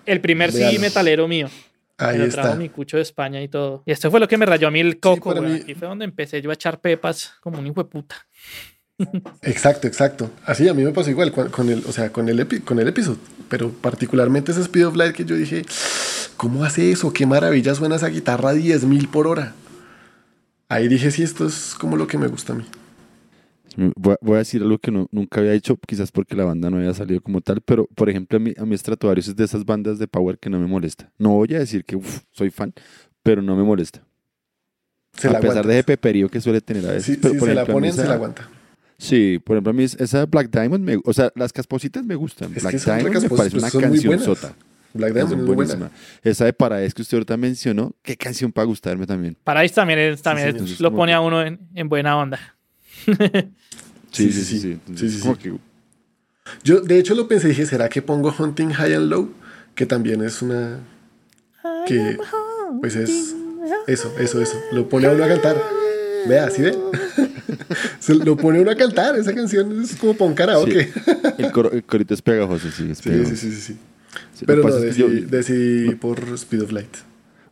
El 0.05 0.21
primer 0.21 0.51
sí 0.51 0.79
metalero 0.79 1.27
mío. 1.27 1.49
Ahí 1.97 2.21
está. 2.21 2.55
mi 2.55 2.69
cucho 2.69 2.97
de 2.97 3.03
España 3.03 3.41
y 3.41 3.47
todo. 3.47 3.81
Y 3.85 3.91
esto 3.91 4.11
fue 4.11 4.19
lo 4.19 4.27
que 4.27 4.37
me 4.37 4.45
rayó 4.45 4.67
a 4.67 4.71
mí 4.71 4.79
el 4.79 4.99
coco, 4.99 5.31
Aquí 5.31 5.73
fue 5.73 5.87
donde 5.87 6.05
empecé 6.05 6.41
yo 6.41 6.51
a 6.51 6.53
echar 6.53 6.79
pepas 6.79 7.33
como 7.41 7.59
un 7.59 7.67
hijo 7.67 7.83
de 7.83 7.89
puta. 7.89 8.15
Exacto, 9.43 9.85
exacto. 9.85 10.31
Así 10.43 10.67
a 10.67 10.73
mí 10.73 10.83
me 10.83 10.91
pasó 10.91 11.11
igual 11.11 11.31
con, 11.31 11.69
el, 11.69 11.83
o 11.85 11.91
sea, 11.91 12.11
con 12.11 12.27
el, 12.29 12.63
con 12.63 12.79
el 12.79 12.87
episodio, 12.87 13.19
pero 13.47 13.69
particularmente 13.69 14.51
ese 14.51 14.61
Speed 14.61 14.87
of 14.87 14.95
Light 14.95 15.15
que 15.15 15.23
yo 15.23 15.35
dije, 15.35 15.63
¿cómo 16.35 16.63
hace 16.63 16.91
eso? 16.91 17.13
Qué 17.13 17.27
maravilla 17.27 17.75
suena 17.75 17.97
esa 17.97 18.07
guitarra 18.07 18.49
a 18.49 18.55
10.000 18.55 19.07
por 19.11 19.27
hora. 19.27 19.53
Ahí 20.67 20.87
dije, 20.87 21.11
sí, 21.11 21.21
esto 21.21 21.45
es 21.45 21.75
como 21.79 21.95
lo 21.95 22.07
que 22.07 22.17
me 22.17 22.25
gusta 22.25 22.53
a 22.53 22.55
mí. 22.55 22.65
Voy 23.95 24.13
a, 24.13 24.17
voy 24.21 24.35
a 24.35 24.37
decir 24.39 24.61
algo 24.63 24.79
que 24.79 24.89
no, 24.91 25.07
nunca 25.11 25.39
había 25.39 25.51
dicho, 25.51 25.77
quizás 25.87 26.11
porque 26.11 26.35
la 26.35 26.43
banda 26.45 26.69
no 26.71 26.77
había 26.77 26.93
salido 26.95 27.21
como 27.21 27.41
tal, 27.41 27.61
pero 27.61 27.85
por 27.95 28.09
ejemplo 28.09 28.37
a 28.37 28.39
mí, 28.39 28.53
a 28.57 28.65
mí 28.65 28.75
Stratovarius 28.77 29.27
es 29.27 29.35
de 29.35 29.43
esas 29.45 29.63
bandas 29.65 29.99
de 29.99 30.07
power 30.07 30.39
que 30.39 30.49
no 30.49 30.59
me 30.59 30.65
molesta. 30.65 31.11
No 31.19 31.29
voy 31.35 31.53
a 31.53 31.59
decir 31.59 31.85
que 31.85 31.95
uf, 31.95 32.21
soy 32.31 32.49
fan, 32.49 32.73
pero 33.21 33.41
no 33.43 33.55
me 33.55 33.63
molesta. 33.63 34.01
Se 35.13 35.27
a 35.27 35.31
la 35.31 35.39
pesar 35.39 35.57
aguanta. 35.59 35.69
de 35.69 35.75
ese 35.75 35.83
peperío 35.83 36.29
que 36.29 36.41
suele 36.41 36.61
tener 36.61 36.85
a 36.87 36.93
veces. 36.93 37.05
Si, 37.05 37.17
pero, 37.21 37.33
si 37.35 37.39
por 37.39 37.49
se 37.49 37.53
la 37.55 37.61
ejemplo, 37.61 37.73
ponen, 37.75 37.93
se 37.93 38.03
la 38.05 38.13
aguanta. 38.15 38.49
Sí, 38.99 39.39
por 39.43 39.55
ejemplo, 39.55 39.69
a 39.71 39.73
mí 39.73 39.83
es- 39.83 39.95
esa 39.99 40.25
Black 40.25 40.49
Diamond, 40.51 40.83
me, 40.83 40.99
o 41.03 41.13
sea, 41.13 41.31
las 41.35 41.53
caspositas 41.53 42.03
me 42.03 42.15
gustan. 42.15 42.51
Es 42.55 42.63
Black 42.63 42.83
Diamond 42.83 43.03
me 43.23 43.29
parece 43.29 43.29
pues 43.29 43.53
una 43.73 43.81
canción 43.81 44.19
sota. 44.19 44.55
Black 44.93 45.13
Diamond 45.13 45.33
es 45.33 45.37
buena. 45.45 45.55
buenísima. 45.55 45.91
Esa 46.23 46.45
de 46.45 46.53
Paradise 46.53 46.93
que 46.95 47.03
usted 47.03 47.17
ahorita 47.17 47.37
mencionó, 47.37 47.95
qué 48.01 48.17
canción 48.17 48.51
para 48.51 48.65
gustarme 48.65 49.05
también. 49.05 49.37
Paradise 49.43 49.75
también, 49.75 49.99
es- 49.99 50.21
también 50.23 50.55
es- 50.55 50.79
lo 50.79 50.91
pone 50.95 51.13
a 51.13 51.21
uno 51.21 51.43
en, 51.43 51.59
en 51.75 51.89
buena 51.89 52.17
onda. 52.17 52.39
Sí, 54.11 54.31
Sí, 54.31 54.31
sí, 54.31 54.43
sí. 54.43 54.43
sí, 54.43 54.59
sí. 54.59 54.79
sí. 54.87 54.97
Sí, 54.97 55.09
sí, 55.09 55.21
sí. 55.21 55.33
que- 55.41 55.53
Yo, 56.63 56.79
de 56.81 56.97
hecho, 56.97 57.13
lo 57.13 57.27
pensé 57.27 57.47
y 57.47 57.49
dije, 57.49 57.65
¿será 57.65 57.89
que 57.89 58.01
pongo 58.01 58.33
Hunting 58.37 58.69
High 58.71 58.93
and 58.95 59.09
Low? 59.09 59.31
Que 59.75 59.85
también 59.85 60.23
es 60.23 60.41
una... 60.41 60.79
Que, 61.85 62.17
pues 62.81 62.95
es... 62.95 63.35
Eso, 63.85 64.13
eso, 64.17 64.41
eso. 64.41 64.57
Lo 64.71 64.87
pone 64.89 65.07
a 65.07 65.11
uno 65.11 65.23
a 65.23 65.27
cantar. 65.27 65.61
Vea, 66.27 66.49
¿sí 66.49 66.61
ve? 66.61 66.77
Se 67.99 68.15
lo 68.15 68.37
pone 68.37 68.59
a 68.59 68.61
uno 68.61 68.71
a 68.71 68.75
cantar. 68.75 69.15
Esa 69.17 69.35
canción 69.35 69.81
es 69.83 69.95
como 69.97 70.13
para 70.13 70.29
un 70.29 70.35
karaoke. 70.35 70.89
el, 71.37 71.51
coro- 71.51 71.71
el 71.71 71.83
corito 71.83 72.13
es 72.13 72.21
pegajoso, 72.21 72.69
sí. 72.71 72.89
Es 72.91 72.97
Sí, 72.99 73.09
pegajoso. 73.09 73.35
sí, 73.35 73.51
sí, 73.51 73.51
sí. 73.51 73.61
sí. 73.73 73.77
Sí, 74.33 74.45
Pero 74.47 74.63
no, 74.63 74.75
decidí, 74.75 75.21
decidí 75.21 75.95
por 75.95 76.19
Speed 76.35 76.63
of 76.63 76.71
Light. 76.71 76.95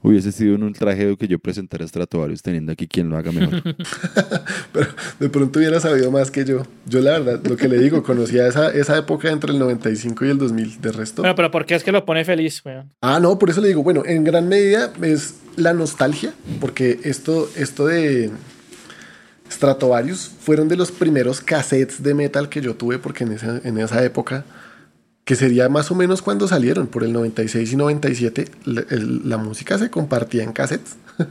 Hubiese 0.06 0.32
sido 0.32 0.56
un 0.56 0.64
ultraje 0.64 1.18
que 1.18 1.28
yo 1.28 1.40
presentara 1.40 1.84
a 1.84 1.88
Stratovarius 1.88 2.44
teniendo 2.44 2.72
aquí 2.72 2.88
quien 2.88 3.10
lo 3.10 3.18
haga 3.18 3.32
mejor. 3.32 3.62
Pero 4.72 4.88
de 5.20 5.30
pronto 5.30 5.58
hubiera 5.58 5.80
sabido 5.80 6.12
más 6.12 6.30
que 6.30 6.46
yo. 6.46 6.64
Yo, 6.86 7.02
la 7.02 7.20
verdad, 7.20 7.42
lo 7.44 7.58
que 7.58 7.68
le 7.68 7.80
digo, 7.80 8.04
conocía 8.04 8.48
esa, 8.48 8.72
esa 8.72 8.98
época 8.98 9.32
entre 9.32 9.52
el 9.52 9.58
95 9.58 10.26
y 10.26 10.30
el 10.30 10.38
2000. 10.38 10.82
De 10.82 10.92
resto. 10.92 11.22
Bueno, 11.24 11.36
pero 11.36 11.50
¿por 11.52 11.66
qué 11.66 11.76
es 11.76 11.84
que 11.84 11.92
lo 11.92 12.06
pone 12.06 12.24
feliz, 12.24 12.62
weón? 12.64 12.92
Ah, 13.02 13.20
no, 13.20 13.40
por 13.40 13.50
eso 13.50 13.62
le 13.62 13.70
digo, 13.70 13.82
bueno, 13.82 14.04
en 14.06 14.24
gran 14.24 14.48
medida 14.48 14.94
es 15.02 15.36
la 15.56 15.74
nostalgia, 15.74 16.34
porque 16.60 17.00
esto, 17.04 17.50
esto 17.56 17.88
de 17.88 18.30
Stratovarius 19.50 20.32
fueron 20.40 20.68
de 20.68 20.76
los 20.76 20.92
primeros 20.92 21.42
cassettes 21.42 22.04
de 22.04 22.14
metal 22.14 22.50
que 22.50 22.62
yo 22.62 22.76
tuve, 22.76 23.00
porque 23.00 23.24
en 23.24 23.32
esa, 23.32 23.62
en 23.64 23.78
esa 23.78 24.04
época, 24.04 24.46
que 25.26 25.36
sería 25.36 25.68
más 25.70 25.90
o 25.92 25.96
menos 25.96 26.22
cuando 26.22 26.48
salieron, 26.48 26.88
por 26.88 27.04
el 27.04 27.12
96 27.12 27.74
y 27.74 27.76
97, 27.76 28.46
la, 28.66 28.82
el- 28.90 29.28
la 29.28 29.38
música 29.38 29.78
se 29.78 29.90
compartía 29.90 30.44
en 30.44 30.54
cassettes. 30.54 30.96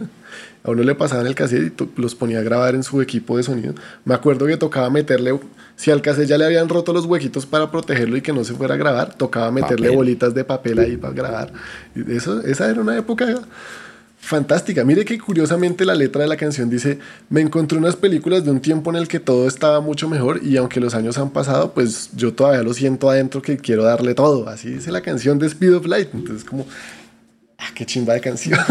A 0.65 0.71
uno 0.71 0.83
le 0.83 0.95
pasaban 0.95 1.27
el 1.27 1.35
cassette 1.35 1.79
y 1.79 2.01
los 2.01 2.15
ponía 2.15 2.39
a 2.39 2.43
grabar 2.43 2.75
en 2.75 2.83
su 2.85 3.03
equipo 3.03 3.37
de 3.37 3.43
sonido. 3.43 3.75
Me 4.07 4.15
acuerdo 4.15 4.47
que 4.47 4.57
tocaba 4.57 4.89
meterle, 4.89 5.39
si 5.77 5.91
al 5.91 6.01
cassette 6.01 6.27
ya 6.27 6.39
le 6.39 6.47
habían 6.47 6.71
roto 6.71 6.95
los 6.95 7.05
huequitos 7.05 7.45
para 7.45 7.71
protegerlo 7.71 8.17
y 8.17 8.23
que 8.23 8.33
no 8.33 8.45
se 8.45 8.55
fuera 8.55 8.73
a 8.75 8.77
grabar, 8.79 9.15
tocaba 9.15 9.51
meterle 9.51 9.89
Papel. 9.89 9.97
bolitas 9.97 10.33
de 10.35 10.43
papel 10.45 10.79
ahí 10.79 10.97
para 10.97 11.13
grabar. 11.13 11.53
Eso, 12.09 12.41
esa 12.41 12.71
era 12.71 12.81
una 12.81 12.97
época 12.97 13.27
fantástica. 14.25 14.85
Mire 14.85 15.05
que 15.05 15.18
curiosamente 15.18 15.85
la 15.85 15.95
letra 15.95 16.22
de 16.22 16.29
la 16.29 16.37
canción 16.37 16.70
dice, 16.70 16.99
me 17.29 17.41
encontré 17.41 17.79
unas 17.79 17.95
películas 17.97 18.45
de 18.45 18.51
un 18.51 18.61
tiempo 18.61 18.91
en 18.91 18.97
el 18.97 19.07
que 19.07 19.20
todo 19.20 19.47
estaba 19.47 19.81
mucho 19.81 20.09
mejor 20.09 20.41
y 20.43 20.57
aunque 20.57 20.81
los 20.81 20.95
años 20.95 21.18
han 21.18 21.31
pasado, 21.31 21.72
pues 21.72 22.11
yo 22.14 22.33
todavía 22.33 22.62
lo 22.62 22.72
siento 22.72 23.11
adentro 23.11 23.43
que 23.43 23.57
quiero 23.59 23.85
darle 23.85 24.14
todo. 24.14 24.49
Así 24.49 24.70
dice 24.70 24.91
la 24.91 25.03
canción 25.03 25.39
de 25.39 25.47
Speed 25.47 25.77
of 25.77 25.87
Light. 25.87 26.09
Entonces 26.14 26.45
como, 26.45 26.66
ah, 27.59 27.68
qué 27.75 27.85
chimba 27.85 28.14
de 28.14 28.20
canción. 28.20 28.59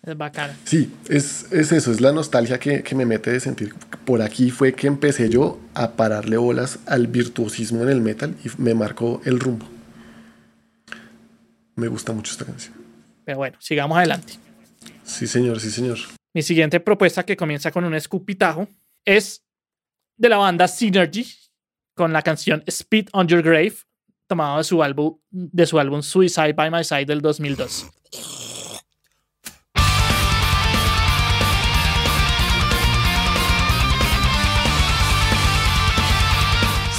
Es 0.00 0.16
bacana. 0.16 0.56
Sí, 0.64 0.90
es, 1.10 1.48
es 1.50 1.70
eso, 1.70 1.92
es 1.92 2.00
la 2.00 2.12
nostalgia 2.12 2.58
que, 2.58 2.82
que 2.82 2.94
me 2.94 3.04
mete 3.04 3.30
de 3.30 3.40
sentir. 3.40 3.74
Por 4.06 4.22
aquí 4.22 4.50
fue 4.50 4.72
que 4.72 4.86
empecé 4.86 5.28
yo 5.28 5.60
a 5.74 5.90
pararle 5.90 6.38
bolas 6.38 6.78
al 6.86 7.08
virtuosismo 7.08 7.82
en 7.82 7.90
el 7.90 8.00
metal 8.00 8.34
y 8.42 8.48
me 8.56 8.72
marcó 8.72 9.20
el 9.26 9.38
rumbo. 9.38 9.68
Me 11.76 11.88
gusta 11.88 12.14
mucho 12.14 12.32
esta 12.32 12.46
canción. 12.46 12.77
Pero 13.28 13.36
bueno, 13.36 13.58
sigamos 13.60 13.98
adelante. 13.98 14.38
Sí, 15.04 15.26
señor, 15.26 15.60
sí, 15.60 15.70
señor. 15.70 15.98
Mi 16.32 16.40
siguiente 16.40 16.80
propuesta, 16.80 17.26
que 17.26 17.36
comienza 17.36 17.70
con 17.70 17.84
un 17.84 17.94
escupitajo, 17.94 18.66
es 19.04 19.44
de 20.16 20.30
la 20.30 20.38
banda 20.38 20.66
Synergy, 20.66 21.26
con 21.94 22.14
la 22.14 22.22
canción 22.22 22.64
Speed 22.66 23.10
on 23.12 23.28
Your 23.28 23.42
Grave, 23.42 23.74
tomado 24.26 24.56
de 24.56 24.64
su 24.64 24.82
álbum, 24.82 25.18
de 25.28 25.66
su 25.66 25.78
álbum 25.78 26.00
Suicide 26.00 26.54
by 26.54 26.70
My 26.70 26.82
Side 26.82 27.04
del 27.04 27.20
2002. 27.20 27.90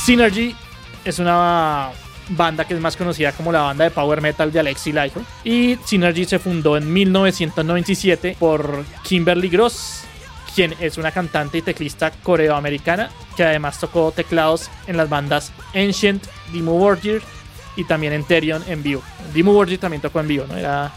Synergy 0.06 0.56
es 1.04 1.18
una 1.18 1.90
banda 2.30 2.66
que 2.66 2.74
es 2.74 2.80
más 2.80 2.96
conocida 2.96 3.32
como 3.32 3.52
la 3.52 3.62
banda 3.62 3.86
de 3.86 3.92
power 3.92 4.22
metal 4.22 4.52
de 4.52 4.60
Alexi 4.60 4.92
Laiho. 4.92 5.22
Y 5.44 5.78
Synergy 5.86 6.26
se 6.26 6.40
fundó 6.40 6.78
en 6.78 6.92
1997 6.92 8.38
por 8.40 8.84
Kimberly 9.04 9.50
Gross, 9.50 10.04
quien 10.54 10.76
es 10.80 10.98
una 10.98 11.12
cantante 11.12 11.60
y 11.60 11.62
teclista 11.62 12.12
coreoamericana 12.12 13.10
que 13.36 13.44
además 13.44 13.80
tocó 13.80 14.12
teclados 14.12 14.70
en 14.88 14.98
las 14.98 15.10
bandas 15.10 15.52
Ancient, 15.74 16.26
Dimmu 16.52 16.78
Borgir 16.78 17.22
y 17.76 17.84
también 17.84 18.14
en 18.14 18.24
Therion 18.24 18.64
en 18.68 18.84
vivo. 18.84 19.02
Dimmu 19.34 19.54
Borgir 19.54 19.80
también 19.80 20.02
tocó 20.02 20.20
en 20.20 20.28
vivo, 20.28 20.46
¿no? 20.48 20.58
Era, 20.58 20.92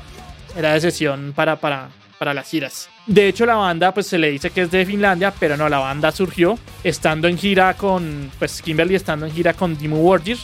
era 0.57 0.73
de 0.73 0.81
sesión 0.81 1.33
para, 1.35 1.57
para, 1.61 1.91
para 2.19 2.35
las 2.35 2.49
giras. 2.49 2.89
De 3.07 3.27
hecho, 3.27 3.47
la 3.47 3.57
banda 3.57 3.93
pues 3.93 4.07
se 4.07 4.17
le 4.17 4.31
dice 4.31 4.51
que 4.51 4.63
es 4.63 4.71
de 4.71 4.87
Finlandia, 4.87 5.33
pero 5.39 5.57
no, 5.57 5.69
la 5.69 5.79
banda 5.79 6.13
surgió 6.13 6.57
estando 6.85 7.27
en 7.27 7.37
gira 7.37 7.75
con, 7.75 8.31
pues 8.39 8.63
Kimberly 8.63 8.95
estando 8.95 9.27
en 9.27 9.33
gira 9.33 9.55
con 9.55 9.77
Dimmu 9.77 9.97
Borgir. 9.97 10.39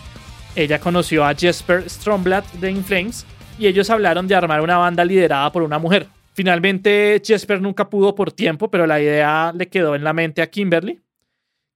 Ella 0.59 0.81
conoció 0.81 1.25
a 1.25 1.37
Jesper 1.37 1.89
Stromblad 1.89 2.43
de 2.55 2.69
In 2.69 2.83
Flames 2.83 3.25
y 3.61 3.69
ellos 3.69 3.91
hablaron 3.91 4.27
de 4.27 4.35
armar 4.35 4.61
una 4.61 4.77
banda 4.77 5.05
liderada 5.05 5.53
por 5.53 5.63
una 5.63 5.79
mujer. 5.79 6.09
Finalmente, 6.33 7.23
Jesper 7.25 7.63
nunca 7.63 7.89
pudo 7.89 8.13
por 8.13 8.33
tiempo, 8.33 8.69
pero 8.69 8.85
la 8.85 9.01
idea 9.01 9.53
le 9.57 9.69
quedó 9.69 9.95
en 9.95 10.03
la 10.03 10.13
mente 10.13 10.43
a 10.43 10.51
Kimberly, 10.51 11.01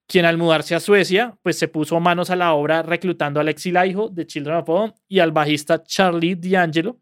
quien 0.08 0.24
al 0.24 0.36
mudarse 0.36 0.74
a 0.74 0.80
Suecia, 0.80 1.38
pues 1.42 1.60
se 1.60 1.68
puso 1.68 2.00
manos 2.00 2.30
a 2.30 2.34
la 2.34 2.54
obra 2.54 2.82
reclutando 2.82 3.38
a 3.38 3.42
Alexi 3.42 3.70
Laiho 3.70 4.08
de 4.08 4.26
Children 4.26 4.56
of 4.56 4.66
Bodom 4.66 4.92
y 5.06 5.20
al 5.20 5.30
bajista 5.30 5.84
Charlie 5.84 6.34
D'Angelo, 6.34 6.98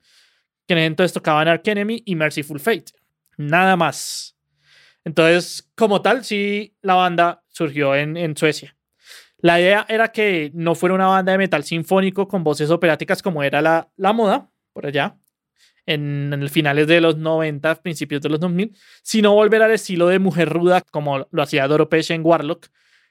que 0.67 0.75
en 0.75 0.81
ese 0.81 0.87
entonces 0.87 1.15
tocaban 1.15 1.49
Ark 1.49 1.67
Enemy 1.67 2.03
y 2.05 2.15
Merciful 2.15 2.61
Fate. 2.61 2.93
Nada 3.39 3.75
más. 3.79 4.37
Entonces, 5.03 5.67
como 5.75 6.03
tal, 6.03 6.27
sí, 6.27 6.77
la 6.83 6.97
banda 6.97 7.43
surgió 7.49 7.97
en 7.97 8.37
Suecia. 8.37 8.77
La 9.43 9.61
idea 9.61 9.87
era 9.89 10.13
que 10.13 10.51
no 10.55 10.75
fuera 10.75 10.95
una 10.95 11.07
banda 11.07 11.33
de 11.33 11.39
metal 11.39 11.65
sinfónico 11.65 12.29
con 12.29 12.45
voces 12.45 12.71
operáticas 12.71 13.23
como 13.23 13.43
era 13.43 13.63
la, 13.63 13.91
la 13.97 14.13
moda 14.13 14.51
por 14.73 14.87
allá, 14.87 15.17
en, 15.87 16.33
en 16.33 16.49
finales 16.49 16.87
de 16.87 17.01
los 17.01 17.17
90, 17.17 17.83
principios 17.83 18.21
de 18.21 18.29
los 18.29 18.41
2000, 18.41 18.77
sino 19.03 19.35
volver 19.35 19.63
al 19.63 19.73
estilo 19.73 20.09
de 20.09 20.19
mujer 20.19 20.49
ruda 20.49 20.83
como 20.91 21.27
lo 21.31 21.43
hacía 21.43 21.67
Doro 21.67 21.89
Pesh 21.89 22.13
en 22.13 22.25
Warlock, 22.25 22.69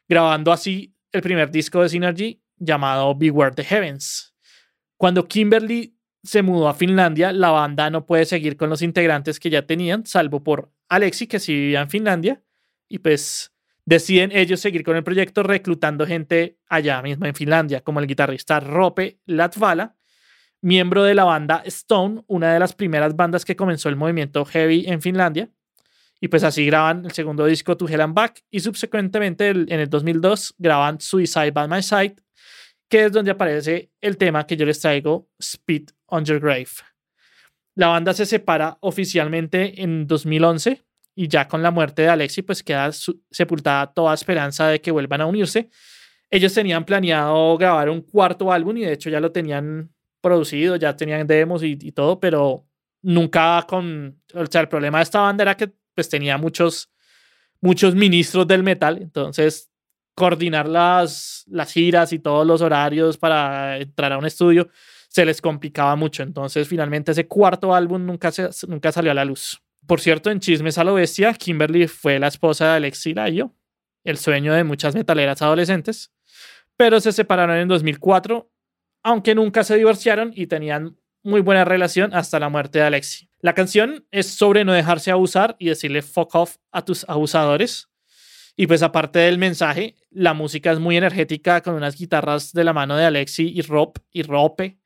grabando 0.08 0.52
así 0.52 0.96
el 1.12 1.22
primer 1.22 1.52
disco 1.52 1.82
de 1.82 1.90
Synergy 1.90 2.42
llamado 2.58 3.16
Beware 3.16 3.56
the 3.56 3.64
Heavens. 3.64 4.36
Cuando 4.98 5.28
Kimberly 5.28 5.96
se 6.24 6.42
mudó 6.42 6.68
a 6.68 6.74
Finlandia, 6.74 7.32
la 7.32 7.52
banda 7.52 7.90
no 7.90 8.06
puede 8.06 8.26
seguir 8.26 8.58
con 8.58 8.70
los 8.70 8.82
integrantes 8.82 9.40
que 9.40 9.50
ya 9.50 9.66
tenían, 9.66 10.06
salvo 10.06 10.44
por 10.44 10.72
Alexi, 10.90 11.28
que 11.28 11.40
sí 11.40 11.54
vivía 11.54 11.82
en 11.82 11.90
Finlandia, 11.90 12.44
y 12.88 13.00
pues 13.00 13.54
deciden 13.90 14.32
ellos 14.32 14.60
seguir 14.60 14.84
con 14.84 14.96
el 14.96 15.04
proyecto 15.04 15.42
reclutando 15.42 16.06
gente 16.06 16.60
allá 16.68 17.02
mismo 17.02 17.26
en 17.26 17.34
Finlandia, 17.34 17.82
como 17.82 18.00
el 18.00 18.06
guitarrista 18.06 18.60
Rope 18.60 19.20
Latvala, 19.26 19.96
miembro 20.62 21.04
de 21.04 21.16
la 21.16 21.24
banda 21.24 21.64
Stone, 21.66 22.22
una 22.28 22.54
de 22.54 22.60
las 22.60 22.74
primeras 22.74 23.16
bandas 23.16 23.46
que 23.46 23.56
comenzó 23.56 23.90
el 23.90 23.96
movimiento 23.96 24.46
heavy 24.46 24.86
en 24.86 25.02
Finlandia. 25.02 25.50
Y 26.22 26.28
pues 26.28 26.44
así 26.44 26.68
graban 26.68 27.04
el 27.04 27.14
segundo 27.14 27.48
disco 27.48 27.78
To 27.78 27.90
Hell 27.90 28.02
and 28.02 28.14
Back 28.14 28.44
y 28.52 28.60
subsecuentemente 28.60 29.50
en 29.50 29.72
el 29.72 29.90
2002 29.90 30.54
graban 30.60 31.02
Suicide 31.02 31.50
by 31.50 31.68
My 31.68 31.82
Side, 31.82 32.18
que 32.90 33.06
es 33.06 33.12
donde 33.12 33.32
aparece 33.32 33.90
el 34.02 34.18
tema 34.18 34.46
que 34.46 34.56
yo 34.56 34.68
les 34.68 34.80
traigo, 34.80 35.30
Speed 35.40 35.90
on 36.06 36.26
Your 36.26 36.40
Grave. 36.40 36.68
La 37.74 37.88
banda 37.88 38.14
se 38.14 38.28
separa 38.28 38.78
oficialmente 38.82 39.82
en 39.82 40.06
2011 40.06 40.84
y 41.20 41.28
ya 41.28 41.50
con 41.50 41.62
la 41.62 41.70
muerte 41.70 42.04
de 42.04 42.08
Alexi 42.08 42.44
pues 42.44 42.64
queda 42.64 42.92
sepultada 43.30 43.92
toda 43.94 44.14
esperanza 44.14 44.68
de 44.68 44.80
que 44.80 44.90
vuelvan 44.90 45.20
a 45.20 45.26
unirse. 45.26 45.70
Ellos 46.30 46.54
tenían 46.54 46.86
planeado 46.86 47.58
grabar 47.58 47.90
un 47.90 48.04
cuarto 48.04 48.54
álbum 48.54 48.78
y 48.78 48.86
de 48.86 48.94
hecho 48.94 49.10
ya 49.10 49.20
lo 49.20 49.30
tenían 49.30 49.94
producido, 50.22 50.78
ya 50.78 50.96
tenían 50.96 51.28
demos 51.28 51.62
y, 51.62 51.78
y 51.82 51.92
todo, 51.92 52.22
pero 52.22 52.66
nunca 53.02 53.66
con, 53.68 54.22
o 54.34 54.46
sea, 54.46 54.62
el 54.62 54.70
problema 54.70 55.00
de 55.00 55.04
esta 55.04 55.20
banda 55.20 55.42
era 55.42 55.58
que 55.58 55.74
pues 55.94 56.08
tenía 56.08 56.38
muchos, 56.38 56.90
muchos 57.60 57.96
ministros 57.96 58.48
del 58.48 58.64
metal, 58.64 59.00
entonces 59.02 59.70
coordinar 60.16 60.70
las, 60.70 61.44
las 61.48 61.74
giras 61.74 62.14
y 62.14 62.20
todos 62.20 62.48
los 62.48 62.62
horarios 62.62 63.18
para 63.18 63.78
entrar 63.78 64.14
a 64.14 64.18
un 64.18 64.26
estudio 64.26 64.70
se 65.10 65.26
les 65.26 65.42
complicaba 65.42 65.98
mucho, 65.98 66.24
entonces 66.24 66.66
finalmente 66.66 67.12
ese 67.12 67.28
cuarto 67.28 67.76
álbum 67.76 68.06
nunca, 68.06 68.32
se, 68.32 68.50
nunca 68.70 68.94
salió 68.94 69.12
a 69.12 69.16
la 69.16 69.26
luz. 69.26 69.62
Por 69.90 70.02
cierto, 70.02 70.30
en 70.30 70.40
Chismes 70.40 70.78
a 70.78 70.84
lo 70.84 70.94
Bestia, 70.94 71.34
Kimberly 71.34 71.88
fue 71.88 72.20
la 72.20 72.28
esposa 72.28 72.66
de 72.66 72.72
Alexi 72.74 73.16
Layo, 73.16 73.56
el 74.04 74.20
sueño 74.20 74.54
de 74.54 74.64
muchas 74.64 74.94
metaleras 74.94 75.42
adolescentes, 75.42 76.12
pero 76.78 77.02
se 77.02 77.12
separaron 77.12 77.58
en 77.58 77.68
2004, 77.68 78.54
aunque 79.02 79.34
nunca 79.34 79.64
se 79.64 79.78
divorciaron 79.78 80.32
y 80.36 80.46
tenían 80.46 81.00
muy 81.24 81.42
buena 81.42 81.66
relación 81.66 82.14
hasta 82.14 82.40
la 82.40 82.50
muerte 82.50 82.78
de 82.78 82.86
Alexi. 82.86 83.32
La 83.40 83.56
canción 83.56 84.06
es 84.12 84.28
sobre 84.28 84.64
no 84.64 84.74
dejarse 84.74 85.10
abusar 85.10 85.56
y 85.58 85.70
decirle 85.70 86.04
fuck 86.04 86.36
off 86.36 86.58
a 86.72 86.86
tus 86.86 87.04
abusadores. 87.10 87.90
Y 88.56 88.68
pues 88.68 88.84
aparte 88.84 89.18
del 89.18 89.40
mensaje, 89.40 89.96
la 90.12 90.36
música 90.36 90.72
es 90.72 90.78
muy 90.78 90.98
energética 90.98 91.62
con 91.64 91.74
unas 91.74 91.98
guitarras 91.98 92.54
de 92.54 92.64
la 92.64 92.74
mano 92.74 92.96
de 92.96 93.06
Alexi 93.06 93.52
y 93.56 93.64
Rob 93.64 93.94
y 94.12 94.22
Rope 94.22 94.78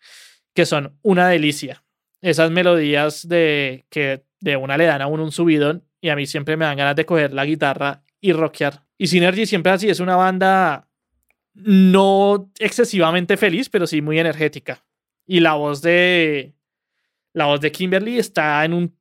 que 0.54 0.66
son 0.66 0.98
una 1.02 1.28
delicia. 1.28 1.84
Esas 2.22 2.52
melodías 2.52 3.28
de 3.28 3.86
que 3.90 4.24
de 4.44 4.58
una 4.58 4.78
le 4.78 4.86
dan 4.86 5.02
a 5.02 5.08
uno 5.08 5.24
un 5.24 5.32
subidón 5.32 5.86
y 6.02 6.10
a 6.10 6.18
mí 6.18 6.26
siempre 6.26 6.58
me 6.58 6.66
dan 6.66 6.76
ganas 6.76 6.98
de 6.98 7.06
coger 7.06 7.34
la 7.34 7.46
guitarra 7.46 8.04
y 8.20 8.34
rockear. 8.34 8.84
Y 8.98 9.08
Synergy 9.08 9.46
siempre 9.46 9.72
así 9.72 9.90
es 9.90 10.02
una 10.02 10.18
banda 10.18 10.90
no 11.54 12.52
excesivamente 12.60 13.38
feliz, 13.38 13.70
pero 13.70 13.88
sí 13.88 14.02
muy 14.02 14.20
energética. 14.20 14.84
Y 15.26 15.40
la 15.40 15.54
voz 15.54 15.82
de 15.82 16.56
la 17.32 17.46
voz 17.46 17.62
de 17.62 17.72
Kimberly 17.72 18.20
está 18.20 18.66
en 18.66 18.74
un 18.74 18.98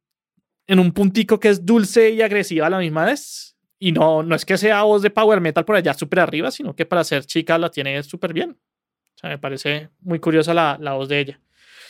en 0.68 0.78
un 0.78 0.92
puntico 0.92 1.40
que 1.40 1.48
es 1.48 1.66
dulce 1.66 2.10
y 2.10 2.22
agresiva 2.22 2.68
a 2.68 2.70
la 2.70 2.78
misma 2.78 3.04
vez. 3.04 3.56
Y 3.80 3.90
no, 3.90 4.22
no 4.22 4.36
es 4.36 4.44
que 4.44 4.56
sea 4.56 4.84
voz 4.84 5.02
de 5.02 5.10
power 5.10 5.40
metal 5.40 5.64
por 5.64 5.74
allá 5.74 5.92
súper 5.92 6.20
arriba, 6.20 6.52
sino 6.52 6.76
que 6.76 6.86
para 6.86 7.02
ser 7.02 7.26
chica 7.26 7.58
la 7.58 7.68
tiene 7.68 8.00
súper 8.04 8.32
bien. 8.32 8.50
O 9.16 9.18
sea, 9.18 9.28
me 9.28 9.38
parece 9.38 9.90
muy 9.98 10.20
curiosa 10.20 10.54
la, 10.54 10.78
la 10.80 10.92
voz 10.92 11.08
de 11.08 11.18
ella. 11.18 11.40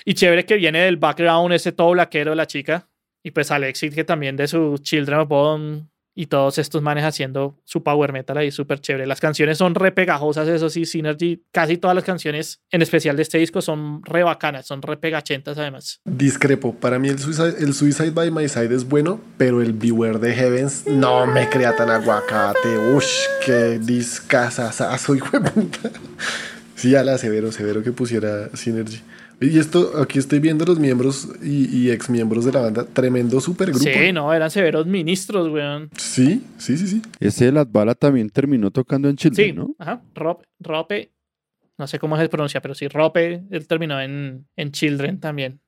Y 0.06 0.14
chévere 0.14 0.46
que 0.46 0.56
viene 0.56 0.80
del 0.80 0.96
background 0.96 1.52
ese 1.52 1.72
todo 1.72 1.90
blaquero 1.90 2.30
de 2.30 2.36
la 2.36 2.46
chica. 2.46 2.88
Y 3.22 3.30
pues 3.30 3.50
Alexis, 3.50 3.94
que 3.94 4.04
también 4.04 4.36
de 4.36 4.48
su 4.48 4.78
Children 4.78 5.20
of 5.20 5.28
Bodom 5.28 5.86
y 6.14 6.26
todos 6.26 6.58
estos 6.58 6.82
manes 6.82 7.04
haciendo 7.04 7.56
su 7.64 7.82
power 7.82 8.12
metal 8.12 8.36
ahí 8.36 8.50
súper 8.50 8.80
chévere. 8.80 9.06
Las 9.06 9.20
canciones 9.20 9.58
son 9.58 9.74
re 9.74 9.92
pegajosas, 9.92 10.46
eso 10.48 10.68
sí, 10.68 10.84
Synergy, 10.84 11.42
casi 11.52 11.78
todas 11.78 11.94
las 11.94 12.04
canciones, 12.04 12.60
en 12.70 12.82
especial 12.82 13.16
de 13.16 13.22
este 13.22 13.38
disco, 13.38 13.62
son 13.62 14.02
re 14.04 14.22
bacanas, 14.22 14.66
son 14.66 14.82
re 14.82 14.96
pegachentas 14.96 15.56
además. 15.56 16.00
Discrepo, 16.04 16.74
para 16.74 16.98
mí 16.98 17.08
el 17.08 17.18
Suicide, 17.18 17.54
el 17.60 17.72
Suicide 17.72 18.10
by 18.10 18.30
My 18.30 18.48
Side 18.48 18.74
es 18.74 18.84
bueno, 18.84 19.20
pero 19.38 19.62
el 19.62 19.72
Beware 19.72 20.18
de 20.18 20.34
Heavens 20.34 20.86
no 20.86 21.26
me 21.26 21.48
crea 21.48 21.74
tan 21.76 21.88
aguacate. 21.88 22.76
Ush, 22.94 23.24
qué 23.46 23.78
discasasazo, 23.78 25.14
hijo 25.14 25.38
de 25.38 25.50
puta. 25.50 25.90
Sí, 26.74 26.90
ya 26.90 27.04
la 27.04 27.16
severo, 27.16 27.52
severo 27.52 27.82
que 27.82 27.92
pusiera 27.92 28.54
Synergy. 28.54 29.00
Y 29.40 29.58
esto, 29.58 30.00
aquí 30.00 30.18
estoy 30.18 30.38
viendo 30.38 30.64
los 30.64 30.78
miembros 30.78 31.28
y, 31.42 31.90
ex 31.90 32.08
miembros 32.08 32.44
de 32.44 32.52
la 32.52 32.60
banda. 32.60 32.84
Tremendo 32.84 33.40
supergrupo. 33.40 33.84
Sí, 33.84 34.12
no, 34.12 34.32
eran 34.32 34.50
severos 34.50 34.86
ministros, 34.86 35.48
weón. 35.48 35.90
Sí, 35.96 36.44
sí, 36.58 36.76
sí, 36.76 36.86
sí. 36.86 37.02
Ese 37.18 37.46
de 37.46 37.52
Latvala 37.52 37.94
también 37.94 38.30
terminó 38.30 38.70
tocando 38.70 39.08
en 39.08 39.16
Chile, 39.16 39.34
sí, 39.34 39.52
¿no? 39.52 39.74
Ajá, 39.78 40.02
Rope, 40.14 41.12
no 41.78 41.86
sé 41.86 41.98
cómo 41.98 42.16
se 42.16 42.28
pronuncia, 42.28 42.60
pero 42.60 42.74
sí, 42.74 42.86
Rope, 42.88 43.42
él 43.50 43.66
terminó 43.66 44.00
en, 44.00 44.46
en 44.56 44.70
Children 44.70 45.18
también. 45.18 45.60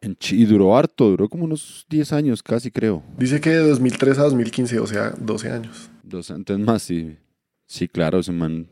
En 0.00 0.16
y 0.30 0.44
duró 0.44 0.76
harto, 0.76 1.08
duró 1.08 1.28
como 1.28 1.44
unos 1.44 1.86
10 1.88 2.12
años 2.12 2.42
casi, 2.42 2.70
creo. 2.70 3.02
Dice 3.16 3.40
que 3.40 3.50
de 3.50 3.68
2003 3.68 4.18
a 4.18 4.22
2015, 4.24 4.78
o 4.80 4.86
sea, 4.86 5.10
12 5.18 5.50
años. 5.50 5.90
Dos, 6.02 6.30
entonces 6.30 6.64
más, 6.64 6.82
sí. 6.82 7.16
Sí, 7.66 7.88
claro, 7.88 8.18
ese 8.18 8.32
man. 8.32 8.66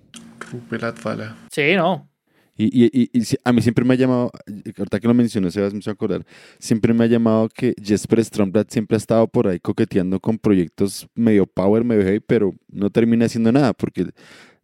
Latvala. 0.71 1.37
Sí, 1.51 1.75
no. 1.75 2.09
Y, 2.57 2.87
y, 2.87 3.11
y, 3.13 3.23
a 3.45 3.53
mí 3.53 3.61
siempre 3.61 3.85
me 3.85 3.95
ha 3.95 3.97
llamado, 3.97 4.31
ahorita 4.79 4.99
que 4.99 5.07
lo 5.07 5.15
mencioné, 5.15 5.51
se 5.51 5.61
me 5.61 5.81
a 5.87 5.91
acordar, 5.91 6.25
siempre 6.59 6.95
me 6.95 7.05
ha 7.05 7.07
llamado 7.07 7.49
que 7.51 7.75
Jesper 7.83 8.25
Stromblad 8.25 8.67
siempre 8.69 8.97
ha 8.97 8.99
estado 8.99 9.27
por 9.29 9.47
ahí 9.47 9.61
coqueteando 9.61 10.19
con 10.21 10.39
proyectos 10.39 11.07
medio 11.15 11.47
power, 11.47 11.85
medio 11.85 12.03
heavy, 12.03 12.21
pero 12.21 12.55
no 12.69 12.89
termina 12.89 13.27
haciendo 13.27 13.53
nada, 13.53 13.75
porque 13.75 14.07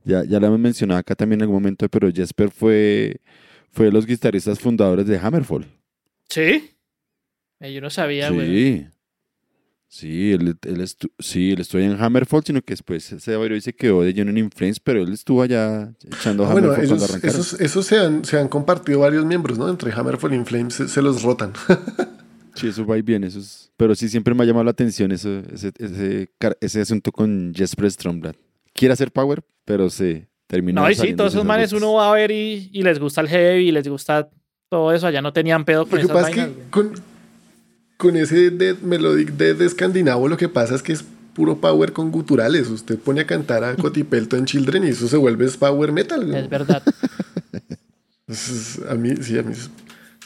ya, 0.05 0.25
ya 0.25 0.41
lo 0.41 0.47
hemos 0.47 0.59
mencionado 0.59 1.01
acá 1.01 1.15
también 1.15 1.41
en 1.41 1.43
algún 1.43 1.57
momento, 1.57 1.89
pero 1.89 2.11
Jesper 2.11 2.51
fue, 2.51 3.21
fue 3.71 3.87
de 3.87 3.93
los 3.93 4.07
guitarristas 4.07 4.59
fundadores 4.59 5.07
de 5.07 5.19
Hammerfall. 5.19 5.67
¿Sí? 6.29 6.71
Yo 7.61 7.81
no 7.81 7.91
sabía, 7.91 8.31
güey. 8.31 8.49
Sí. 8.49 8.87
Sí, 9.93 10.33
él, 10.33 10.57
él 10.63 10.89
sí, 11.19 11.53
él 11.53 11.61
estuvo 11.61 11.83
en 11.83 12.01
Hammerfall, 12.01 12.43
sino 12.43 12.63
que 12.63 12.73
después 12.73 13.05
se 13.05 13.55
y 13.55 13.61
se 13.61 13.75
quedó 13.75 14.01
de 14.01 14.15
Johnny 14.17 14.41
in 14.41 14.51
Flames, 14.51 14.81
pero 14.81 15.03
él 15.03 15.13
estuvo 15.13 15.43
allá 15.43 15.93
echando 16.07 16.47
ah, 16.47 16.53
Hammerfall 16.53 16.87
bueno, 16.87 16.97
cuando 16.97 17.29
Esos, 17.29 17.61
esos 17.61 17.85
se, 17.85 17.99
han, 17.99 18.25
se 18.25 18.39
han 18.39 18.49
compartido 18.49 19.01
varios 19.01 19.27
miembros, 19.27 19.59
¿no? 19.59 19.69
Entre 19.69 19.93
Hammerfall 19.93 20.33
y 20.33 20.37
In 20.37 20.47
Flames 20.47 20.73
se, 20.77 21.03
los 21.03 21.23
rotan. 21.23 21.53
sí, 22.55 22.69
eso 22.69 22.87
va 22.87 22.97
y 22.97 23.03
viene. 23.03 23.27
Eso 23.27 23.41
pero 23.77 23.95
sí, 23.95 24.09
siempre 24.09 24.35
me 24.35 24.45
ha 24.45 24.47
llamado 24.47 24.65
la 24.65 24.71
atención 24.71 25.13
ese, 25.13 25.43
ese, 25.53 25.73
ese, 25.77 26.31
ese 26.63 26.81
asunto 26.81 27.13
con 27.13 27.53
Jesper 27.55 27.91
Stromblad. 27.91 28.35
Quiere 28.73 28.95
hacer 28.95 29.13
Power, 29.13 29.45
pero 29.67 29.91
se 29.91 30.27
terminó. 30.47 30.81
No, 30.81 30.91
y 30.91 30.95
sí, 30.95 31.13
todos 31.13 31.35
esos 31.35 31.45
manes 31.45 31.71
uno 31.75 31.93
va 31.93 32.09
a 32.09 32.15
ver 32.15 32.31
y, 32.31 32.71
y, 32.73 32.83
les 32.83 32.99
gusta 32.99 33.21
el 33.21 33.29
heavy, 33.29 33.69
y 33.69 33.73
les 33.73 33.87
gusta 33.87 34.31
todo 34.71 34.91
eso. 34.91 35.07
Allá 35.07 35.21
no 35.21 35.35
tenían 35.35 35.67
pedo 35.67 35.85
con 35.85 36.01
esas 36.01 36.15
vainas. 36.15 36.49
con, 36.71 37.12
con 38.03 38.17
ese 38.17 38.51
de 38.51 38.75
melodic 38.83 39.31
de, 39.35 39.55
de 39.55 39.65
escandinavo 39.65 40.27
lo 40.27 40.37
que 40.37 40.49
pasa 40.49 40.75
es 40.75 40.83
que 40.83 40.93
es 40.93 41.05
puro 41.35 41.61
power 41.61 41.93
con 41.93 42.11
guturales. 42.11 42.69
Usted 42.69 42.99
pone 42.99 43.21
a 43.21 43.27
cantar 43.29 43.63
a 43.63 43.77
Cotipelto 43.77 44.37
en 44.37 44.45
Children 44.45 44.83
y 44.83 44.89
eso 44.89 45.07
se 45.07 45.17
vuelve 45.17 45.49
power 45.53 45.93
metal. 45.93 46.35
Es 46.35 46.51
verdad. 46.51 46.83
a 48.91 48.95
mí, 48.97 49.15
sí, 49.21 49.39
a 49.39 49.45
mí. 49.45 49.55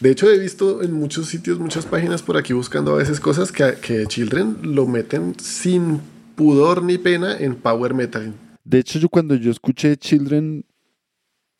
De 0.00 0.10
hecho, 0.10 0.30
he 0.30 0.38
visto 0.38 0.82
en 0.82 0.94
muchos 0.94 1.26
sitios, 1.26 1.58
muchas 1.58 1.84
páginas 1.84 2.22
por 2.22 2.38
aquí 2.38 2.54
buscando 2.54 2.94
a 2.94 2.96
veces 2.96 3.20
cosas 3.20 3.52
que, 3.52 3.74
que 3.82 4.06
Children 4.06 4.56
lo 4.62 4.86
meten 4.86 5.38
sin 5.38 6.00
pudor 6.34 6.82
ni 6.82 6.96
pena 6.96 7.36
en 7.36 7.56
power 7.56 7.92
metal. 7.92 8.32
De 8.64 8.78
hecho, 8.78 8.98
yo 8.98 9.10
cuando 9.10 9.34
yo 9.34 9.50
escuché 9.50 9.98
Children 9.98 10.64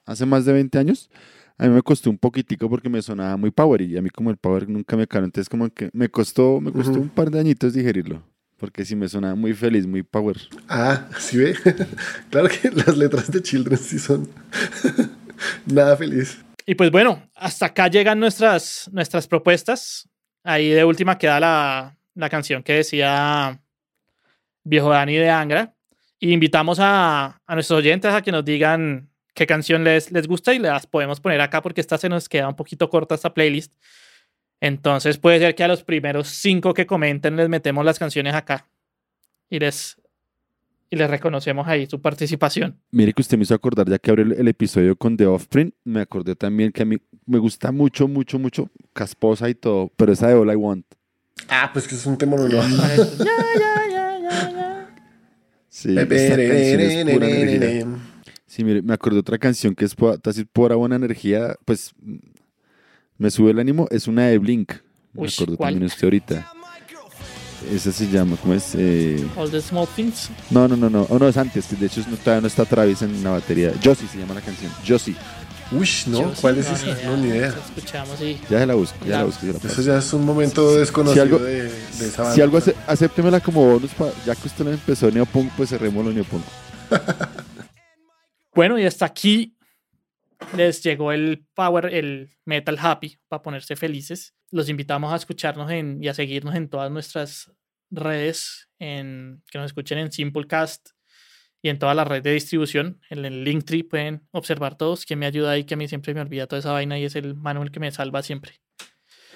hace 0.07 0.25
más 0.25 0.47
de 0.47 0.55
20 0.55 0.79
años, 0.79 1.11
a 1.59 1.67
mí 1.67 1.71
me 1.71 1.83
costó 1.83 2.11
un 2.11 2.19
poquitico 2.19 2.69
porque 2.69 2.89
me 2.89 3.01
sonaba 3.01 3.37
muy 3.37 3.51
power 3.51 3.81
y 3.81 3.97
a 3.97 4.03
mí 4.03 4.11
como 4.11 4.31
el 4.31 4.37
power 4.37 4.69
nunca 4.69 4.97
me 4.97 5.07
caló, 5.07 5.25
entonces 5.25 5.49
como 5.49 5.71
que 5.71 5.89
me 5.93 6.09
costó, 6.09 6.61
me 6.61 6.71
costó 6.71 7.01
un 7.01 7.09
par 7.09 7.31
de 7.31 7.41
añitos 7.41 7.73
digerirlo. 7.73 8.23
Porque 8.59 8.87
sí 8.87 8.97
me 8.97 9.07
sonaba 9.07 9.35
muy 9.35 9.53
feliz, 9.53 9.87
muy 9.87 10.03
power. 10.03 10.37
Ah, 10.67 11.09
sí 11.19 11.37
ve. 11.37 11.55
claro 12.31 12.49
que 12.49 12.71
las 12.71 12.97
letras 12.97 13.31
de 13.31 13.43
Children 13.43 13.79
sí 13.79 13.99
son 13.99 14.29
nada 15.67 15.95
feliz. 15.95 16.43
Y 16.65 16.75
pues 16.75 16.91
bueno, 16.91 17.23
hasta 17.35 17.67
acá 17.67 17.89
llegan 17.89 18.19
nuestras, 18.19 18.89
nuestras 18.93 19.29
propuestas. 19.29 20.09
Ahí 20.43 20.71
de 20.71 20.85
última 20.85 21.19
queda 21.19 21.39
la, 21.39 21.99
la 22.15 22.31
canción 22.31 22.63
que 22.63 22.73
decía 22.73 23.61
Viejo 24.65 24.89
Dani 24.89 25.17
de 25.17 25.29
Angra. 25.29 25.75
Y 26.19 26.33
invitamos 26.33 26.79
a, 26.81 27.39
a 27.47 27.55
nuestros 27.55 27.79
oyentes 27.79 28.11
a 28.11 28.23
que 28.23 28.33
nos 28.33 28.43
digan 28.43 29.11
qué 29.37 29.47
canción 29.47 29.85
les, 29.85 30.11
les 30.11 30.27
gusta 30.27 30.55
y 30.55 30.59
las 30.59 30.87
podemos 30.87 31.21
poner 31.21 31.41
acá 31.43 31.61
porque 31.63 31.83
esta 31.83 31.99
se 31.99 32.09
nos 32.09 32.29
queda 32.29 32.49
un 32.49 32.57
poquito 32.57 32.89
corta 32.89 33.15
esta 33.15 33.35
playlist. 33.35 33.73
Entonces 34.61 35.19
puede 35.19 35.39
ser 35.39 35.55
que 35.55 35.63
a 35.63 35.69
los 35.69 35.85
primeros 35.85 36.29
cinco 36.29 36.73
que 36.73 36.87
comenten 36.87 37.37
les 37.37 37.49
metemos 37.49 37.85
las 37.85 37.99
canciones 37.99 38.35
acá 38.35 38.67
y 39.51 39.59
les, 39.59 39.99
y 40.89 40.97
les 40.97 41.11
reconocemos 41.11 41.69
ahí 41.69 41.87
su 41.87 42.01
participación. 42.01 42.81
Mire 42.91 43.13
que 43.13 43.21
usted 43.21 43.37
me 43.37 43.43
hizo 43.43 43.55
acordar, 43.55 43.87
ya 43.87 43.99
que 43.99 44.11
abrió 44.11 44.25
el, 44.25 44.49
episodio 44.49 44.97
con 44.97 45.19
The 45.19 45.27
Offspring, 45.27 45.75
me 45.85 46.01
acordé 46.01 46.35
también 46.35 46.73
que 46.73 46.83
a 46.83 46.87
mí 46.87 46.97
me 47.27 47.39
gusta 47.39 47.71
mucho, 47.71 48.09
mucho, 48.09 48.39
mucho, 48.39 48.71
casposa 48.95 49.51
y 49.51 49.55
todo, 49.55 49.93
pero 49.97 50.15
esa 50.15 50.29
de 50.29 50.35
All 50.35 50.51
I 50.51 50.57
Want. 50.57 50.87
Ah, 51.51 51.69
pues 51.75 51.87
que 51.87 51.95
es 51.95 52.07
un 52.07 52.17
tema 52.17 52.37
ya, 52.49 52.49
ya, 52.49 53.83
ya, 53.91 54.19
ya, 54.19 54.51
ya. 54.51 54.89
Sí, 55.69 55.95
Sí, 58.57 58.65
mire, 58.65 58.81
me 58.81 58.95
acordé 58.95 59.17
de 59.17 59.21
otra 59.21 59.37
canción 59.37 59.75
que 59.75 59.85
es 59.85 59.95
pura 60.51 60.77
buena 60.77 60.97
energía, 60.97 61.57
pues 61.67 61.93
me 63.19 63.31
sube 63.31 63.51
el 63.51 63.59
ánimo, 63.59 63.87
es 63.91 64.09
una 64.09 64.29
de 64.29 64.39
Blink. 64.39 64.73
Me 65.13 65.29
acuerdo 65.29 65.59
también 65.59 65.85
usted 65.85 66.05
ahorita. 66.05 66.53
Esa 67.71 67.93
se 67.93 68.09
llama, 68.09 68.39
¿cómo 68.41 68.55
es? 68.55 68.75
Eh... 68.75 69.23
All 69.37 69.51
the 69.51 69.61
Small 69.61 69.87
Things. 69.95 70.31
No, 70.49 70.67
no, 70.69 70.75
no, 70.75 70.89
no, 70.89 71.07
oh, 71.11 71.19
no 71.19 71.29
es 71.29 71.37
antes, 71.37 71.79
de 71.79 71.85
hecho 71.85 72.01
no, 72.09 72.17
todavía 72.17 72.41
no 72.41 72.47
está 72.47 72.65
Travis 72.65 73.03
en 73.03 73.23
la 73.23 73.33
batería. 73.33 73.75
Josie 73.85 74.09
se 74.09 74.17
llama 74.17 74.33
la 74.33 74.41
canción, 74.41 74.73
Josie. 74.89 75.17
Uy, 75.71 75.91
no, 76.07 76.33
¿cuál 76.41 76.57
es 76.57 76.71
esa? 76.71 77.11
No, 77.11 77.19
ni 77.19 77.29
idea. 77.29 77.49
Escuchamos 77.49 78.19
y... 78.23 78.41
Ya 78.49 78.61
se 78.61 78.67
la 78.67 78.75
busco, 78.75 79.05
ya, 79.05 79.19
la 79.19 79.25
busco. 79.25 79.45
Eso 79.45 79.83
ya 79.83 79.99
es 79.99 80.11
un 80.15 80.25
momento 80.25 80.77
desconocido 80.77 81.41
de, 81.41 81.65
de, 81.65 82.07
esa 82.07 82.23
banda. 82.23 82.35
Si 82.35 82.41
algo, 82.41 82.59
acéptemela 82.87 83.39
como 83.41 83.67
bonus, 83.67 83.91
ya 84.25 84.35
que 84.35 84.49
usted 84.49 84.65
no 84.65 84.71
empezó 84.71 85.11
Neopunk, 85.11 85.53
pues 85.59 85.69
cerremos 85.69 86.03
lo 86.03 86.11
Neopunk. 86.11 86.43
Bueno, 88.57 88.79
y 88.79 88.87
hasta 88.87 89.05
aquí 89.05 89.55
les 90.57 90.83
llegó 90.83 91.13
el 91.13 91.45
Power, 91.55 91.93
el 91.93 92.31
Metal 92.47 92.79
Happy, 92.81 93.19
para 93.29 93.43
ponerse 93.43 93.77
felices. 93.77 94.35
Los 94.51 94.71
invitamos 94.71 95.13
a 95.13 95.17
escucharnos 95.17 95.71
en, 95.71 96.03
y 96.03 96.09
a 96.09 96.15
seguirnos 96.15 96.55
en 96.55 96.71
todas 96.71 96.91
nuestras 96.91 97.53
redes, 97.91 98.71
en, 98.79 99.43
que 99.51 99.59
nos 99.59 99.67
escuchen 99.67 99.99
en 99.99 100.11
Simplecast 100.11 100.89
y 101.61 101.69
en 101.69 101.79
toda 101.79 101.95
la 101.95 102.07
red 102.07 102.23
de 102.23 102.33
distribución. 102.33 102.99
En 103.11 103.27
el 103.27 103.45
Linktree 103.45 103.85
pueden 103.85 104.27
observar 104.31 104.79
todos, 104.79 105.05
que 105.05 105.17
me 105.17 105.27
ayuda 105.27 105.51
ahí, 105.51 105.65
que 105.65 105.75
a 105.75 105.77
mí 105.77 105.87
siempre 105.87 106.15
me 106.15 106.23
olvida 106.23 106.47
toda 106.47 106.61
esa 106.61 106.73
vaina 106.73 106.99
y 106.99 107.05
es 107.05 107.15
el 107.15 107.35
Manuel 107.35 107.71
que 107.71 107.81
me 107.81 107.93
salva 107.93 108.23
siempre. 108.23 108.63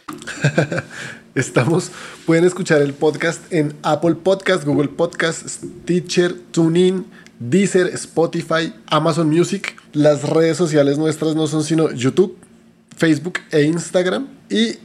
Estamos, 1.34 1.92
pueden 2.24 2.44
escuchar 2.44 2.80
el 2.80 2.94
podcast 2.94 3.52
en 3.52 3.76
Apple 3.82 4.14
Podcast, 4.14 4.64
Google 4.64 4.88
Podcast, 4.88 5.46
Stitcher, 5.46 6.34
TuneIn, 6.52 7.04
Deezer, 7.40 7.88
Spotify, 7.94 8.72
Amazon 8.86 9.28
Music. 9.28 9.74
Las 9.92 10.22
redes 10.28 10.56
sociales 10.56 10.98
nuestras 10.98 11.34
no 11.34 11.46
son 11.46 11.64
sino 11.64 11.90
YouTube, 11.90 12.36
Facebook 12.96 13.40
e 13.50 13.62
Instagram. 13.62 14.28
Y 14.50 14.76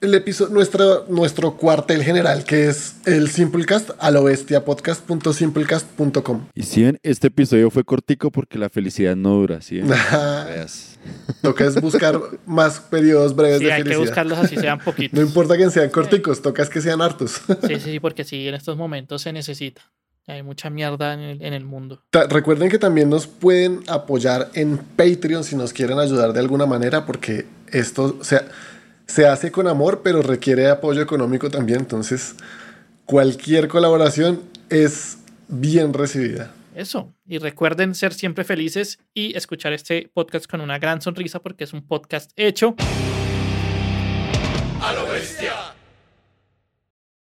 el 0.00 0.14
episodio, 0.14 0.54
nuestro, 0.54 1.06
nuestro 1.08 1.56
cuartel 1.56 2.02
general, 2.02 2.44
que 2.44 2.68
es 2.68 2.96
el 3.04 3.28
Simplecast, 3.28 3.90
a 3.98 4.10
lo 4.10 4.24
bestia 4.24 4.64
podcast.simplecast.com. 4.64 6.46
Y 6.54 6.62
si 6.62 6.84
ven, 6.84 6.98
este 7.02 7.26
episodio 7.26 7.70
fue 7.70 7.84
cortico 7.84 8.30
porque 8.30 8.58
la 8.58 8.68
felicidad 8.70 9.14
no 9.16 9.30
dura, 9.34 9.60
¿sí? 9.60 9.80
Toca 11.42 11.64
es 11.66 11.80
buscar 11.80 12.18
más 12.46 12.80
periodos 12.80 13.34
breves 13.34 13.58
Sí, 13.58 13.64
de 13.66 13.72
hay 13.72 13.82
que 13.82 13.90
felicidad. 13.90 14.06
buscarlos 14.06 14.38
así 14.38 14.56
sean 14.56 14.78
poquitos. 14.78 15.18
No 15.18 15.26
importa 15.26 15.56
que 15.56 15.68
sean 15.70 15.90
corticos, 15.90 16.40
toca 16.42 16.62
es 16.62 16.70
que 16.70 16.80
sean 16.80 17.02
hartos. 17.02 17.40
Sí, 17.66 17.74
sí, 17.74 17.80
sí, 17.92 18.00
porque 18.00 18.24
sí, 18.24 18.48
en 18.48 18.54
estos 18.54 18.76
momentos 18.76 19.22
se 19.22 19.32
necesita. 19.32 19.82
Hay 20.28 20.42
mucha 20.42 20.70
mierda 20.70 21.14
en 21.14 21.20
el, 21.20 21.42
en 21.42 21.52
el 21.54 21.64
mundo. 21.64 22.02
Ta- 22.10 22.26
Recuerden 22.28 22.68
que 22.70 22.78
también 22.78 23.08
nos 23.10 23.26
pueden 23.26 23.80
apoyar 23.88 24.50
en 24.54 24.76
Patreon 24.78 25.42
si 25.42 25.56
nos 25.56 25.72
quieren 25.72 25.98
ayudar 25.98 26.32
de 26.32 26.40
alguna 26.40 26.66
manera, 26.66 27.06
porque 27.06 27.46
esto 27.72 28.18
se, 28.22 28.40
se 29.06 29.26
hace 29.26 29.50
con 29.50 29.66
amor, 29.66 30.02
pero 30.04 30.20
requiere 30.22 30.68
apoyo 30.68 31.00
económico 31.02 31.50
también. 31.50 31.80
Entonces, 31.80 32.34
cualquier 33.06 33.68
colaboración 33.68 34.42
es 34.68 35.18
bien 35.48 35.94
recibida. 35.94 36.52
Eso. 36.74 37.12
Y 37.26 37.38
recuerden 37.38 37.94
ser 37.94 38.12
siempre 38.14 38.44
felices 38.44 38.98
y 39.14 39.36
escuchar 39.36 39.72
este 39.72 40.10
podcast 40.14 40.46
con 40.46 40.60
una 40.60 40.78
gran 40.78 41.00
sonrisa 41.00 41.40
porque 41.40 41.64
es 41.64 41.72
un 41.72 41.84
podcast 41.86 42.30
hecho 42.36 42.76
A 44.80 44.92
lo 44.92 45.06
bestia. 45.12 45.52